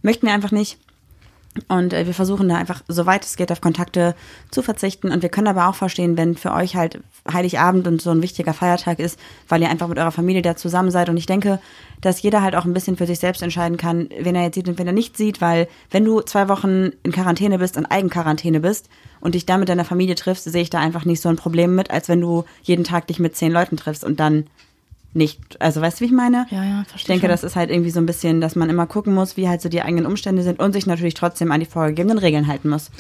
möchten 0.03 0.27
wir 0.27 0.35
einfach 0.35 0.51
nicht. 0.51 0.79
Und 1.69 1.93
äh, 1.93 2.07
wir 2.07 2.15
versuchen 2.15 2.49
da 2.49 2.57
einfach, 2.57 2.83
soweit 2.89 3.25
es 3.25 3.37
geht, 3.37 3.53
auf 3.53 3.61
Kontakte 3.61 4.15
zu 4.51 4.63
verzichten. 4.63 5.11
Und 5.11 5.23
wir 5.23 5.29
können 5.29 5.49
aber 5.49 5.69
auch 5.69 5.75
verstehen, 5.75 6.17
wenn 6.17 6.37
für 6.37 6.53
euch 6.53 6.77
halt 6.77 7.01
Heiligabend 7.31 7.87
und 7.87 8.01
so 8.01 8.11
ein 8.11 8.23
wichtiger 8.23 8.55
Feiertag 8.55 8.99
ist, 8.99 9.19
weil 9.49 9.63
ihr 9.63 9.71
einfach 9.71 9.89
mit 9.89 9.99
eurer 9.99 10.13
Familie 10.13 10.43
da 10.43 10.57
zusammen 10.57 10.91
seid. 10.91 11.09
Und 11.09 11.17
ich 11.17 11.27
denke, 11.27 11.61
dass 12.01 12.23
jeder 12.23 12.43
halt 12.43 12.55
auch 12.55 12.65
ein 12.65 12.75
bisschen 12.75 12.97
für 12.97 13.07
sich 13.07 13.19
selbst 13.19 13.43
entscheiden 13.43 13.77
kann, 13.77 14.09
wen 14.19 14.35
er 14.35 14.43
jetzt 14.43 14.55
sieht 14.55 14.69
und 14.69 14.79
wen 14.79 14.87
er 14.87 14.93
nicht 14.93 15.17
sieht, 15.17 15.41
weil 15.41 15.69
wenn 15.91 16.05
du 16.05 16.21
zwei 16.21 16.49
Wochen 16.49 16.91
in 17.03 17.13
Quarantäne 17.13 17.59
bist, 17.59 17.77
in 17.77 17.87
Eigenquarantäne 17.87 18.61
bist 18.61 18.89
und 19.21 19.35
dich 19.35 19.47
da 19.47 19.59
mit 19.59 19.69
deiner 19.69 19.85
Familie 19.85 20.15
triffst, 20.15 20.45
sehe 20.45 20.63
ich 20.63 20.71
da 20.71 20.79
einfach 20.79 21.05
nicht 21.05 21.21
so 21.21 21.29
ein 21.29 21.37
Problem 21.37 21.75
mit, 21.75 21.91
als 21.91 22.09
wenn 22.09 22.21
du 22.21 22.45
jeden 22.63 22.85
Tag 22.85 23.07
dich 23.07 23.19
mit 23.19 23.37
zehn 23.37 23.53
Leuten 23.53 23.77
triffst 23.77 24.05
und 24.05 24.21
dann 24.21 24.47
nicht. 25.17 25.61
Also 25.61 25.81
weißt 25.81 25.99
du, 25.99 26.03
wie 26.03 26.07
ich 26.07 26.13
meine? 26.13 26.47
Ja, 26.51 26.63
ja, 26.63 26.85
verstehe 26.85 26.97
Ich 26.97 27.05
denke, 27.05 27.23
schon. 27.23 27.31
das 27.31 27.45
ist 27.45 27.57
halt 27.57 27.71
irgendwie 27.71 27.91
so 27.91 27.99
ein 28.01 28.07
bisschen, 28.07 28.41
dass 28.41 28.55
man 28.55 28.71
immer 28.71 28.87
gucken 28.87 29.15
muss, 29.15 29.37
wie 29.37 29.49
halt 29.49 29.61
so 29.61 29.69
die 29.69 29.83
eigenen 29.83 30.07
Umstände 30.07 30.43
sind 30.43 30.61
und 30.61 30.73
sich 30.73 30.87
natürlich 30.87 31.15
trotzdem 31.15 31.51
an 31.51 31.61
die 31.61 31.67
vorgegebenen 31.67 32.19
Regeln 32.19 32.47
halten 32.47 32.69
muss. 32.69 32.91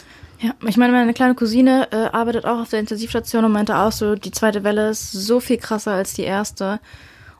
Ja, 0.40 0.50
ich 0.66 0.76
meine, 0.76 0.92
meine 0.92 1.14
kleine 1.14 1.34
Cousine 1.34 1.88
äh, 1.92 1.96
arbeitet 2.14 2.44
auch 2.44 2.60
auf 2.60 2.70
der 2.70 2.80
Intensivstation 2.80 3.44
und 3.44 3.52
meinte 3.52 3.76
auch 3.78 3.92
so, 3.92 4.16
die 4.16 4.32
zweite 4.32 4.64
Welle 4.64 4.90
ist 4.90 5.12
so 5.12 5.40
viel 5.40 5.56
krasser 5.56 5.92
als 5.92 6.14
die 6.14 6.22
erste. 6.22 6.80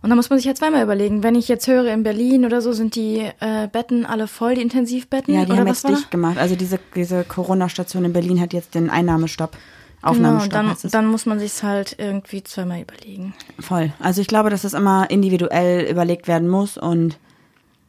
Und 0.03 0.11
da 0.11 0.17
muss 0.17 0.31
man 0.31 0.39
sich 0.39 0.47
ja 0.47 0.55
zweimal 0.55 0.83
überlegen. 0.83 1.23
Wenn 1.23 1.35
ich 1.35 1.49
jetzt 1.49 1.67
höre, 1.67 1.93
in 1.93 2.03
Berlin 2.05 2.45
oder 2.45 2.61
so 2.61 2.73
sind 2.73 2.95
die 2.95 3.29
äh, 3.41 3.67
Betten 3.71 4.07
alle 4.07 4.29
voll, 4.29 4.55
die 4.55 4.63
Intensivbetten. 4.63 5.35
Ja, 5.35 5.45
die 5.45 5.53
oder 5.53 5.61
haben 5.61 5.69
was 5.69 5.83
jetzt 5.83 5.99
dicht 5.99 6.11
gemacht. 6.11 6.39
Also 6.39 6.55
diese, 6.55 6.79
diese 6.95 7.25
Corona-Station 7.25 8.05
in 8.05 8.13
Berlin 8.13 8.41
hat 8.41 8.53
jetzt 8.53 8.75
den 8.75 8.89
Einnahmestopp. 8.89 9.57
Genau, 10.03 10.11
Aufnahmestopp 10.11 10.63
und 10.63 10.85
dann, 10.85 10.91
dann 10.91 11.07
muss 11.07 11.27
man 11.27 11.39
sich's 11.39 11.63
halt 11.63 11.97
irgendwie 11.99 12.45
zweimal 12.45 12.81
überlegen. 12.81 13.35
Voll. 13.59 13.93
Also 13.99 14.21
ich 14.21 14.29
glaube, 14.29 14.51
dass 14.51 14.65
es 14.65 14.75
immer 14.75 15.11
individuell 15.11 15.91
überlegt 15.91 16.29
werden 16.29 16.49
muss 16.49 16.79
und 16.79 17.19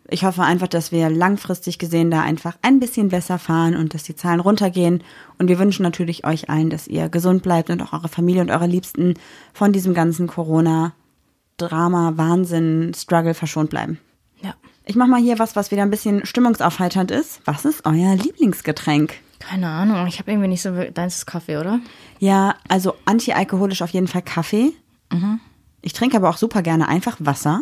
ich 0.09 0.23
hoffe 0.23 0.43
einfach, 0.43 0.67
dass 0.67 0.91
wir 0.91 1.09
langfristig 1.09 1.79
gesehen 1.79 2.11
da 2.11 2.21
einfach 2.21 2.57
ein 2.61 2.79
bisschen 2.79 3.09
besser 3.09 3.39
fahren 3.39 3.75
und 3.75 3.93
dass 3.93 4.03
die 4.03 4.15
Zahlen 4.15 4.39
runtergehen. 4.39 5.03
Und 5.37 5.49
wir 5.49 5.59
wünschen 5.59 5.83
natürlich 5.83 6.25
euch 6.25 6.49
allen, 6.49 6.69
dass 6.69 6.87
ihr 6.87 7.09
gesund 7.09 7.43
bleibt 7.43 7.69
und 7.69 7.81
auch 7.81 7.93
eure 7.93 8.07
Familie 8.07 8.41
und 8.41 8.49
eure 8.49 8.67
Liebsten 8.67 9.15
von 9.53 9.73
diesem 9.73 9.93
ganzen 9.93 10.27
Corona-Drama, 10.27 12.13
Wahnsinn, 12.15 12.93
Struggle 12.95 13.33
verschont 13.33 13.69
bleiben. 13.69 13.99
Ja. 14.41 14.53
Ich 14.85 14.95
mach 14.95 15.07
mal 15.07 15.21
hier 15.21 15.39
was, 15.39 15.57
was 15.57 15.71
wieder 15.71 15.81
ein 15.81 15.91
bisschen 15.91 16.25
stimmungsaufheiternd 16.25 17.11
ist. 17.11 17.41
Was 17.43 17.65
ist 17.65 17.85
euer 17.85 18.15
Lieblingsgetränk? 18.15 19.15
Keine 19.39 19.69
Ahnung, 19.69 20.07
ich 20.07 20.19
habe 20.19 20.31
irgendwie 20.31 20.47
nicht 20.47 20.61
so 20.61 20.71
deins 20.71 21.17
ist 21.17 21.25
Kaffee, 21.25 21.57
oder? 21.57 21.79
Ja, 22.19 22.55
also 22.67 22.95
antialkoholisch 23.05 23.81
auf 23.81 23.91
jeden 23.91 24.07
Fall 24.07 24.21
Kaffee. 24.23 24.73
Ich 25.81 25.93
trinke 25.93 26.17
aber 26.17 26.29
auch 26.29 26.37
super 26.37 26.61
gerne 26.61 26.87
einfach 26.87 27.17
Wasser. 27.19 27.61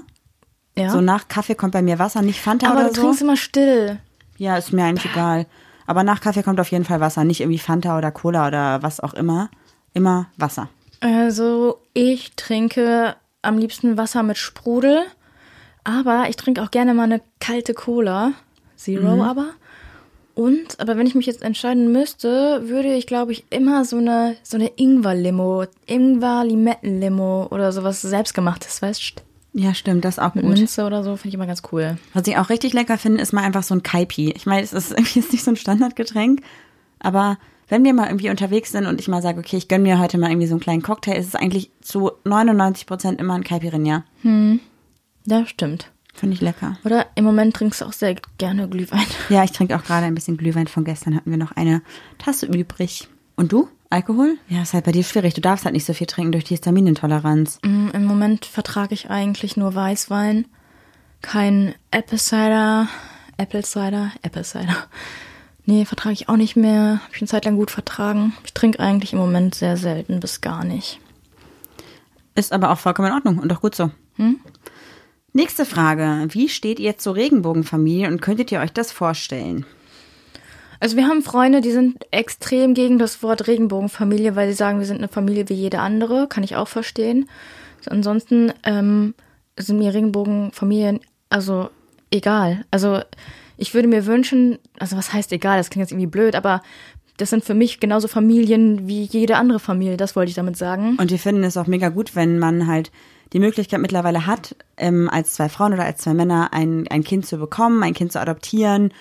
Ja. 0.78 0.90
So 0.90 1.02
nach 1.02 1.28
Kaffee 1.28 1.56
kommt 1.56 1.74
bei 1.74 1.82
mir 1.82 2.00
Wasser, 2.00 2.22
nicht 2.22 2.42
Fanta 2.42 2.68
Aber 2.68 2.80
oder 2.80 2.90
du 2.90 2.96
so. 2.96 3.02
trinkst 3.02 3.22
immer 3.22 3.38
still. 3.38 4.00
Ja, 4.38 4.58
ist 4.58 4.74
mir 4.74 4.84
eigentlich 4.84 5.12
egal. 5.12 5.46
Aber 5.86 6.04
nach 6.04 6.22
Kaffee 6.22 6.44
kommt 6.44 6.60
auf 6.60 6.72
jeden 6.72 6.86
Fall 6.86 7.00
Wasser, 7.00 7.24
nicht 7.24 7.42
irgendwie 7.42 7.60
Fanta 7.60 7.98
oder 7.98 8.12
Cola 8.12 8.48
oder 8.48 8.82
was 8.84 9.00
auch 9.00 9.14
immer. 9.14 9.50
Immer 9.94 10.28
Wasser. 10.38 10.70
Also, 11.02 11.82
ich 11.94 12.36
trinke 12.36 13.16
am 13.42 13.58
liebsten 13.58 13.98
Wasser 13.98 14.24
mit 14.24 14.38
Sprudel, 14.38 15.04
aber 15.84 16.26
ich 16.30 16.36
trinke 16.36 16.64
auch 16.64 16.72
gerne 16.72 16.94
mal 16.94 17.04
eine 17.04 17.22
kalte 17.40 17.74
Cola. 17.74 18.32
Zero 18.76 19.24
aber. 19.24 19.52
Und, 20.36 20.80
aber 20.82 20.98
wenn 20.98 21.08
ich 21.08 21.16
mich 21.16 21.26
jetzt 21.26 21.42
entscheiden 21.42 21.94
müsste, 21.94 22.68
würde 22.68 22.94
ich, 22.94 23.08
glaube 23.08 23.32
ich, 23.32 23.46
immer 23.50 23.86
so 23.86 23.98
eine, 23.98 24.36
so 24.44 24.58
eine 24.58 24.68
Ingwer-Limo, 24.76 25.66
Ingwer-Limetten-Limo 25.88 27.48
oder 27.52 27.72
sowas 27.72 28.02
selbstgemachtes, 28.02 28.82
weißt 28.82 29.02
Ja, 29.54 29.74
stimmt, 29.74 30.04
das 30.04 30.16
ist 30.16 30.20
auch 30.20 30.36
mit 30.36 30.44
gut. 30.44 30.58
Minze 30.58 30.86
oder 30.86 31.04
so, 31.06 31.16
finde 31.16 31.30
ich 31.30 31.34
immer 31.36 31.48
ganz 31.48 31.62
cool. 31.72 31.98
Was 32.14 32.28
ich 32.28 32.38
auch 32.38 32.50
richtig 32.50 32.74
lecker 32.74 32.98
finde, 32.98 33.22
ist 33.22 33.32
mal 33.32 33.44
einfach 33.44 33.64
so 33.64 33.74
ein 33.74 33.84
Kaipi. 33.84 34.32
Ich 34.36 34.46
meine, 34.46 34.62
es 34.62 34.74
ist 34.74 34.92
irgendwie 34.98 35.20
jetzt 35.20 35.32
nicht 35.32 35.46
so 35.46 35.52
ein 35.52 35.56
Standardgetränk, 35.56 36.42
aber 37.00 37.38
wenn 37.70 37.86
wir 37.86 37.94
mal 37.94 38.08
irgendwie 38.08 38.30
unterwegs 38.30 38.74
sind 38.74 38.86
und 38.88 39.00
ich 39.00 39.08
mal 39.08 39.22
sage, 39.22 39.40
okay, 39.40 39.56
ich 39.56 39.70
gönn 39.70 39.84
mir 39.84 40.00
heute 40.00 40.18
mal 40.18 40.30
irgendwie 40.30 40.48
so 40.48 40.54
einen 40.56 40.60
kleinen 40.60 40.82
Cocktail, 40.82 41.14
ist 41.18 41.28
es 41.28 41.36
eigentlich 41.36 41.72
zu 41.82 42.12
99 42.26 42.86
Prozent 42.86 43.22
immer 43.22 43.36
ein 43.36 43.46
Caipirinha. 43.46 44.04
Ja, 45.26 45.48
stimmt. 45.48 45.92
Finde 46.16 46.34
ich 46.36 46.42
lecker. 46.42 46.78
Oder 46.86 47.08
im 47.16 47.26
Moment 47.26 47.56
trinkst 47.56 47.82
du 47.82 47.86
auch 47.86 47.94
sehr 47.94 48.16
gerne 48.38 48.70
Glühwein. 48.70 49.06
Ja, 49.30 49.44
ich 49.44 49.52
trinke 49.52 49.76
auch 49.76 49.84
gerade 49.84 50.06
ein 50.06 50.16
bisschen 50.16 50.38
Glühwein 50.38 50.68
von 50.68 50.86
gestern. 50.86 51.16
Hatten 51.16 51.30
wir 51.30 51.38
noch 51.38 51.52
eine 51.52 51.82
Tasse 52.18 52.46
übrig. 52.46 53.10
Und 53.36 53.52
du? 53.52 53.68
Alkohol? 53.90 54.38
Ja, 54.48 54.62
ist 54.62 54.74
halt 54.74 54.86
bei 54.86 54.92
dir 54.92 55.04
schwierig. 55.04 55.34
Du 55.34 55.42
darfst 55.42 55.66
halt 55.66 55.74
nicht 55.74 55.86
so 55.86 55.94
viel 55.94 56.08
trinken 56.08 56.32
durch 56.32 56.46
die 56.46 56.54
Histaminintoleranz. 56.56 57.60
Mm, 57.64 57.90
Im 57.94 58.06
Moment 58.06 58.46
vertrage 58.46 58.94
ich 58.94 59.10
eigentlich 59.10 59.58
nur 59.58 59.76
Weißwein. 59.76 60.48
Kein 61.22 61.76
Apple 61.92 62.18
Cider. 62.18 62.88
Apple 63.38 63.64
Cider? 63.64 64.12
Apple 64.22 64.44
Cider. 64.44 64.76
Nee, 65.66 65.86
vertrage 65.86 66.14
ich 66.14 66.30
auch 66.30 66.38
nicht 66.38 66.56
mehr. 66.56 67.02
Habe 67.04 67.14
ich 67.14 67.22
eine 67.22 67.28
Zeit 67.28 67.46
lang 67.46 67.56
gut 67.56 67.72
vertragen. 67.72 68.34
Ich 68.46 68.54
trinke 68.54 68.80
eigentlich 68.80 69.14
im 69.14 69.20
Moment 69.20 69.56
sehr 69.56 69.78
selten 69.78 70.20
bis 70.20 70.42
gar 70.42 70.64
nicht. 70.64 71.00
Ist 72.36 72.54
aber 72.54 72.72
auch 72.72 72.78
vollkommen 72.78 73.08
in 73.08 73.14
Ordnung 73.14 73.40
und 73.40 73.52
auch 73.52 73.62
gut 73.62 73.76
so. 73.76 73.92
Nächste 75.36 75.66
Frage. 75.66 76.28
Wie 76.30 76.48
steht 76.48 76.80
ihr 76.80 76.98
zur 76.98 77.16
Regenbogenfamilie 77.16 78.08
und 78.08 78.22
könntet 78.22 78.54
ihr 78.54 78.62
euch 78.62 78.72
das 78.72 78.94
vorstellen? 78.94 79.66
Also 80.80 80.96
wir 80.96 81.08
haben 81.08 81.24
Freunde, 81.24 81.60
die 81.60 81.74
sind 81.74 81.98
extrem 82.10 82.74
gegen 82.74 83.00
das 83.00 83.22
Wort 83.22 83.46
Regenbogenfamilie, 83.46 84.38
weil 84.38 84.48
sie 84.48 84.56
sagen, 84.56 84.80
wir 84.80 84.86
sind 84.86 85.00
eine 85.00 85.10
Familie 85.10 85.50
wie 85.50 85.56
jede 85.56 85.80
andere. 85.80 86.30
Kann 86.30 86.46
ich 86.46 86.56
auch 86.56 86.70
verstehen. 86.70 87.28
Ansonsten 87.86 88.54
ähm, 88.64 89.14
sind 89.58 89.78
mir 89.78 89.94
Regenbogenfamilien 89.94 91.02
also 91.28 91.70
egal. 92.12 92.64
Also 92.72 93.02
ich 93.58 93.74
würde 93.74 93.90
mir 93.90 94.06
wünschen, 94.06 94.58
also 94.80 94.96
was 94.96 95.12
heißt 95.12 95.34
egal, 95.34 95.58
das 95.58 95.70
klingt 95.70 95.84
jetzt 95.84 95.92
irgendwie 95.92 96.08
blöd, 96.08 96.36
aber 96.36 96.62
das 97.18 97.30
sind 97.30 97.44
für 97.44 97.56
mich 97.56 97.82
genauso 97.82 98.08
Familien 98.08 98.88
wie 98.88 99.04
jede 99.04 99.36
andere 99.36 99.60
Familie, 99.60 99.98
das 99.98 100.16
wollte 100.16 100.30
ich 100.30 100.36
damit 100.36 100.56
sagen. 100.56 100.96
Und 100.98 101.12
wir 101.12 101.20
finden 101.20 101.44
es 101.44 101.58
auch 101.58 101.68
mega 101.68 101.90
gut, 101.90 102.16
wenn 102.16 102.40
man 102.40 102.68
halt 102.68 102.90
die 103.34 103.40
Möglichkeit 103.40 103.80
mittlerweile 103.80 104.26
hat, 104.26 104.56
ähm, 104.78 105.10
als 105.10 105.34
zwei 105.34 105.50
Frauen 105.50 105.74
oder 105.74 105.84
als 105.84 106.02
zwei 106.02 106.14
Männer 106.14 106.50
ein, 106.54 106.88
ein 106.90 107.04
Kind 107.04 107.26
zu 107.26 107.38
bekommen, 107.38 107.84
ein 107.84 107.94
Kind 107.94 108.12
zu 108.12 108.20
adoptieren. 108.20 108.94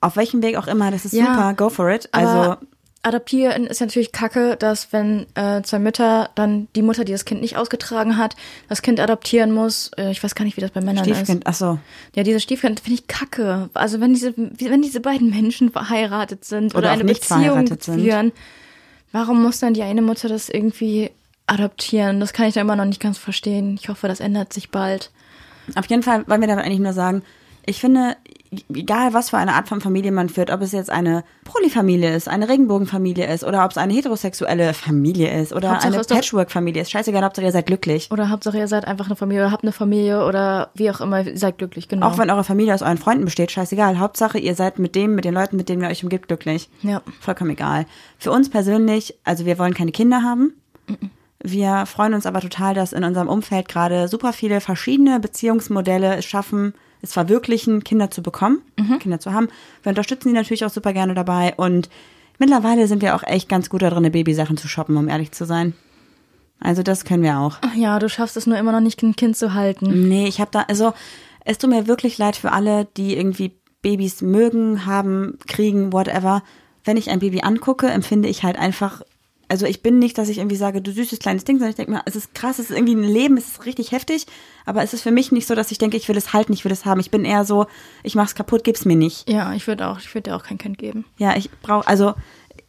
Auf 0.00 0.16
welchem 0.16 0.42
Weg 0.42 0.56
auch 0.56 0.66
immer, 0.66 0.90
das 0.90 1.04
ist 1.04 1.12
Ja, 1.12 1.26
super, 1.26 1.54
go 1.54 1.68
for 1.70 1.90
it. 1.90 2.08
Also, 2.12 2.56
adoptieren 3.02 3.66
ist 3.66 3.80
natürlich 3.80 4.12
kacke, 4.12 4.56
dass 4.56 4.92
wenn 4.92 5.26
äh, 5.34 5.62
zwei 5.62 5.78
Mütter 5.78 6.30
dann 6.34 6.68
die 6.74 6.82
Mutter, 6.82 7.04
die 7.04 7.12
das 7.12 7.24
Kind 7.24 7.40
nicht 7.40 7.56
ausgetragen 7.56 8.16
hat, 8.16 8.36
das 8.68 8.82
Kind 8.82 9.00
adoptieren 9.00 9.52
muss. 9.52 9.90
Äh, 9.96 10.10
ich 10.10 10.22
weiß 10.22 10.34
gar 10.34 10.44
nicht, 10.44 10.56
wie 10.56 10.60
das 10.60 10.72
bei 10.72 10.80
Männern 10.80 11.08
ist. 11.08 11.16
Stiefkind, 11.16 11.46
ach 11.46 11.54
so. 11.54 11.78
Ja, 12.14 12.22
diese 12.22 12.40
Stiefkind 12.40 12.80
finde 12.80 13.00
ich 13.00 13.06
kacke. 13.06 13.70
Also 13.74 14.00
wenn 14.00 14.14
diese, 14.14 14.34
wenn 14.36 14.82
diese 14.82 15.00
beiden 15.00 15.30
Menschen 15.30 15.70
verheiratet 15.70 16.44
sind 16.44 16.74
oder, 16.74 16.78
Oder 16.78 16.90
eine 16.90 17.04
Beziehung 17.04 17.66
führen, 17.80 18.32
warum 19.12 19.42
muss 19.42 19.60
dann 19.60 19.74
die 19.74 19.82
eine 19.82 20.02
Mutter 20.02 20.28
das 20.28 20.48
irgendwie 20.48 21.10
adoptieren? 21.48 22.20
Das 22.20 22.32
kann 22.32 22.46
ich 22.46 22.54
da 22.54 22.60
immer 22.60 22.76
noch 22.76 22.84
nicht 22.84 23.00
ganz 23.00 23.18
verstehen. 23.18 23.78
Ich 23.80 23.88
hoffe, 23.88 24.08
das 24.08 24.20
ändert 24.20 24.52
sich 24.52 24.70
bald. 24.70 25.10
Auf 25.74 25.86
jeden 25.86 26.02
Fall 26.02 26.26
wollen 26.28 26.40
wir 26.40 26.48
damit 26.48 26.64
eigentlich 26.64 26.80
nur 26.80 26.92
sagen, 26.92 27.22
ich 27.68 27.80
finde, 27.80 28.16
egal 28.74 29.12
was 29.12 29.28
für 29.28 29.36
eine 29.36 29.52
Art 29.52 29.68
von 29.68 29.82
Familie 29.82 30.10
man 30.10 30.30
führt, 30.30 30.50
ob 30.50 30.62
es 30.62 30.72
jetzt 30.72 30.88
eine 30.88 31.22
Polyfamilie 31.44 32.14
ist, 32.14 32.26
eine 32.26 32.48
Regenbogenfamilie 32.48 33.30
ist 33.30 33.44
oder 33.44 33.62
ob 33.62 33.72
es 33.72 33.76
eine 33.76 33.92
heterosexuelle 33.92 34.72
Familie 34.72 35.38
ist 35.38 35.52
oder 35.52 35.72
Hauptsache 35.72 35.94
eine 35.94 36.02
Patchwork-Familie 36.02 36.80
ist, 36.80 36.90
scheißegal, 36.90 37.22
Hauptsache 37.22 37.44
ihr 37.44 37.52
seid 37.52 37.66
glücklich. 37.66 38.10
Oder 38.10 38.30
Hauptsache, 38.30 38.56
ihr 38.56 38.68
seid 38.68 38.86
einfach 38.86 39.06
eine 39.06 39.16
Familie 39.16 39.42
oder 39.42 39.52
habt 39.52 39.64
eine 39.64 39.72
Familie 39.72 40.24
oder 40.24 40.70
wie 40.74 40.90
auch 40.90 41.02
immer, 41.02 41.26
ihr 41.26 41.36
seid 41.36 41.58
glücklich, 41.58 41.88
genau. 41.88 42.06
Auch 42.06 42.16
wenn 42.16 42.30
eure 42.30 42.44
Familie 42.44 42.72
aus 42.72 42.80
euren 42.80 42.96
Freunden 42.96 43.26
besteht, 43.26 43.52
scheißegal. 43.52 43.98
Hauptsache 43.98 44.38
ihr 44.38 44.54
seid 44.54 44.78
mit 44.78 44.94
dem, 44.94 45.14
mit 45.14 45.26
den 45.26 45.34
Leuten, 45.34 45.56
mit 45.56 45.68
denen 45.68 45.82
ihr 45.82 45.88
euch 45.88 46.02
umgibt, 46.02 46.28
glücklich. 46.28 46.70
Ja. 46.80 47.02
Vollkommen 47.20 47.50
egal. 47.50 47.84
Für 48.16 48.30
uns 48.30 48.48
persönlich, 48.48 49.14
also 49.24 49.44
wir 49.44 49.58
wollen 49.58 49.74
keine 49.74 49.92
Kinder 49.92 50.22
haben. 50.22 50.54
Wir 51.42 51.86
freuen 51.86 52.14
uns 52.14 52.26
aber 52.26 52.40
total, 52.40 52.74
dass 52.74 52.92
in 52.92 53.04
unserem 53.04 53.28
Umfeld 53.28 53.68
gerade 53.68 54.08
super 54.08 54.32
viele 54.32 54.60
verschiedene 54.60 55.20
Beziehungsmodelle 55.20 56.16
es 56.16 56.24
schaffen, 56.24 56.74
es 57.00 57.12
verwirklichen, 57.12 57.84
Kinder 57.84 58.10
zu 58.10 58.22
bekommen, 58.22 58.60
Kinder 58.98 59.20
zu 59.20 59.32
haben. 59.32 59.48
Wir 59.82 59.90
unterstützen 59.90 60.30
die 60.30 60.34
natürlich 60.34 60.64
auch 60.64 60.70
super 60.70 60.92
gerne 60.92 61.14
dabei 61.14 61.54
und 61.56 61.88
mittlerweile 62.38 62.88
sind 62.88 63.02
wir 63.02 63.14
auch 63.14 63.22
echt 63.22 63.48
ganz 63.48 63.70
gut 63.70 63.82
darin, 63.82 64.10
Babysachen 64.10 64.56
zu 64.56 64.66
shoppen, 64.66 64.96
um 64.96 65.08
ehrlich 65.08 65.30
zu 65.30 65.44
sein. 65.44 65.74
Also 66.60 66.82
das 66.82 67.04
können 67.04 67.22
wir 67.22 67.38
auch. 67.38 67.58
Ach 67.60 67.74
ja, 67.74 67.98
du 68.00 68.08
schaffst 68.08 68.36
es 68.36 68.46
nur 68.46 68.58
immer 68.58 68.72
noch 68.72 68.80
nicht, 68.80 69.00
ein 69.02 69.14
Kind 69.14 69.36
zu 69.36 69.54
halten. 69.54 70.08
Nee, 70.08 70.26
ich 70.26 70.40
habe 70.40 70.50
da, 70.50 70.62
also 70.62 70.92
es 71.44 71.58
tut 71.58 71.70
mir 71.70 71.86
wirklich 71.86 72.18
leid 72.18 72.34
für 72.34 72.50
alle, 72.50 72.86
die 72.96 73.16
irgendwie 73.16 73.52
Babys 73.80 74.22
mögen, 74.22 74.86
haben, 74.86 75.38
kriegen, 75.46 75.92
whatever. 75.92 76.42
Wenn 76.84 76.96
ich 76.96 77.10
ein 77.10 77.20
Baby 77.20 77.42
angucke, 77.42 77.88
empfinde 77.88 78.28
ich 78.28 78.42
halt 78.42 78.58
einfach, 78.58 79.02
also 79.48 79.66
ich 79.66 79.82
bin 79.82 79.98
nicht, 79.98 80.18
dass 80.18 80.28
ich 80.28 80.38
irgendwie 80.38 80.56
sage, 80.56 80.80
du 80.82 80.92
süßes 80.92 81.18
kleines 81.18 81.44
Ding, 81.44 81.56
sondern 81.56 81.70
ich 81.70 81.76
denke 81.76 81.92
mir, 81.92 82.02
es 82.04 82.16
ist 82.16 82.34
krass, 82.34 82.58
es 82.58 82.70
ist 82.70 82.76
irgendwie 82.76 82.94
ein 82.94 83.02
Leben, 83.02 83.36
es 83.36 83.48
ist 83.48 83.66
richtig 83.66 83.92
heftig, 83.92 84.26
aber 84.66 84.82
es 84.82 84.92
ist 84.92 85.02
für 85.02 85.10
mich 85.10 85.32
nicht 85.32 85.46
so, 85.46 85.54
dass 85.54 85.70
ich 85.70 85.78
denke, 85.78 85.96
ich 85.96 86.08
will 86.08 86.16
es 86.16 86.32
halten, 86.32 86.52
ich 86.52 86.64
will 86.64 86.72
es 86.72 86.84
haben. 86.84 87.00
Ich 87.00 87.10
bin 87.10 87.24
eher 87.24 87.44
so, 87.44 87.66
ich 88.02 88.14
mach's 88.14 88.34
kaputt, 88.34 88.64
gib's 88.64 88.84
mir 88.84 88.96
nicht. 88.96 89.28
Ja, 89.28 89.52
ich 89.54 89.66
würde 89.66 89.88
auch, 89.88 89.98
ich 89.98 90.14
würde 90.14 90.30
dir 90.30 90.36
auch 90.36 90.42
kein 90.44 90.58
Kind 90.58 90.78
geben. 90.78 91.04
Ja, 91.16 91.36
ich 91.36 91.50
brauche, 91.62 91.86
also 91.88 92.14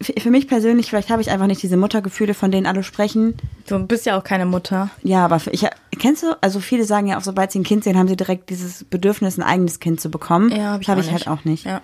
für 0.02 0.32
mich 0.32 0.48
persönlich, 0.48 0.88
vielleicht 0.90 1.10
habe 1.10 1.22
ich 1.22 1.30
einfach 1.30 1.48
nicht 1.48 1.62
diese 1.62 1.76
Muttergefühle, 1.76 2.34
von 2.34 2.52
denen 2.52 2.66
alle 2.66 2.84
sprechen. 2.84 3.36
Du 3.68 3.80
bist 3.80 4.06
ja 4.06 4.18
auch 4.18 4.24
keine 4.24 4.46
Mutter. 4.46 4.90
Ja, 5.04 5.26
aber 5.26 5.40
für, 5.40 5.50
ich, 5.52 5.66
kennst 5.98 6.24
du, 6.24 6.38
also 6.42 6.62
viele 6.62 6.86
sagen 6.86 7.08
ja 7.08 7.18
auch, 7.18 7.22
sobald 7.24 7.52
sie 7.52 7.60
ein 7.60 7.64
Kind 7.66 7.84
sehen, 7.84 7.98
haben 7.98 8.08
sie 8.08 8.16
direkt 8.16 8.50
dieses 8.50 8.86
Bedürfnis, 8.86 9.38
ein 9.38 9.44
eigenes 9.44 9.82
Kind 9.82 10.00
zu 10.00 10.10
bekommen. 10.10 10.52
Ja, 10.52 10.72
habe 10.72 10.82
ich, 10.84 10.90
Hab 10.90 10.98
ich 11.00 11.12
nicht. 11.12 11.14
halt 11.14 11.28
auch 11.28 11.44
nicht. 11.44 11.66
Ja. 11.66 11.82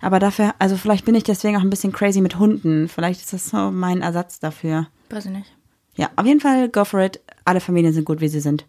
Aber 0.00 0.18
dafür, 0.18 0.54
also 0.58 0.76
vielleicht 0.76 1.04
bin 1.04 1.14
ich 1.14 1.24
deswegen 1.24 1.56
auch 1.56 1.62
ein 1.62 1.70
bisschen 1.70 1.92
crazy 1.92 2.20
mit 2.20 2.38
Hunden. 2.38 2.88
Vielleicht 2.88 3.20
ist 3.20 3.32
das 3.32 3.50
so 3.50 3.70
mein 3.70 4.02
Ersatz 4.02 4.40
dafür. 4.40 4.86
Weiß 5.10 5.26
ich 5.26 5.32
nicht. 5.32 5.52
Ja, 5.96 6.08
auf 6.16 6.26
jeden 6.26 6.40
Fall, 6.40 6.68
go 6.68 6.84
for 6.84 7.00
it. 7.00 7.20
Alle 7.44 7.60
Familien 7.60 7.92
sind 7.92 8.04
gut, 8.04 8.20
wie 8.20 8.28
sie 8.28 8.40
sind. 8.40 8.64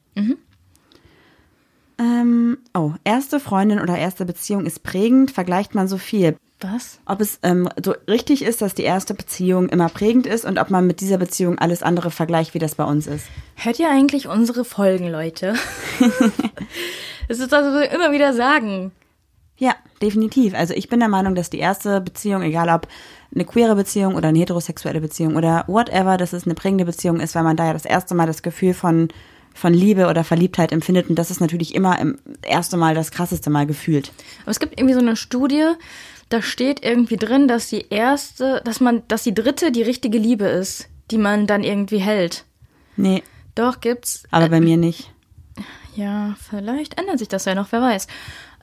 Ähm, 2.01 2.57
oh, 2.73 2.93
erste 3.03 3.39
Freundin 3.39 3.79
oder 3.79 3.95
erste 3.95 4.25
Beziehung 4.25 4.65
ist 4.65 4.81
prägend, 4.81 5.29
vergleicht 5.29 5.75
man 5.75 5.87
so 5.87 5.99
viel. 5.99 6.35
Was? 6.59 6.99
Ob 7.05 7.21
es 7.21 7.39
ähm, 7.43 7.69
so 7.83 7.93
richtig 8.07 8.43
ist, 8.43 8.61
dass 8.61 8.73
die 8.73 8.83
erste 8.83 9.13
Beziehung 9.13 9.69
immer 9.69 9.87
prägend 9.87 10.25
ist 10.25 10.45
und 10.45 10.59
ob 10.59 10.71
man 10.71 10.87
mit 10.87 10.99
dieser 10.99 11.17
Beziehung 11.17 11.59
alles 11.59 11.83
andere 11.83 12.09
vergleicht, 12.09 12.53
wie 12.53 12.59
das 12.59 12.75
bei 12.75 12.83
uns 12.83 13.05
ist. 13.07 13.25
Hört 13.55 13.79
ihr 13.79 13.89
eigentlich 13.89 14.27
unsere 14.27 14.65
Folgen, 14.65 15.09
Leute? 15.09 15.53
das 17.27 17.39
ist 17.39 17.51
das, 17.51 17.65
was 17.65 17.81
wir 17.81 17.91
immer 17.91 18.11
wieder 18.11 18.33
sagen. 18.33 18.91
Ja, 19.61 19.75
definitiv. 20.01 20.55
Also 20.55 20.73
ich 20.73 20.89
bin 20.89 20.99
der 21.01 21.07
Meinung, 21.07 21.35
dass 21.35 21.51
die 21.51 21.59
erste 21.59 22.01
Beziehung, 22.01 22.41
egal 22.41 22.67
ob 22.69 22.87
eine 23.31 23.45
queere 23.45 23.75
Beziehung 23.75 24.15
oder 24.15 24.29
eine 24.29 24.39
heterosexuelle 24.39 24.99
Beziehung 24.99 25.35
oder 25.35 25.65
whatever, 25.67 26.17
dass 26.17 26.33
es 26.33 26.45
eine 26.45 26.55
prägende 26.55 26.83
Beziehung 26.83 27.19
ist, 27.19 27.35
weil 27.35 27.43
man 27.43 27.57
da 27.57 27.67
ja 27.67 27.73
das 27.73 27.85
erste 27.85 28.15
Mal 28.15 28.25
das 28.25 28.41
Gefühl 28.41 28.73
von, 28.73 29.09
von 29.53 29.71
Liebe 29.71 30.07
oder 30.07 30.23
Verliebtheit 30.23 30.71
empfindet 30.71 31.09
und 31.09 31.19
das 31.19 31.29
ist 31.29 31.41
natürlich 31.41 31.75
immer 31.75 31.99
im 31.99 32.17
erste 32.41 32.75
Mal 32.75 32.95
das 32.95 33.11
krasseste 33.11 33.51
Mal 33.51 33.67
gefühlt. 33.67 34.11
Aber 34.41 34.49
es 34.49 34.59
gibt 34.59 34.79
irgendwie 34.79 34.95
so 34.95 34.99
eine 34.99 35.15
Studie, 35.15 35.73
da 36.29 36.41
steht 36.41 36.83
irgendwie 36.83 37.17
drin, 37.17 37.47
dass 37.47 37.69
die 37.69 37.85
erste, 37.91 38.61
dass 38.65 38.79
man, 38.79 39.03
dass 39.09 39.21
die 39.21 39.35
dritte 39.35 39.71
die 39.71 39.83
richtige 39.83 40.17
Liebe 40.17 40.45
ist, 40.45 40.89
die 41.11 41.19
man 41.19 41.45
dann 41.45 41.63
irgendwie 41.63 41.99
hält. 41.99 42.45
Nee, 42.97 43.21
Doch, 43.53 43.79
gibt's. 43.79 44.23
aber 44.31 44.49
bei 44.49 44.59
mir 44.59 44.77
nicht. 44.77 45.11
Ja, 45.95 46.35
vielleicht 46.49 46.99
ändert 46.99 47.19
sich 47.19 47.27
das 47.27 47.45
ja 47.45 47.53
noch, 47.53 47.71
wer 47.71 47.81
weiß. 47.81 48.07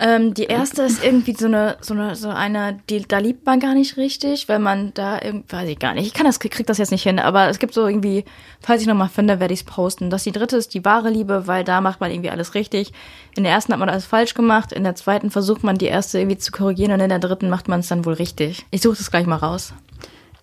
Ähm, 0.01 0.33
die 0.33 0.45
erste 0.45 0.83
ist 0.83 1.03
irgendwie 1.03 1.35
so 1.35 1.47
eine, 1.47 1.77
so 1.81 1.93
eine, 1.93 2.15
so 2.15 2.29
eine, 2.29 2.79
die, 2.89 3.03
da 3.03 3.19
liebt 3.19 3.45
man 3.45 3.59
gar 3.59 3.75
nicht 3.75 3.97
richtig, 3.97 4.49
weil 4.49 4.61
man 4.61 4.95
da 4.95 5.21
irgendwie, 5.21 5.53
weiß 5.53 5.69
ich 5.69 5.79
gar 5.81 5.95
nicht. 5.95 6.07
Ich 6.07 6.15
kann 6.15 6.25
das, 6.25 6.39
krieg 6.39 6.67
das 6.67 6.79
jetzt 6.79 6.93
nicht 6.93 7.03
hin, 7.03 7.19
aber 7.19 7.49
es 7.49 7.59
gibt 7.59 7.75
so 7.75 7.85
irgendwie, 7.85 8.25
falls 8.61 8.81
ich 8.81 8.87
nochmal 8.87 9.09
finde, 9.09 9.41
werde 9.41 9.53
ich 9.53 9.61
es 9.61 9.67
posten. 9.67 10.09
Dass 10.09 10.23
die 10.23 10.31
dritte 10.31 10.57
ist 10.57 10.73
die 10.75 10.85
wahre 10.85 11.11
Liebe, 11.11 11.49
weil 11.49 11.65
da 11.65 11.81
macht 11.81 12.01
man 12.01 12.13
irgendwie 12.13 12.31
alles 12.31 12.55
richtig. 12.55 12.93
In 13.35 13.43
der 13.43 13.53
ersten 13.53 13.73
hat 13.73 13.81
man 13.81 13.89
alles 13.89 14.07
falsch 14.07 14.35
gemacht, 14.35 14.73
in 14.73 14.85
der 14.85 14.95
zweiten 14.95 15.33
versucht 15.33 15.65
man 15.65 15.79
die 15.79 15.87
erste 15.87 16.21
irgendwie 16.21 16.39
zu 16.39 16.53
korrigieren 16.53 16.93
und 16.93 17.01
in 17.01 17.09
der 17.09 17.19
dritten 17.19 17.49
macht 17.49 17.67
man 17.67 17.81
es 17.81 17.89
dann 17.89 18.05
wohl 18.05 18.15
richtig. 18.15 18.67
Ich 18.71 18.83
suche 18.83 18.99
das 18.99 19.11
gleich 19.11 19.27
mal 19.27 19.37
raus. 19.37 19.73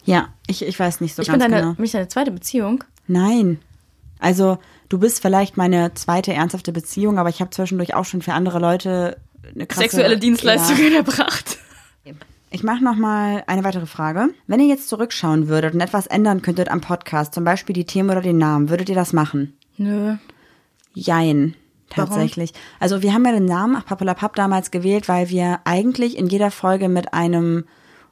Ja, 0.03 0.27
ich, 0.47 0.65
ich 0.65 0.77
weiß 0.77 0.99
nicht 0.99 1.15
so 1.15 1.21
Ich 1.21 1.29
bin 1.29 1.39
ganz 1.39 1.49
deine, 1.49 1.61
genau. 1.61 1.75
bin 1.75 1.85
ich 1.85 1.91
deine 1.93 2.09
zweite 2.09 2.31
Beziehung. 2.31 2.83
Nein. 3.07 3.59
Also, 4.19 4.57
du 4.89 4.99
bist 4.99 5.21
vielleicht 5.21 5.55
meine 5.55 5.93
zweite 5.93 6.33
ernsthafte 6.33 6.73
Beziehung, 6.73 7.19
aber 7.19 7.29
ich 7.29 7.39
habe 7.39 7.51
zwischendurch 7.51 7.93
auch 7.93 8.05
schon 8.05 8.21
für 8.21 8.33
andere 8.33 8.59
Leute 8.59 9.17
eine 9.53 9.65
krasse, 9.65 9.89
Sexuelle 9.89 10.17
Dienstleistungen 10.17 10.93
erbracht. 10.95 11.57
Ich 12.51 12.63
mache 12.63 12.83
noch 12.83 12.95
mal 12.95 13.43
eine 13.47 13.65
weitere 13.65 13.85
Frage. 13.85 14.29
Wenn 14.47 14.61
ihr 14.61 14.67
jetzt 14.67 14.87
zurückschauen 14.87 15.49
würdet 15.49 15.73
und 15.73 15.81
etwas 15.81 16.07
ändern 16.07 16.41
könntet 16.41 16.69
am 16.69 16.79
Podcast, 16.79 17.33
zum 17.33 17.43
Beispiel 17.43 17.73
die 17.73 17.85
Themen 17.85 18.09
oder 18.09 18.21
den 18.21 18.37
Namen, 18.37 18.69
würdet 18.69 18.87
ihr 18.87 18.95
das 18.95 19.11
machen? 19.11 19.57
Nö. 19.77 20.15
Jein, 20.93 21.55
tatsächlich. 21.89 22.53
Also 22.79 23.01
wir 23.01 23.13
haben 23.13 23.25
ja 23.25 23.33
den 23.33 23.43
Namen 23.43 23.83
Papalapap 23.83 24.35
damals 24.35 24.71
gewählt, 24.71 25.09
weil 25.09 25.29
wir 25.29 25.59
eigentlich 25.65 26.17
in 26.17 26.27
jeder 26.27 26.49
Folge 26.49 26.87
mit 26.87 27.13
einem 27.13 27.65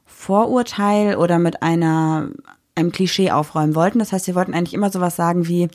Vorurteil 0.06 1.16
oder 1.16 1.40
mit 1.40 1.64
einer 1.64 2.30
einem 2.76 2.92
Klischee 2.92 3.32
aufräumen 3.32 3.76
wollten. 3.76 4.00
Das 4.00 4.12
heißt, 4.12 4.28
wir 4.28 4.36
wollten 4.36 4.54
eigentlich 4.54 4.74
immer 4.74 4.90
sowas 4.90 5.16
sagen 5.16 5.48
wie 5.48 5.70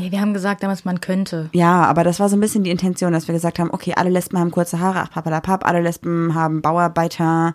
Nee, 0.00 0.10
wir 0.10 0.20
haben 0.20 0.32
gesagt 0.32 0.62
damals, 0.62 0.84
man 0.84 1.00
könnte. 1.00 1.50
Ja, 1.52 1.84
aber 1.84 2.04
das 2.04 2.20
war 2.20 2.28
so 2.28 2.36
ein 2.36 2.40
bisschen 2.40 2.64
die 2.64 2.70
Intention, 2.70 3.12
dass 3.12 3.28
wir 3.28 3.34
gesagt 3.34 3.58
haben, 3.58 3.70
okay, 3.70 3.92
alle 3.96 4.10
Lesben 4.10 4.38
haben 4.38 4.50
kurze 4.50 4.80
Haare, 4.80 5.00
ach 5.00 5.10
papalapap, 5.10 5.66
alle 5.66 5.82
Lesben 5.82 6.34
haben 6.34 6.62
Bauarbeiter, 6.62 7.54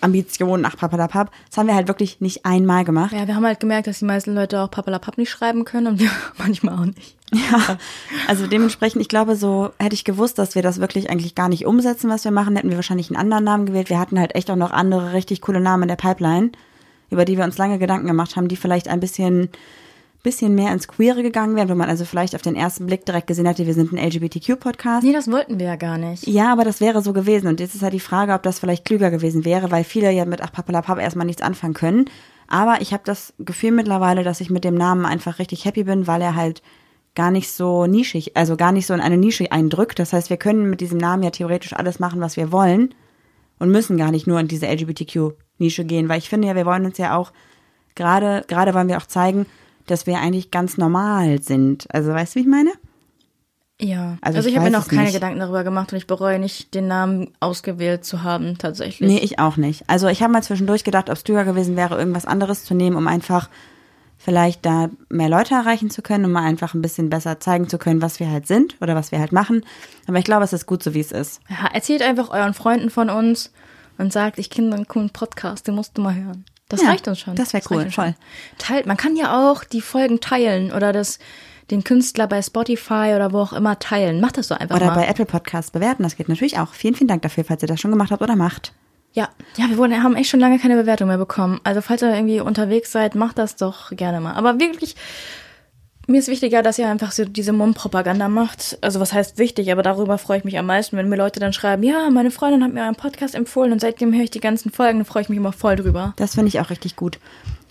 Ambitionen, 0.00 0.64
ach 0.64 0.76
papalapap. 0.76 1.30
Das 1.48 1.58
haben 1.58 1.66
wir 1.66 1.74
halt 1.74 1.88
wirklich 1.88 2.20
nicht 2.20 2.44
einmal 2.44 2.84
gemacht. 2.84 3.12
Ja, 3.12 3.26
wir 3.26 3.36
haben 3.36 3.44
halt 3.44 3.60
gemerkt, 3.60 3.86
dass 3.86 3.98
die 3.98 4.04
meisten 4.04 4.34
Leute 4.34 4.60
auch 4.60 4.70
Papalapap 4.70 5.18
nicht 5.18 5.30
schreiben 5.30 5.64
können 5.64 5.86
und 5.86 6.00
wir 6.00 6.10
manchmal 6.38 6.74
auch 6.74 6.86
nicht. 6.86 7.16
Ja, 7.32 7.78
also 8.26 8.48
dementsprechend, 8.48 9.00
ich 9.02 9.08
glaube, 9.08 9.36
so 9.36 9.70
hätte 9.78 9.94
ich 9.94 10.04
gewusst, 10.04 10.38
dass 10.38 10.56
wir 10.56 10.62
das 10.62 10.80
wirklich 10.80 11.10
eigentlich 11.10 11.36
gar 11.36 11.48
nicht 11.48 11.66
umsetzen, 11.66 12.10
was 12.10 12.24
wir 12.24 12.32
machen, 12.32 12.56
hätten 12.56 12.70
wir 12.70 12.76
wahrscheinlich 12.76 13.10
einen 13.10 13.20
anderen 13.20 13.44
Namen 13.44 13.66
gewählt. 13.66 13.90
Wir 13.90 14.00
hatten 14.00 14.18
halt 14.18 14.34
echt 14.34 14.50
auch 14.50 14.56
noch 14.56 14.72
andere 14.72 15.12
richtig 15.12 15.40
coole 15.40 15.60
Namen 15.60 15.84
in 15.84 15.88
der 15.88 15.96
Pipeline, 15.96 16.50
über 17.10 17.24
die 17.24 17.36
wir 17.36 17.44
uns 17.44 17.58
lange 17.58 17.78
Gedanken 17.78 18.08
gemacht 18.08 18.34
haben, 18.34 18.48
die 18.48 18.56
vielleicht 18.56 18.88
ein 18.88 18.98
bisschen, 19.00 19.50
bisschen 20.22 20.54
mehr 20.54 20.72
ins 20.72 20.88
Queere 20.88 21.22
gegangen 21.22 21.56
wären, 21.56 21.68
wo 21.68 21.74
man 21.74 21.88
also 21.88 22.04
vielleicht 22.04 22.34
auf 22.34 22.42
den 22.42 22.54
ersten 22.54 22.86
Blick 22.86 23.06
direkt 23.06 23.26
gesehen 23.26 23.46
hätte, 23.46 23.66
wir 23.66 23.74
sind 23.74 23.92
ein 23.92 23.98
LGBTQ-Podcast. 23.98 25.04
Nee, 25.04 25.12
das 25.12 25.30
wollten 25.30 25.58
wir 25.58 25.66
ja 25.66 25.76
gar 25.76 25.98
nicht. 25.98 26.26
Ja, 26.26 26.52
aber 26.52 26.64
das 26.64 26.80
wäre 26.80 27.02
so 27.02 27.12
gewesen. 27.12 27.46
Und 27.46 27.60
jetzt 27.60 27.74
ist 27.74 27.82
halt 27.82 27.94
die 27.94 28.00
Frage, 28.00 28.34
ob 28.34 28.42
das 28.42 28.58
vielleicht 28.58 28.84
klüger 28.84 29.10
gewesen 29.10 29.44
wäre, 29.44 29.70
weil 29.70 29.84
viele 29.84 30.10
ja 30.10 30.24
mit 30.24 30.42
Ach 30.42 30.52
Papalapap 30.52 30.98
erstmal 30.98 31.26
nichts 31.26 31.42
anfangen 31.42 31.74
können. 31.74 32.04
Aber 32.48 32.80
ich 32.80 32.92
habe 32.92 33.02
das 33.06 33.32
Gefühl 33.38 33.70
mittlerweile, 33.70 34.24
dass 34.24 34.40
ich 34.40 34.50
mit 34.50 34.64
dem 34.64 34.74
Namen 34.74 35.06
einfach 35.06 35.38
richtig 35.38 35.64
happy 35.64 35.84
bin, 35.84 36.06
weil 36.06 36.20
er 36.20 36.34
halt 36.34 36.62
gar 37.14 37.30
nicht 37.30 37.50
so 37.50 37.86
nischig, 37.86 38.36
also 38.36 38.56
gar 38.56 38.72
nicht 38.72 38.86
so 38.86 38.94
in 38.94 39.00
eine 39.00 39.16
Nische 39.16 39.50
eindrückt. 39.50 39.98
Das 39.98 40.12
heißt, 40.12 40.30
wir 40.30 40.36
können 40.36 40.68
mit 40.68 40.80
diesem 40.80 40.98
Namen 40.98 41.22
ja 41.22 41.30
theoretisch 41.30 41.72
alles 41.72 41.98
machen, 41.98 42.20
was 42.20 42.36
wir 42.36 42.52
wollen 42.52 42.94
und 43.58 43.70
müssen 43.70 43.96
gar 43.96 44.10
nicht 44.10 44.26
nur 44.26 44.40
in 44.40 44.48
diese 44.48 44.66
LGBTQ-Nische 44.66 45.84
gehen, 45.84 46.08
weil 46.08 46.18
ich 46.18 46.28
finde 46.28 46.48
ja, 46.48 46.56
wir 46.56 46.66
wollen 46.66 46.84
uns 46.84 46.98
ja 46.98 47.16
auch 47.16 47.32
gerade, 47.94 48.44
gerade 48.48 48.74
wollen 48.74 48.88
wir 48.88 48.96
auch 48.96 49.06
zeigen, 49.06 49.46
dass 49.90 50.06
wir 50.06 50.18
eigentlich 50.18 50.50
ganz 50.50 50.76
normal 50.78 51.42
sind. 51.42 51.86
Also 51.92 52.10
weißt 52.12 52.34
du, 52.34 52.38
wie 52.38 52.42
ich 52.42 52.48
meine? 52.48 52.70
Ja, 53.80 54.18
Also 54.20 54.36
also, 54.36 54.48
ich 54.48 54.54
ich, 54.54 54.60
habe 54.60 54.70
mir 54.70 54.76
noch 54.76 54.88
keine 54.88 55.04
nicht. 55.04 55.14
Gedanken 55.14 55.40
darüber 55.40 55.64
gemacht 55.64 55.92
und 55.92 55.98
ich 55.98 56.06
bereue 56.06 56.38
nicht, 56.38 56.74
den 56.74 56.86
Namen 56.86 57.30
ausgewählt 57.40 58.04
zu 58.04 58.22
haben, 58.22 58.58
tatsächlich. 58.58 59.08
Nee, 59.10 59.18
ich 59.18 59.38
auch 59.38 59.56
nicht. 59.56 59.84
Also 59.88 60.08
ich 60.08 60.22
habe 60.22 60.32
mal 60.32 60.42
zwischendurch 60.42 60.84
gedacht, 60.84 61.08
ob 61.08 61.16
es 61.16 61.24
klüger 61.24 61.44
gewesen 61.44 61.76
wäre, 61.76 61.98
irgendwas 61.98 62.26
anderes 62.26 62.64
zu 62.64 62.74
nehmen, 62.74 62.96
um 62.96 63.08
einfach 63.08 63.48
vielleicht 64.18 64.66
da 64.66 64.90
mehr 65.08 65.30
Leute 65.30 65.54
erreichen 65.54 65.88
zu 65.88 66.02
können, 66.02 66.26
um 66.26 66.32
mal 66.32 66.42
einfach 66.42 66.74
ein 66.74 66.82
bisschen 66.82 67.08
besser 67.08 67.40
zeigen 67.40 67.70
zu 67.70 67.78
können, 67.78 68.02
was 68.02 68.20
wir 68.20 68.30
halt 68.30 68.46
sind 68.46 68.76
oder 68.82 68.94
was 68.94 69.12
wir 69.12 69.18
halt 69.18 69.32
machen. 69.32 69.64
Aber 70.06 70.18
ich 70.18 70.24
glaube, 70.24 70.44
es 70.44 70.52
ist 70.52 70.66
gut 70.66 70.82
so, 70.82 70.92
wie 70.92 71.00
es 71.00 71.10
ist. 71.10 71.40
Ja, 71.48 71.70
erzählt 71.72 72.02
einfach 72.02 72.28
euren 72.28 72.52
Freunden 72.52 72.90
von 72.90 73.08
uns 73.08 73.50
und 73.96 74.12
sagt, 74.12 74.38
ich 74.38 74.50
kenne 74.50 74.74
einen 74.74 74.88
coolen 74.88 75.08
Podcast, 75.08 75.66
den 75.66 75.74
musst 75.74 75.96
du 75.96 76.02
mal 76.02 76.14
hören. 76.14 76.44
Das 76.70 76.80
Ja, 76.82 76.88
reicht 76.88 77.06
uns 77.08 77.18
schon. 77.18 77.34
das 77.34 77.52
wär 77.52 77.58
reicht 77.60 77.70
cool, 77.70 77.90
voll. 77.90 78.14
Teilt, 78.56 78.86
man 78.86 78.96
kann 78.96 79.16
ja 79.16 79.50
auch 79.50 79.64
die 79.64 79.82
Folgen 79.82 80.20
teilen 80.20 80.72
oder 80.72 80.92
das, 80.94 81.18
den 81.70 81.84
Künstler 81.84 82.26
bei 82.26 82.40
Spotify 82.40 83.12
oder 83.14 83.32
wo 83.32 83.40
auch 83.40 83.52
immer 83.52 83.78
teilen. 83.78 84.20
Macht 84.20 84.38
das 84.38 84.48
so 84.48 84.54
einfach 84.54 84.76
Oder 84.76 84.86
mal. 84.86 84.94
bei 84.94 85.06
Apple 85.06 85.26
Podcasts 85.26 85.70
bewerten, 85.70 86.02
das 86.02 86.16
geht 86.16 86.28
natürlich 86.28 86.58
auch. 86.58 86.72
Vielen, 86.72 86.94
vielen 86.94 87.08
Dank 87.08 87.22
dafür, 87.22 87.44
falls 87.44 87.62
ihr 87.62 87.68
das 87.68 87.80
schon 87.80 87.90
gemacht 87.90 88.10
habt 88.10 88.22
oder 88.22 88.36
macht. 88.36 88.72
Ja, 89.12 89.28
ja, 89.56 89.68
wir 89.68 89.76
wurden, 89.76 90.00
haben 90.02 90.14
echt 90.14 90.30
schon 90.30 90.38
lange 90.38 90.58
keine 90.60 90.76
Bewertung 90.76 91.08
mehr 91.08 91.18
bekommen. 91.18 91.60
Also 91.64 91.80
falls 91.80 92.00
ihr 92.02 92.14
irgendwie 92.14 92.40
unterwegs 92.40 92.92
seid, 92.92 93.16
macht 93.16 93.38
das 93.38 93.56
doch 93.56 93.90
gerne 93.90 94.20
mal. 94.20 94.34
Aber 94.34 94.60
wirklich, 94.60 94.94
mir 96.10 96.18
ist 96.18 96.28
wichtiger, 96.28 96.62
dass 96.62 96.78
ihr 96.78 96.88
einfach 96.88 97.12
so 97.12 97.24
diese 97.24 97.52
Mundpropaganda 97.52 98.28
macht. 98.28 98.78
Also 98.80 99.00
was 99.00 99.12
heißt 99.12 99.38
wichtig, 99.38 99.70
aber 99.72 99.82
darüber 99.82 100.18
freue 100.18 100.38
ich 100.38 100.44
mich 100.44 100.58
am 100.58 100.66
meisten, 100.66 100.96
wenn 100.96 101.08
mir 101.08 101.16
Leute 101.16 101.40
dann 101.40 101.52
schreiben, 101.52 101.82
ja, 101.82 102.10
meine 102.10 102.30
Freundin 102.30 102.62
hat 102.64 102.72
mir 102.72 102.84
einen 102.84 102.96
Podcast 102.96 103.34
empfohlen 103.34 103.72
und 103.72 103.80
seitdem 103.80 104.12
höre 104.12 104.24
ich 104.24 104.30
die 104.30 104.40
ganzen 104.40 104.70
Folgen, 104.70 104.98
dann 104.98 105.06
freue 105.06 105.22
ich 105.22 105.28
mich 105.28 105.38
immer 105.38 105.52
voll 105.52 105.76
drüber. 105.76 106.12
Das 106.16 106.34
finde 106.34 106.48
ich 106.48 106.60
auch 106.60 106.70
richtig 106.70 106.96
gut. 106.96 107.18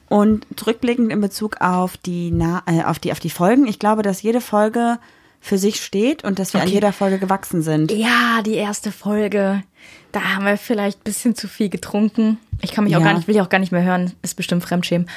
Und 0.08 0.48
zurückblickend 0.56 1.12
in 1.12 1.22
Bezug 1.22 1.62
auf 1.62 1.96
die, 1.98 2.32
Na 2.32 2.64
äh, 2.66 2.84
auf 2.84 2.98
die, 2.98 3.12
auf 3.12 3.20
die 3.20 3.30
Folgen, 3.30 3.68
ich 3.68 3.78
glaube, 3.78 4.02
dass 4.02 4.22
jede 4.24 4.42
Folge 4.42 4.98
für 5.42 5.58
sich 5.58 5.82
steht 5.82 6.24
und 6.24 6.40
dass 6.40 6.54
wir 6.54 6.60
an 6.62 6.68
Okay. 6.68 6.74
jeder 6.76 6.92
Folge 6.92 7.18
gewachsen 7.20 7.62
sind. 7.62 7.92
Ja, 7.92 8.42
die 8.46 8.56
erste 8.56 8.92
Folge. 8.92 9.64
Da 10.12 10.22
haben 10.36 10.46
wir 10.46 10.58
vielleicht 10.58 11.00
ein 11.00 11.04
bisschen 11.04 11.36
zu 11.36 11.48
viel 11.48 11.70
getrunken. 11.70 12.40
Ich 12.62 12.72
kann 12.72 12.84
mich 12.84 12.96
auch 12.96 13.00
Ja. 13.02 13.06
gar 13.06 13.14
nicht, 13.14 13.28
will 13.28 13.36
ich 13.36 13.42
auch 13.42 13.48
gar 13.50 13.60
nicht 13.60 13.72
mehr 13.72 13.84
hören. 13.84 14.12
Ist 14.22 14.36
bestimmt 14.36 14.64
Fremdschämen. 14.64 15.08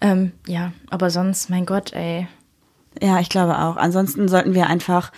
Ähm, 0.00 0.32
ja, 0.46 0.72
aber 0.90 1.10
sonst, 1.10 1.48
mein 1.50 1.66
Gott, 1.66 1.92
ey. 1.94 2.28
Ja, 3.00 3.20
ich 3.20 3.28
glaube 3.28 3.58
auch. 3.58 3.76
Ansonsten 3.76 4.28
sollten 4.28 4.54
wir 4.54 4.66
einfach, 4.66 5.12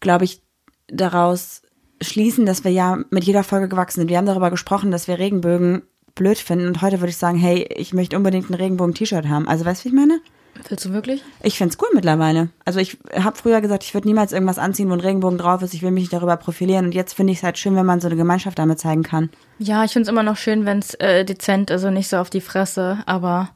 glaube 0.00 0.24
ich, 0.24 0.42
daraus 0.88 1.62
schließen, 2.00 2.46
dass 2.46 2.64
wir 2.64 2.70
ja 2.70 2.98
mit 3.10 3.24
jeder 3.24 3.42
Folge 3.42 3.68
gewachsen 3.68 4.00
sind. 4.00 4.08
Wir 4.10 4.18
haben 4.18 4.26
darüber 4.26 4.50
gesprochen, 4.50 4.90
dass 4.90 5.08
wir 5.08 5.18
Regenbögen 5.18 5.82
blöd 6.14 6.38
finden 6.38 6.66
und 6.66 6.82
heute 6.82 7.00
würde 7.00 7.10
ich 7.10 7.16
sagen, 7.16 7.38
hey, 7.38 7.68
ich 7.74 7.92
möchte 7.92 8.16
unbedingt 8.16 8.50
ein 8.50 8.54
Regenbogen-T-Shirt 8.54 9.28
haben. 9.28 9.48
Also 9.48 9.64
weißt 9.64 9.82
du, 9.82 9.84
wie 9.84 9.88
ich 9.88 9.94
meine? 9.94 10.20
Willst 10.68 10.86
du 10.86 10.92
wirklich? 10.92 11.22
Ich 11.42 11.58
find's 11.58 11.76
cool 11.80 11.88
mittlerweile. 11.94 12.48
Also 12.64 12.80
ich 12.80 12.98
habe 13.14 13.36
früher 13.36 13.60
gesagt, 13.60 13.84
ich 13.84 13.92
würde 13.92 14.08
niemals 14.08 14.32
irgendwas 14.32 14.58
anziehen, 14.58 14.88
wo 14.88 14.94
ein 14.94 15.00
Regenbogen 15.00 15.38
drauf 15.38 15.62
ist. 15.62 15.74
Ich 15.74 15.82
will 15.82 15.90
mich 15.90 16.04
nicht 16.04 16.12
darüber 16.12 16.36
profilieren. 16.36 16.86
Und 16.86 16.94
jetzt 16.94 17.14
finde 17.14 17.32
ich 17.32 17.40
es 17.40 17.44
halt 17.44 17.58
schön, 17.58 17.76
wenn 17.76 17.86
man 17.86 18.00
so 18.00 18.08
eine 18.08 18.16
Gemeinschaft 18.16 18.58
damit 18.58 18.78
zeigen 18.78 19.02
kann. 19.02 19.30
Ja, 19.58 19.84
ich 19.84 19.92
find's 19.92 20.08
immer 20.08 20.22
noch 20.22 20.36
schön, 20.36 20.64
wenn's 20.64 20.94
äh, 20.94 21.24
dezent 21.24 21.70
ist 21.70 21.84
und 21.84 21.94
nicht 21.94 22.08
so 22.08 22.16
auf 22.16 22.30
die 22.30 22.40
Fresse, 22.40 22.98
aber 23.06 23.50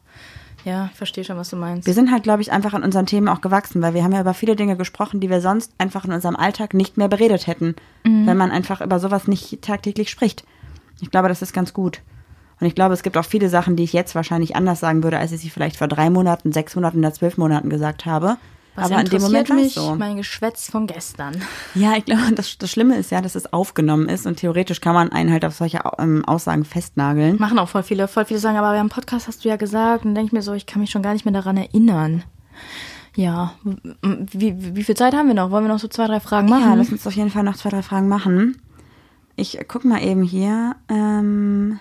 ja, 0.65 0.89
ich 0.91 0.97
verstehe 0.97 1.23
schon, 1.23 1.37
was 1.37 1.49
du 1.49 1.55
meinst. 1.55 1.87
Wir 1.87 1.93
sind 1.93 2.11
halt, 2.11 2.23
glaube 2.23 2.41
ich, 2.41 2.51
einfach 2.51 2.73
an 2.73 2.83
unseren 2.83 3.05
Themen 3.05 3.27
auch 3.27 3.41
gewachsen, 3.41 3.81
weil 3.81 3.93
wir 3.93 4.03
haben 4.03 4.11
ja 4.11 4.21
über 4.21 4.33
viele 4.33 4.55
Dinge 4.55 4.77
gesprochen, 4.77 5.19
die 5.19 5.29
wir 5.29 5.41
sonst 5.41 5.73
einfach 5.77 6.05
in 6.05 6.11
unserem 6.11 6.35
Alltag 6.35 6.73
nicht 6.73 6.97
mehr 6.97 7.07
beredet 7.07 7.47
hätten, 7.47 7.75
wenn 8.03 8.37
man 8.37 8.51
einfach 8.51 8.81
über 8.81 8.99
sowas 8.99 9.27
nicht 9.27 9.61
tagtäglich 9.61 10.09
spricht. 10.09 10.43
Ich 11.01 11.09
glaube, 11.11 11.27
das 11.27 11.41
ist 11.41 11.53
ganz 11.53 11.73
gut. 11.73 12.01
Und 12.59 12.67
ich 12.67 12.75
glaube, 12.75 12.93
es 12.93 13.01
gibt 13.01 13.17
auch 13.17 13.25
viele 13.25 13.49
Sachen, 13.49 13.75
die 13.75 13.83
ich 13.83 13.91
jetzt 13.91 14.13
wahrscheinlich 14.13 14.55
anders 14.55 14.79
sagen 14.79 15.03
würde, 15.03 15.17
als 15.17 15.31
ich 15.31 15.41
sie 15.41 15.49
vielleicht 15.49 15.77
vor 15.77 15.87
drei 15.87 16.11
Monaten, 16.11 16.51
sechs 16.51 16.75
Monaten 16.75 16.99
oder 16.99 17.11
zwölf 17.11 17.37
Monaten 17.37 17.69
gesagt 17.69 18.05
habe. 18.05 18.37
Was 18.75 18.85
Aber 18.85 19.01
in 19.01 19.07
dem 19.07 19.21
Moment 19.21 19.49
war 19.49 19.57
mich 19.57 19.73
so. 19.73 19.95
mein 19.95 20.15
Geschwätz 20.15 20.69
von 20.69 20.87
gestern. 20.87 21.41
Ja, 21.75 21.97
ich 21.97 22.05
glaube, 22.05 22.31
das, 22.33 22.57
das 22.57 22.71
Schlimme 22.71 22.95
ist 22.95 23.11
ja, 23.11 23.21
dass 23.21 23.35
es 23.35 23.51
aufgenommen 23.51 24.07
ist 24.07 24.25
und 24.25 24.37
theoretisch 24.37 24.79
kann 24.79 24.93
man 24.93 25.11
einen 25.11 25.31
halt 25.31 25.43
auf 25.43 25.55
solche 25.55 25.81
ähm, 25.97 26.23
Aussagen 26.25 26.63
festnageln. 26.63 27.37
Machen 27.37 27.59
auch 27.59 27.67
voll 27.67 27.83
viele, 27.83 28.07
voll 28.07 28.25
viele 28.25 28.39
sagen, 28.39 28.57
aber 28.57 28.71
beim 28.71 28.87
Podcast 28.89 29.27
hast 29.27 29.43
du 29.43 29.49
ja 29.49 29.57
gesagt, 29.57 30.05
und 30.05 30.15
denke 30.15 30.27
ich 30.27 30.33
mir 30.33 30.41
so, 30.41 30.53
ich 30.53 30.65
kann 30.65 30.81
mich 30.81 30.89
schon 30.89 31.01
gar 31.01 31.13
nicht 31.13 31.25
mehr 31.25 31.33
daran 31.33 31.57
erinnern. 31.57 32.23
Ja, 33.15 33.55
wie, 34.01 34.75
wie 34.75 34.83
viel 34.83 34.95
Zeit 34.95 35.13
haben 35.13 35.27
wir 35.27 35.33
noch? 35.33 35.51
Wollen 35.51 35.65
wir 35.65 35.73
noch 35.73 35.79
so 35.79 35.89
zwei, 35.89 36.07
drei 36.07 36.21
Fragen 36.21 36.47
machen? 36.47 36.63
Ja, 36.63 36.73
lass 36.75 36.91
uns 36.91 37.05
auf 37.05 37.13
jeden 37.13 37.29
Fall 37.29 37.43
noch 37.43 37.57
zwei, 37.57 37.69
drei 37.69 37.81
Fragen 37.81 38.07
machen. 38.07 38.61
Ich 39.35 39.59
guck 39.67 39.83
mal 39.83 40.01
eben 40.01 40.23
hier. 40.23 40.75
Ähm, 40.87 41.79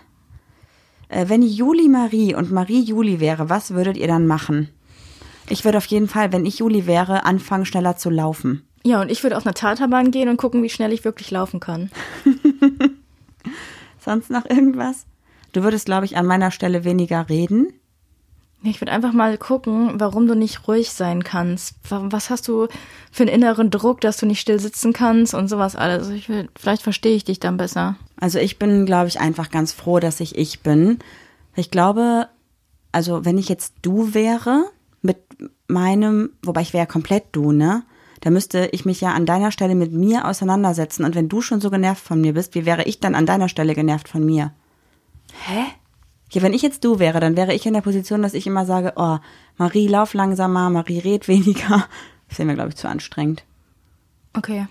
äh, 1.08 1.28
wenn 1.28 1.42
Juli 1.42 1.88
Marie 1.88 2.34
und 2.34 2.50
Marie 2.50 2.82
Juli 2.82 3.20
wäre, 3.20 3.48
was 3.48 3.74
würdet 3.74 3.96
ihr 3.96 4.08
dann 4.08 4.26
machen? 4.26 4.70
Ich 5.50 5.64
würde 5.64 5.78
auf 5.78 5.86
jeden 5.86 6.08
Fall, 6.08 6.32
wenn 6.32 6.46
ich 6.46 6.58
Juli 6.60 6.86
wäre, 6.86 7.24
anfangen 7.24 7.66
schneller 7.66 7.96
zu 7.96 8.08
laufen. 8.08 8.64
Ja, 8.84 9.00
und 9.02 9.10
ich 9.10 9.22
würde 9.22 9.36
auf 9.36 9.44
eine 9.44 9.52
Taterbahn 9.54 10.10
gehen 10.10 10.28
und 10.30 10.36
gucken, 10.38 10.62
wie 10.62 10.70
schnell 10.70 10.92
ich 10.92 11.04
wirklich 11.04 11.30
laufen 11.30 11.60
kann. 11.60 11.90
Sonst 13.98 14.30
noch 14.30 14.46
irgendwas? 14.46 15.04
Du 15.52 15.62
würdest, 15.62 15.86
glaube 15.86 16.04
ich, 16.06 16.16
an 16.16 16.26
meiner 16.26 16.50
Stelle 16.50 16.84
weniger 16.84 17.28
reden. 17.28 17.72
Ich 18.62 18.80
würde 18.80 18.92
einfach 18.92 19.12
mal 19.12 19.36
gucken, 19.38 19.94
warum 19.98 20.26
du 20.26 20.34
nicht 20.34 20.68
ruhig 20.68 20.90
sein 20.90 21.24
kannst. 21.24 21.74
Wa- 21.88 22.06
Was 22.10 22.28
hast 22.30 22.46
du 22.46 22.68
für 23.10 23.22
einen 23.24 23.32
inneren 23.32 23.70
Druck, 23.70 24.00
dass 24.02 24.18
du 24.18 24.26
nicht 24.26 24.40
still 24.40 24.60
sitzen 24.60 24.92
kannst 24.92 25.32
und 25.34 25.48
sowas 25.48 25.76
alles. 25.76 26.08
Ich 26.10 26.28
will, 26.28 26.48
vielleicht 26.58 26.82
verstehe 26.82 27.16
ich 27.16 27.24
dich 27.24 27.40
dann 27.40 27.56
besser. 27.56 27.96
Also 28.20 28.38
ich 28.38 28.58
bin, 28.58 28.84
glaube 28.84 29.08
ich, 29.08 29.18
einfach 29.18 29.50
ganz 29.50 29.72
froh, 29.72 29.98
dass 29.98 30.20
ich 30.20 30.36
ich 30.36 30.60
bin. 30.60 30.98
Ich 31.56 31.70
glaube, 31.70 32.28
also 32.92 33.24
wenn 33.24 33.38
ich 33.38 33.48
jetzt 33.48 33.74
du 33.82 34.12
wäre, 34.12 34.64
mit 35.02 35.18
meinem, 35.68 36.30
wobei 36.44 36.62
ich 36.62 36.72
wäre 36.72 36.86
komplett 36.86 37.24
du, 37.32 37.52
ne? 37.52 37.82
Da 38.20 38.28
müsste 38.30 38.68
ich 38.72 38.84
mich 38.84 39.00
ja 39.00 39.14
an 39.14 39.24
deiner 39.24 39.50
Stelle 39.50 39.74
mit 39.74 39.92
mir 39.92 40.26
auseinandersetzen. 40.26 41.04
Und 41.04 41.14
wenn 41.14 41.30
du 41.30 41.40
schon 41.40 41.62
so 41.62 41.70
genervt 41.70 42.04
von 42.04 42.20
mir 42.20 42.34
bist, 42.34 42.54
wie 42.54 42.66
wäre 42.66 42.84
ich 42.84 43.00
dann 43.00 43.14
an 43.14 43.24
deiner 43.24 43.48
Stelle 43.48 43.74
genervt 43.74 44.08
von 44.08 44.24
mir? 44.26 44.52
Hä? 45.46 45.62
Ja, 46.32 46.42
wenn 46.42 46.52
ich 46.52 46.60
jetzt 46.62 46.84
du 46.84 46.98
wäre, 46.98 47.18
dann 47.18 47.36
wäre 47.36 47.54
ich 47.54 47.64
in 47.64 47.72
der 47.72 47.80
Position, 47.80 48.22
dass 48.22 48.34
ich 48.34 48.46
immer 48.46 48.66
sage, 48.66 48.92
oh, 48.96 49.18
Marie, 49.56 49.88
lauf 49.88 50.12
langsamer, 50.12 50.68
Marie, 50.70 50.98
red 50.98 51.28
weniger. 51.28 51.86
Das 52.28 52.38
wäre 52.38 52.46
mir, 52.46 52.54
glaube 52.54 52.68
ich, 52.68 52.76
zu 52.76 52.88
anstrengend. 52.88 53.42
Okay. 54.34 54.68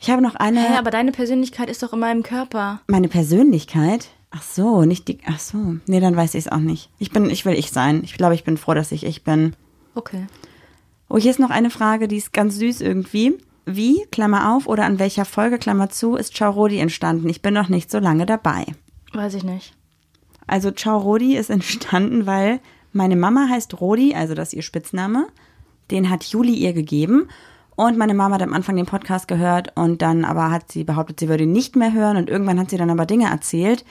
Ich 0.00 0.08
habe 0.10 0.22
noch 0.22 0.36
eine, 0.36 0.60
Hä, 0.60 0.78
aber 0.78 0.90
deine 0.90 1.12
Persönlichkeit 1.12 1.68
ist 1.68 1.82
doch 1.82 1.92
in 1.92 1.98
meinem 1.98 2.22
Körper. 2.22 2.80
meine 2.86 3.08
Persönlichkeit. 3.08 4.08
Ach 4.36 4.42
so, 4.42 4.84
nicht 4.84 5.08
die, 5.08 5.18
ach 5.26 5.38
so. 5.38 5.76
Nee, 5.86 6.00
dann 6.00 6.16
weiß 6.16 6.34
ich 6.34 6.46
es 6.46 6.52
auch 6.52 6.58
nicht. 6.58 6.90
Ich 6.98 7.10
bin, 7.10 7.30
ich 7.30 7.46
will 7.46 7.54
ich 7.54 7.70
sein. 7.70 8.02
Ich 8.04 8.14
glaube, 8.14 8.34
ich 8.34 8.44
bin 8.44 8.58
froh, 8.58 8.74
dass 8.74 8.92
ich 8.92 9.04
ich 9.04 9.24
bin. 9.24 9.54
Okay. 9.94 10.26
Oh, 11.08 11.16
hier 11.16 11.30
ist 11.30 11.40
noch 11.40 11.50
eine 11.50 11.70
Frage, 11.70 12.06
die 12.06 12.16
ist 12.16 12.34
ganz 12.34 12.56
süß 12.56 12.82
irgendwie. 12.82 13.38
Wie, 13.64 14.04
Klammer 14.10 14.54
auf, 14.54 14.66
oder 14.66 14.84
an 14.84 14.98
welcher 14.98 15.24
Folge, 15.24 15.58
Klammer 15.58 15.88
zu, 15.88 16.16
ist 16.16 16.34
Ciao 16.34 16.52
Rodi 16.52 16.78
entstanden? 16.78 17.28
Ich 17.30 17.40
bin 17.40 17.54
noch 17.54 17.68
nicht 17.68 17.90
so 17.90 17.98
lange 17.98 18.26
dabei. 18.26 18.66
Weiß 19.12 19.34
ich 19.34 19.42
nicht. 19.42 19.74
Also 20.46 20.70
Ciao 20.70 20.98
Rodi 20.98 21.36
ist 21.36 21.50
entstanden, 21.50 22.26
weil 22.26 22.60
meine 22.92 23.16
Mama 23.16 23.48
heißt 23.48 23.80
Rodi, 23.80 24.14
also 24.14 24.34
das 24.34 24.48
ist 24.48 24.54
ihr 24.54 24.62
Spitzname. 24.62 25.28
Den 25.90 26.10
hat 26.10 26.24
Juli 26.24 26.54
ihr 26.54 26.74
gegeben. 26.74 27.28
Und 27.74 27.96
meine 27.96 28.14
Mama 28.14 28.34
hat 28.34 28.42
am 28.42 28.54
Anfang 28.54 28.76
den 28.76 28.86
Podcast 28.86 29.28
gehört 29.28 29.72
und 29.76 30.02
dann 30.02 30.24
aber 30.24 30.50
hat 30.50 30.72
sie 30.72 30.84
behauptet, 30.84 31.20
sie 31.20 31.28
würde 31.28 31.44
ihn 31.44 31.52
nicht 31.52 31.76
mehr 31.76 31.92
hören 31.92 32.16
und 32.16 32.28
irgendwann 32.28 32.58
hat 32.58 32.70
sie 32.70 32.78
dann 32.78 32.90
aber 32.90 33.04
Dinge 33.04 33.30
erzählt, 33.30 33.84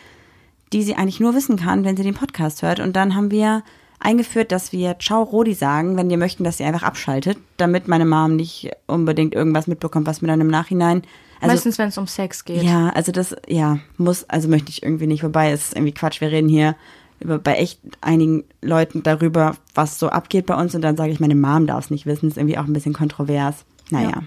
die 0.74 0.84
sie 0.84 0.96
eigentlich 0.96 1.20
nur 1.20 1.36
wissen 1.36 1.58
kann, 1.58 1.84
wenn 1.84 1.98
sie 1.98 2.04
den 2.04 2.14
Podcast 2.14 2.62
hört. 2.62 2.80
Und 2.80 2.96
dann 2.96 3.16
haben 3.16 3.32
wir 3.32 3.64
eingeführt, 4.00 4.52
dass 4.52 4.72
wir 4.72 4.98
Ciao 5.00 5.24
Rodi 5.24 5.54
sagen, 5.54 5.98
wenn 5.98 6.10
wir 6.10 6.18
möchten, 6.18 6.44
dass 6.44 6.58
sie 6.58 6.64
einfach 6.64 6.84
abschaltet, 6.84 7.38
damit 7.58 7.88
meine 7.88 8.06
Mom 8.06 8.36
nicht 8.36 8.72
unbedingt 8.88 9.34
irgendwas 9.34 9.68
mitbekommt, 9.68 10.08
was 10.08 10.22
mir 10.22 10.28
dann 10.28 10.42
im 10.42 10.48
Nachhinein. 10.48 11.04
Also, 11.42 11.54
Meistens, 11.54 11.78
wenn 11.78 11.90
es 11.90 11.98
um 11.98 12.08
Sex 12.08 12.46
geht. 12.46 12.64
ja, 12.64 12.90
also 12.90 13.12
das, 13.12 13.36
ja, 13.48 13.80
muss, 13.98 14.24
also 14.30 14.48
möchte 14.48 14.70
ich 14.70 14.84
irgendwie 14.84 15.08
nicht. 15.08 15.24
Wobei 15.24 15.52
es 15.52 15.68
ist 15.68 15.76
irgendwie 15.76 15.94
Quatsch. 15.94 16.22
Wir 16.22 16.32
reden 16.32 16.50
hier 16.50 16.76
über, 17.20 17.40
bei 17.40 17.56
echt 17.56 17.80
einigen 18.02 18.44
Leuten 18.62 19.04
darüber, 19.04 19.56
was 19.74 20.00
so 20.00 20.10
abgeht 20.10 20.46
bei 20.46 20.56
uns 20.56 20.76
und 20.76 20.82
dann 20.82 20.98
sage 20.98 21.12
ich, 21.12 21.20
meine 21.20 21.36
Mom 21.36 21.68
darf 21.68 21.86
es 21.86 21.92
nicht 21.92 22.06
wissen. 22.06 22.30
Ist 22.30 22.38
irgendwie 22.38 22.58
auch 22.58 22.66
ein 22.66 22.74
bisschen 22.74 22.94
kontrovers. 22.94 23.66
Naja. 23.90 24.10
Ja. 24.10 24.24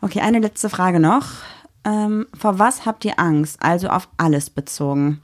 Okay, 0.00 0.20
eine 0.20 0.40
letzte 0.40 0.68
Frage 0.68 1.00
noch. 1.00 1.26
Ähm, 1.84 2.26
vor 2.38 2.58
was 2.58 2.86
habt 2.86 3.04
ihr 3.04 3.18
Angst? 3.18 3.58
Also 3.60 3.88
auf 3.88 4.08
alles 4.16 4.50
bezogen. 4.50 5.20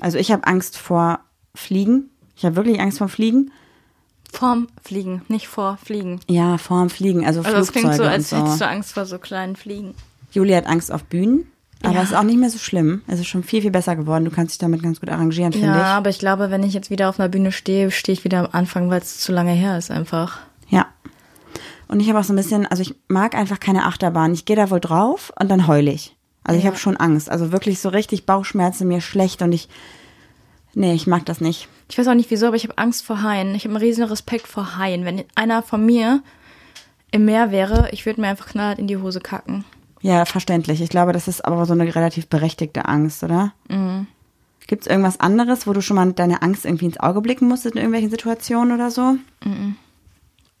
Also 0.00 0.18
ich 0.18 0.30
habe 0.32 0.46
Angst 0.46 0.76
vor 0.78 1.20
Fliegen. 1.54 2.10
Ich 2.36 2.44
habe 2.44 2.56
wirklich 2.56 2.80
Angst 2.80 2.98
vor 2.98 3.08
Fliegen. 3.08 3.50
Vorm 4.32 4.68
Fliegen, 4.82 5.22
nicht 5.28 5.48
vor 5.48 5.78
Fliegen. 5.82 6.20
Ja, 6.28 6.58
vorm 6.58 6.90
Fliegen, 6.90 7.24
also, 7.24 7.40
Also 7.40 7.58
es 7.58 7.70
Flugzeuge 7.70 7.80
klingt 7.80 7.96
so, 7.96 8.02
als 8.02 8.30
so. 8.30 8.36
hättest 8.36 8.60
du 8.60 8.66
Angst 8.68 8.92
vor 8.92 9.06
so 9.06 9.18
kleinen 9.18 9.56
Fliegen. 9.56 9.94
Julia 10.32 10.58
hat 10.58 10.66
Angst 10.66 10.92
auf 10.92 11.04
Bühnen, 11.04 11.46
aber 11.82 11.94
Ja. 11.94 12.02
ist 12.02 12.14
auch 12.14 12.22
nicht 12.24 12.38
mehr 12.38 12.50
so 12.50 12.58
schlimm. 12.58 13.00
Es 13.06 13.20
ist 13.20 13.28
schon 13.28 13.44
viel, 13.44 13.62
viel 13.62 13.70
besser 13.70 13.96
geworden. 13.96 14.24
Du 14.26 14.30
kannst 14.30 14.52
dich 14.52 14.58
damit 14.58 14.82
ganz 14.82 15.00
gut 15.00 15.08
arrangieren, 15.08 15.52
finde 15.52 15.68
Ja, 15.68 15.76
ich. 15.76 15.82
aber 15.96 16.10
ich 16.10 16.18
glaube, 16.18 16.50
wenn 16.50 16.62
ich 16.64 16.74
jetzt 16.74 16.90
wieder 16.90 17.08
auf 17.08 17.18
einer 17.18 17.28
Bühne 17.30 17.52
stehe, 17.52 17.90
stehe 17.90 18.12
ich 18.14 18.24
wieder 18.24 18.40
am 18.40 18.48
Anfang, 18.52 18.90
weil 18.90 19.00
es 19.00 19.18
zu 19.20 19.32
lange 19.32 19.52
her 19.52 19.78
ist 19.78 19.90
einfach. 19.90 20.40
Ja. 20.68 20.86
Und 21.88 22.00
ich 22.00 22.08
habe 22.08 22.18
auch 22.18 22.24
so 22.24 22.32
ein 22.32 22.36
bisschen, 22.36 22.66
also 22.66 22.82
ich 22.82 22.96
mag 23.08 23.34
einfach 23.36 23.60
keine 23.60 23.86
Achterbahn. 23.86 24.34
Ich 24.34 24.44
gehe 24.44 24.56
da 24.56 24.70
wohl 24.70 24.80
drauf 24.80 25.32
und 25.40 25.48
dann 25.48 25.66
heul 25.68 25.86
ich. 25.88 26.15
Also 26.46 26.58
ich 26.58 26.64
Ja. 26.64 26.70
habe 26.70 26.78
schon 26.78 26.96
Angst. 26.96 27.30
Also 27.30 27.52
wirklich 27.52 27.80
so 27.80 27.88
richtig 27.88 28.24
Bauchschmerzen, 28.26 28.86
mir 28.88 29.00
schlecht 29.00 29.42
und 29.42 29.52
ich, 29.52 29.68
nee, 30.74 30.94
ich 30.94 31.06
mag 31.06 31.26
das 31.26 31.40
nicht. 31.40 31.68
Ich 31.90 31.98
weiß 31.98 32.08
auch 32.08 32.14
nicht 32.14 32.30
wieso, 32.30 32.46
aber 32.46 32.56
ich 32.56 32.64
habe 32.64 32.78
Angst 32.78 33.04
vor 33.04 33.22
Haien. 33.22 33.54
Ich 33.54 33.64
habe 33.64 33.74
einen 33.74 33.84
riesen 33.84 34.04
Respekt 34.04 34.46
vor 34.46 34.76
Haien. 34.78 35.04
Wenn 35.04 35.24
einer 35.34 35.62
von 35.62 35.84
mir 35.84 36.22
im 37.10 37.24
Meer 37.24 37.50
wäre, 37.50 37.88
ich 37.92 38.06
würde 38.06 38.20
mir 38.20 38.28
einfach 38.28 38.46
knallhart 38.48 38.78
in 38.78 38.86
die 38.86 38.96
Hose 38.96 39.20
kacken. 39.20 39.64
Ja, 40.02 40.24
verständlich. 40.24 40.80
Ich 40.80 40.90
glaube, 40.90 41.12
das 41.12 41.26
ist 41.28 41.44
aber 41.44 41.64
so 41.66 41.72
eine 41.72 41.94
relativ 41.94 42.26
berechtigte 42.28 42.84
Angst, 42.86 43.22
oder? 43.24 43.52
Mhm. 43.68 44.06
Gibt 44.68 44.82
es 44.82 44.88
irgendwas 44.88 45.20
anderes, 45.20 45.66
wo 45.66 45.72
du 45.72 45.80
schon 45.80 45.94
mal 45.96 46.12
deine 46.12 46.42
Angst 46.42 46.64
irgendwie 46.64 46.86
ins 46.86 46.98
Auge 47.00 47.20
blicken 47.20 47.46
musstest 47.48 47.74
in 47.76 47.80
irgendwelchen 47.80 48.10
Situationen 48.10 48.74
oder 48.74 48.90
so? 48.90 49.16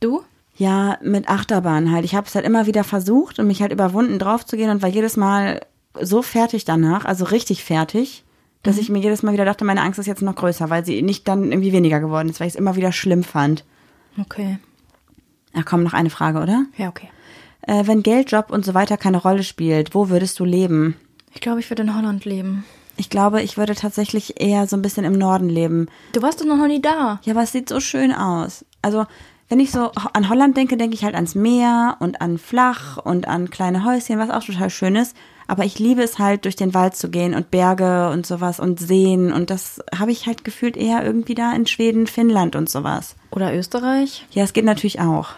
Du? 0.00 0.22
Ja, 0.56 0.96
mit 1.02 1.28
Achterbahn 1.28 1.90
halt. 1.90 2.04
Ich 2.04 2.14
habe 2.14 2.26
es 2.26 2.34
halt 2.34 2.46
immer 2.46 2.66
wieder 2.66 2.84
versucht 2.84 3.38
und 3.40 3.48
mich 3.48 3.62
halt 3.62 3.72
überwunden 3.72 4.18
drauf 4.18 4.46
zu 4.46 4.56
gehen 4.56 4.70
und 4.70 4.80
war 4.80 4.88
jedes 4.88 5.16
Mal 5.16 5.60
so 6.00 6.22
fertig 6.22 6.64
danach, 6.64 7.04
also 7.04 7.24
richtig 7.24 7.64
fertig, 7.64 8.24
dass 8.62 8.78
ich 8.78 8.88
mir 8.88 8.98
jedes 8.98 9.22
Mal 9.22 9.32
wieder 9.32 9.44
dachte, 9.44 9.64
meine 9.64 9.82
Angst 9.82 9.98
ist 9.98 10.06
jetzt 10.06 10.22
noch 10.22 10.34
größer, 10.34 10.70
weil 10.70 10.84
sie 10.84 11.02
nicht 11.02 11.28
dann 11.28 11.52
irgendwie 11.52 11.72
weniger 11.72 12.00
geworden 12.00 12.28
ist, 12.28 12.40
weil 12.40 12.48
ich 12.48 12.54
es 12.54 12.58
immer 12.58 12.76
wieder 12.76 12.92
schlimm 12.92 13.22
fand. 13.22 13.64
Okay. 14.20 14.58
Ach 15.54 15.64
komm, 15.64 15.82
noch 15.82 15.94
eine 15.94 16.10
Frage, 16.10 16.40
oder? 16.40 16.64
Ja, 16.76 16.88
okay. 16.88 17.08
Äh, 17.62 17.86
wenn 17.86 18.02
Geld, 18.02 18.32
Job 18.32 18.50
und 18.50 18.64
so 18.64 18.74
weiter 18.74 18.96
keine 18.96 19.18
Rolle 19.18 19.42
spielt, 19.42 19.94
wo 19.94 20.08
würdest 20.08 20.38
du 20.38 20.44
leben? 20.44 20.96
Ich 21.34 21.40
glaube, 21.40 21.60
ich 21.60 21.70
würde 21.70 21.82
in 21.82 21.96
Holland 21.96 22.24
leben. 22.24 22.64
Ich 22.96 23.10
glaube, 23.10 23.42
ich 23.42 23.58
würde 23.58 23.74
tatsächlich 23.74 24.40
eher 24.40 24.66
so 24.66 24.76
ein 24.76 24.82
bisschen 24.82 25.04
im 25.04 25.18
Norden 25.18 25.48
leben. 25.48 25.88
Du 26.12 26.22
warst 26.22 26.40
doch 26.40 26.46
noch 26.46 26.66
nie 26.66 26.80
da. 26.80 27.20
Ja, 27.24 27.34
aber 27.34 27.42
es 27.42 27.52
sieht 27.52 27.68
so 27.68 27.78
schön 27.80 28.12
aus. 28.12 28.64
Also, 28.80 29.06
wenn 29.48 29.60
ich 29.60 29.70
so 29.70 29.92
an 30.12 30.28
Holland 30.28 30.56
denke, 30.56 30.76
denke 30.76 30.94
ich 30.94 31.04
halt 31.04 31.14
ans 31.14 31.34
Meer 31.34 31.96
und 32.00 32.20
an 32.20 32.38
Flach 32.38 32.96
und 32.96 33.28
an 33.28 33.50
kleine 33.50 33.84
Häuschen, 33.84 34.18
was 34.18 34.30
auch 34.30 34.44
total 34.44 34.70
schön 34.70 34.96
ist. 34.96 35.14
Aber 35.48 35.64
ich 35.64 35.78
liebe 35.78 36.02
es 36.02 36.18
halt, 36.18 36.44
durch 36.44 36.56
den 36.56 36.74
Wald 36.74 36.96
zu 36.96 37.08
gehen 37.08 37.34
und 37.34 37.50
Berge 37.50 38.10
und 38.10 38.26
sowas 38.26 38.58
und 38.58 38.80
Seen. 38.80 39.32
Und 39.32 39.50
das 39.50 39.80
habe 39.96 40.10
ich 40.10 40.26
halt 40.26 40.44
gefühlt 40.44 40.76
eher 40.76 41.04
irgendwie 41.04 41.34
da 41.34 41.52
in 41.52 41.66
Schweden, 41.66 42.06
Finnland 42.06 42.56
und 42.56 42.68
sowas. 42.68 43.14
Oder 43.30 43.54
Österreich? 43.56 44.26
Ja, 44.32 44.42
es 44.44 44.52
geht 44.52 44.64
natürlich 44.64 45.00
auch. 45.00 45.30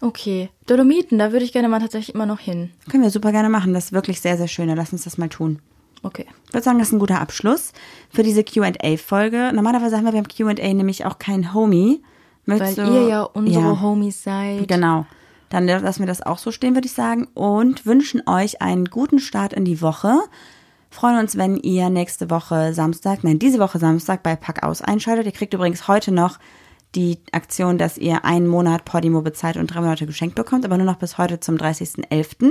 Okay. 0.00 0.48
Dolomiten, 0.66 1.18
da 1.18 1.32
würde 1.32 1.44
ich 1.44 1.52
gerne 1.52 1.68
mal 1.68 1.80
tatsächlich 1.80 2.14
immer 2.14 2.26
noch 2.26 2.38
hin. 2.40 2.70
Können 2.90 3.02
wir 3.02 3.10
super 3.10 3.32
gerne 3.32 3.48
machen. 3.50 3.74
Das 3.74 3.86
ist 3.86 3.92
wirklich 3.92 4.20
sehr, 4.20 4.36
sehr 4.38 4.48
schön. 4.48 4.68
Lass 4.74 4.92
uns 4.92 5.04
das 5.04 5.18
mal 5.18 5.28
tun. 5.28 5.58
Okay. 6.04 6.26
Ich 6.48 6.54
würde 6.54 6.64
sagen, 6.64 6.78
das 6.78 6.88
ist 6.88 6.94
ein 6.94 6.98
guter 6.98 7.20
Abschluss 7.20 7.72
für 8.10 8.22
diese 8.22 8.42
QA-Folge. 8.44 9.52
Normalerweise 9.54 9.96
haben 9.96 10.04
wir 10.04 10.12
beim 10.12 10.26
QA 10.28 10.72
nämlich 10.74 11.04
auch 11.04 11.18
keinen 11.18 11.54
Homie. 11.54 12.02
Weil 12.46 12.58
Möchtest 12.58 12.78
du- 12.78 12.82
ihr 12.92 13.08
ja 13.08 13.22
unsere 13.22 13.62
Ja. 13.64 13.80
Homies 13.80 14.22
seid. 14.22 14.66
Genau. 14.66 15.06
Dann 15.52 15.66
lassen 15.66 16.00
wir 16.00 16.06
das 16.06 16.22
auch 16.22 16.38
so 16.38 16.50
stehen, 16.50 16.74
würde 16.74 16.86
ich 16.86 16.94
sagen. 16.94 17.28
Und 17.34 17.84
wünschen 17.84 18.22
euch 18.26 18.62
einen 18.62 18.86
guten 18.86 19.18
Start 19.18 19.52
in 19.52 19.66
die 19.66 19.82
Woche. 19.82 20.18
Freuen 20.88 21.18
uns, 21.18 21.36
wenn 21.36 21.58
ihr 21.58 21.90
nächste 21.90 22.30
Woche 22.30 22.72
Samstag, 22.72 23.22
nein, 23.22 23.38
diese 23.38 23.58
Woche 23.58 23.78
Samstag 23.78 24.22
bei 24.22 24.34
Pack 24.34 24.62
aus 24.62 24.80
einschaltet. 24.80 25.26
Ihr 25.26 25.32
kriegt 25.32 25.52
übrigens 25.52 25.88
heute 25.88 26.10
noch 26.10 26.38
die 26.94 27.18
Aktion, 27.32 27.76
dass 27.76 27.98
ihr 27.98 28.24
einen 28.24 28.46
Monat 28.46 28.86
Podimo 28.86 29.20
bezahlt 29.20 29.58
und 29.58 29.66
drei 29.66 29.82
Monate 29.82 30.06
geschenkt 30.06 30.36
bekommt, 30.36 30.64
aber 30.64 30.78
nur 30.78 30.86
noch 30.86 30.96
bis 30.96 31.18
heute 31.18 31.38
zum 31.38 31.56
30.11. 31.56 32.50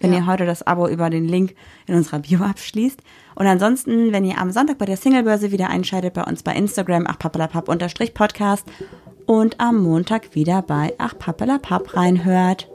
Wenn 0.00 0.12
Ja. 0.12 0.20
ihr 0.20 0.26
heute 0.26 0.46
das 0.46 0.66
Abo 0.66 0.88
über 0.88 1.10
den 1.10 1.26
Link 1.28 1.54
in 1.86 1.94
unserer 1.94 2.18
Bio 2.20 2.40
abschließt. 2.42 2.98
Und 3.34 3.46
ansonsten, 3.46 4.12
wenn 4.12 4.24
ihr 4.24 4.38
am 4.38 4.50
Sonntag 4.50 4.78
bei 4.78 4.86
der 4.86 4.96
Singlebörse 4.96 5.52
wieder 5.52 5.68
einschaltet, 5.70 6.14
bei 6.14 6.24
uns 6.24 6.42
bei 6.42 6.54
Instagram, 6.54 7.06
achpappelapapp 7.06 7.68
unterstrich 7.68 8.14
Podcast 8.14 8.66
und 9.26 9.60
am 9.60 9.82
Montag 9.82 10.34
wieder 10.34 10.62
bei 10.62 10.94
Ach 10.98 11.14
Pappelapapp 11.18 11.96
reinhört. 11.96 12.68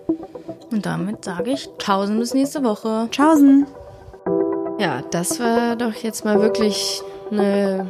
Und 0.71 0.85
damit 0.85 1.25
sage 1.25 1.51
ich 1.51 1.69
tausend 1.77 2.19
bis 2.19 2.33
nächste 2.33 2.63
Woche. 2.63 3.07
Tschaußen! 3.11 3.67
Ja, 4.79 5.01
das 5.11 5.39
war 5.39 5.75
doch 5.75 5.93
jetzt 5.93 6.25
mal 6.25 6.39
wirklich 6.41 7.01
eine 7.31 7.87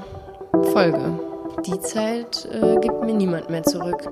Folge. 0.73 1.19
Die 1.65 1.79
Zeit 1.79 2.47
äh, 2.51 2.75
gibt 2.79 3.01
mir 3.03 3.13
niemand 3.13 3.49
mehr 3.49 3.63
zurück. 3.63 4.07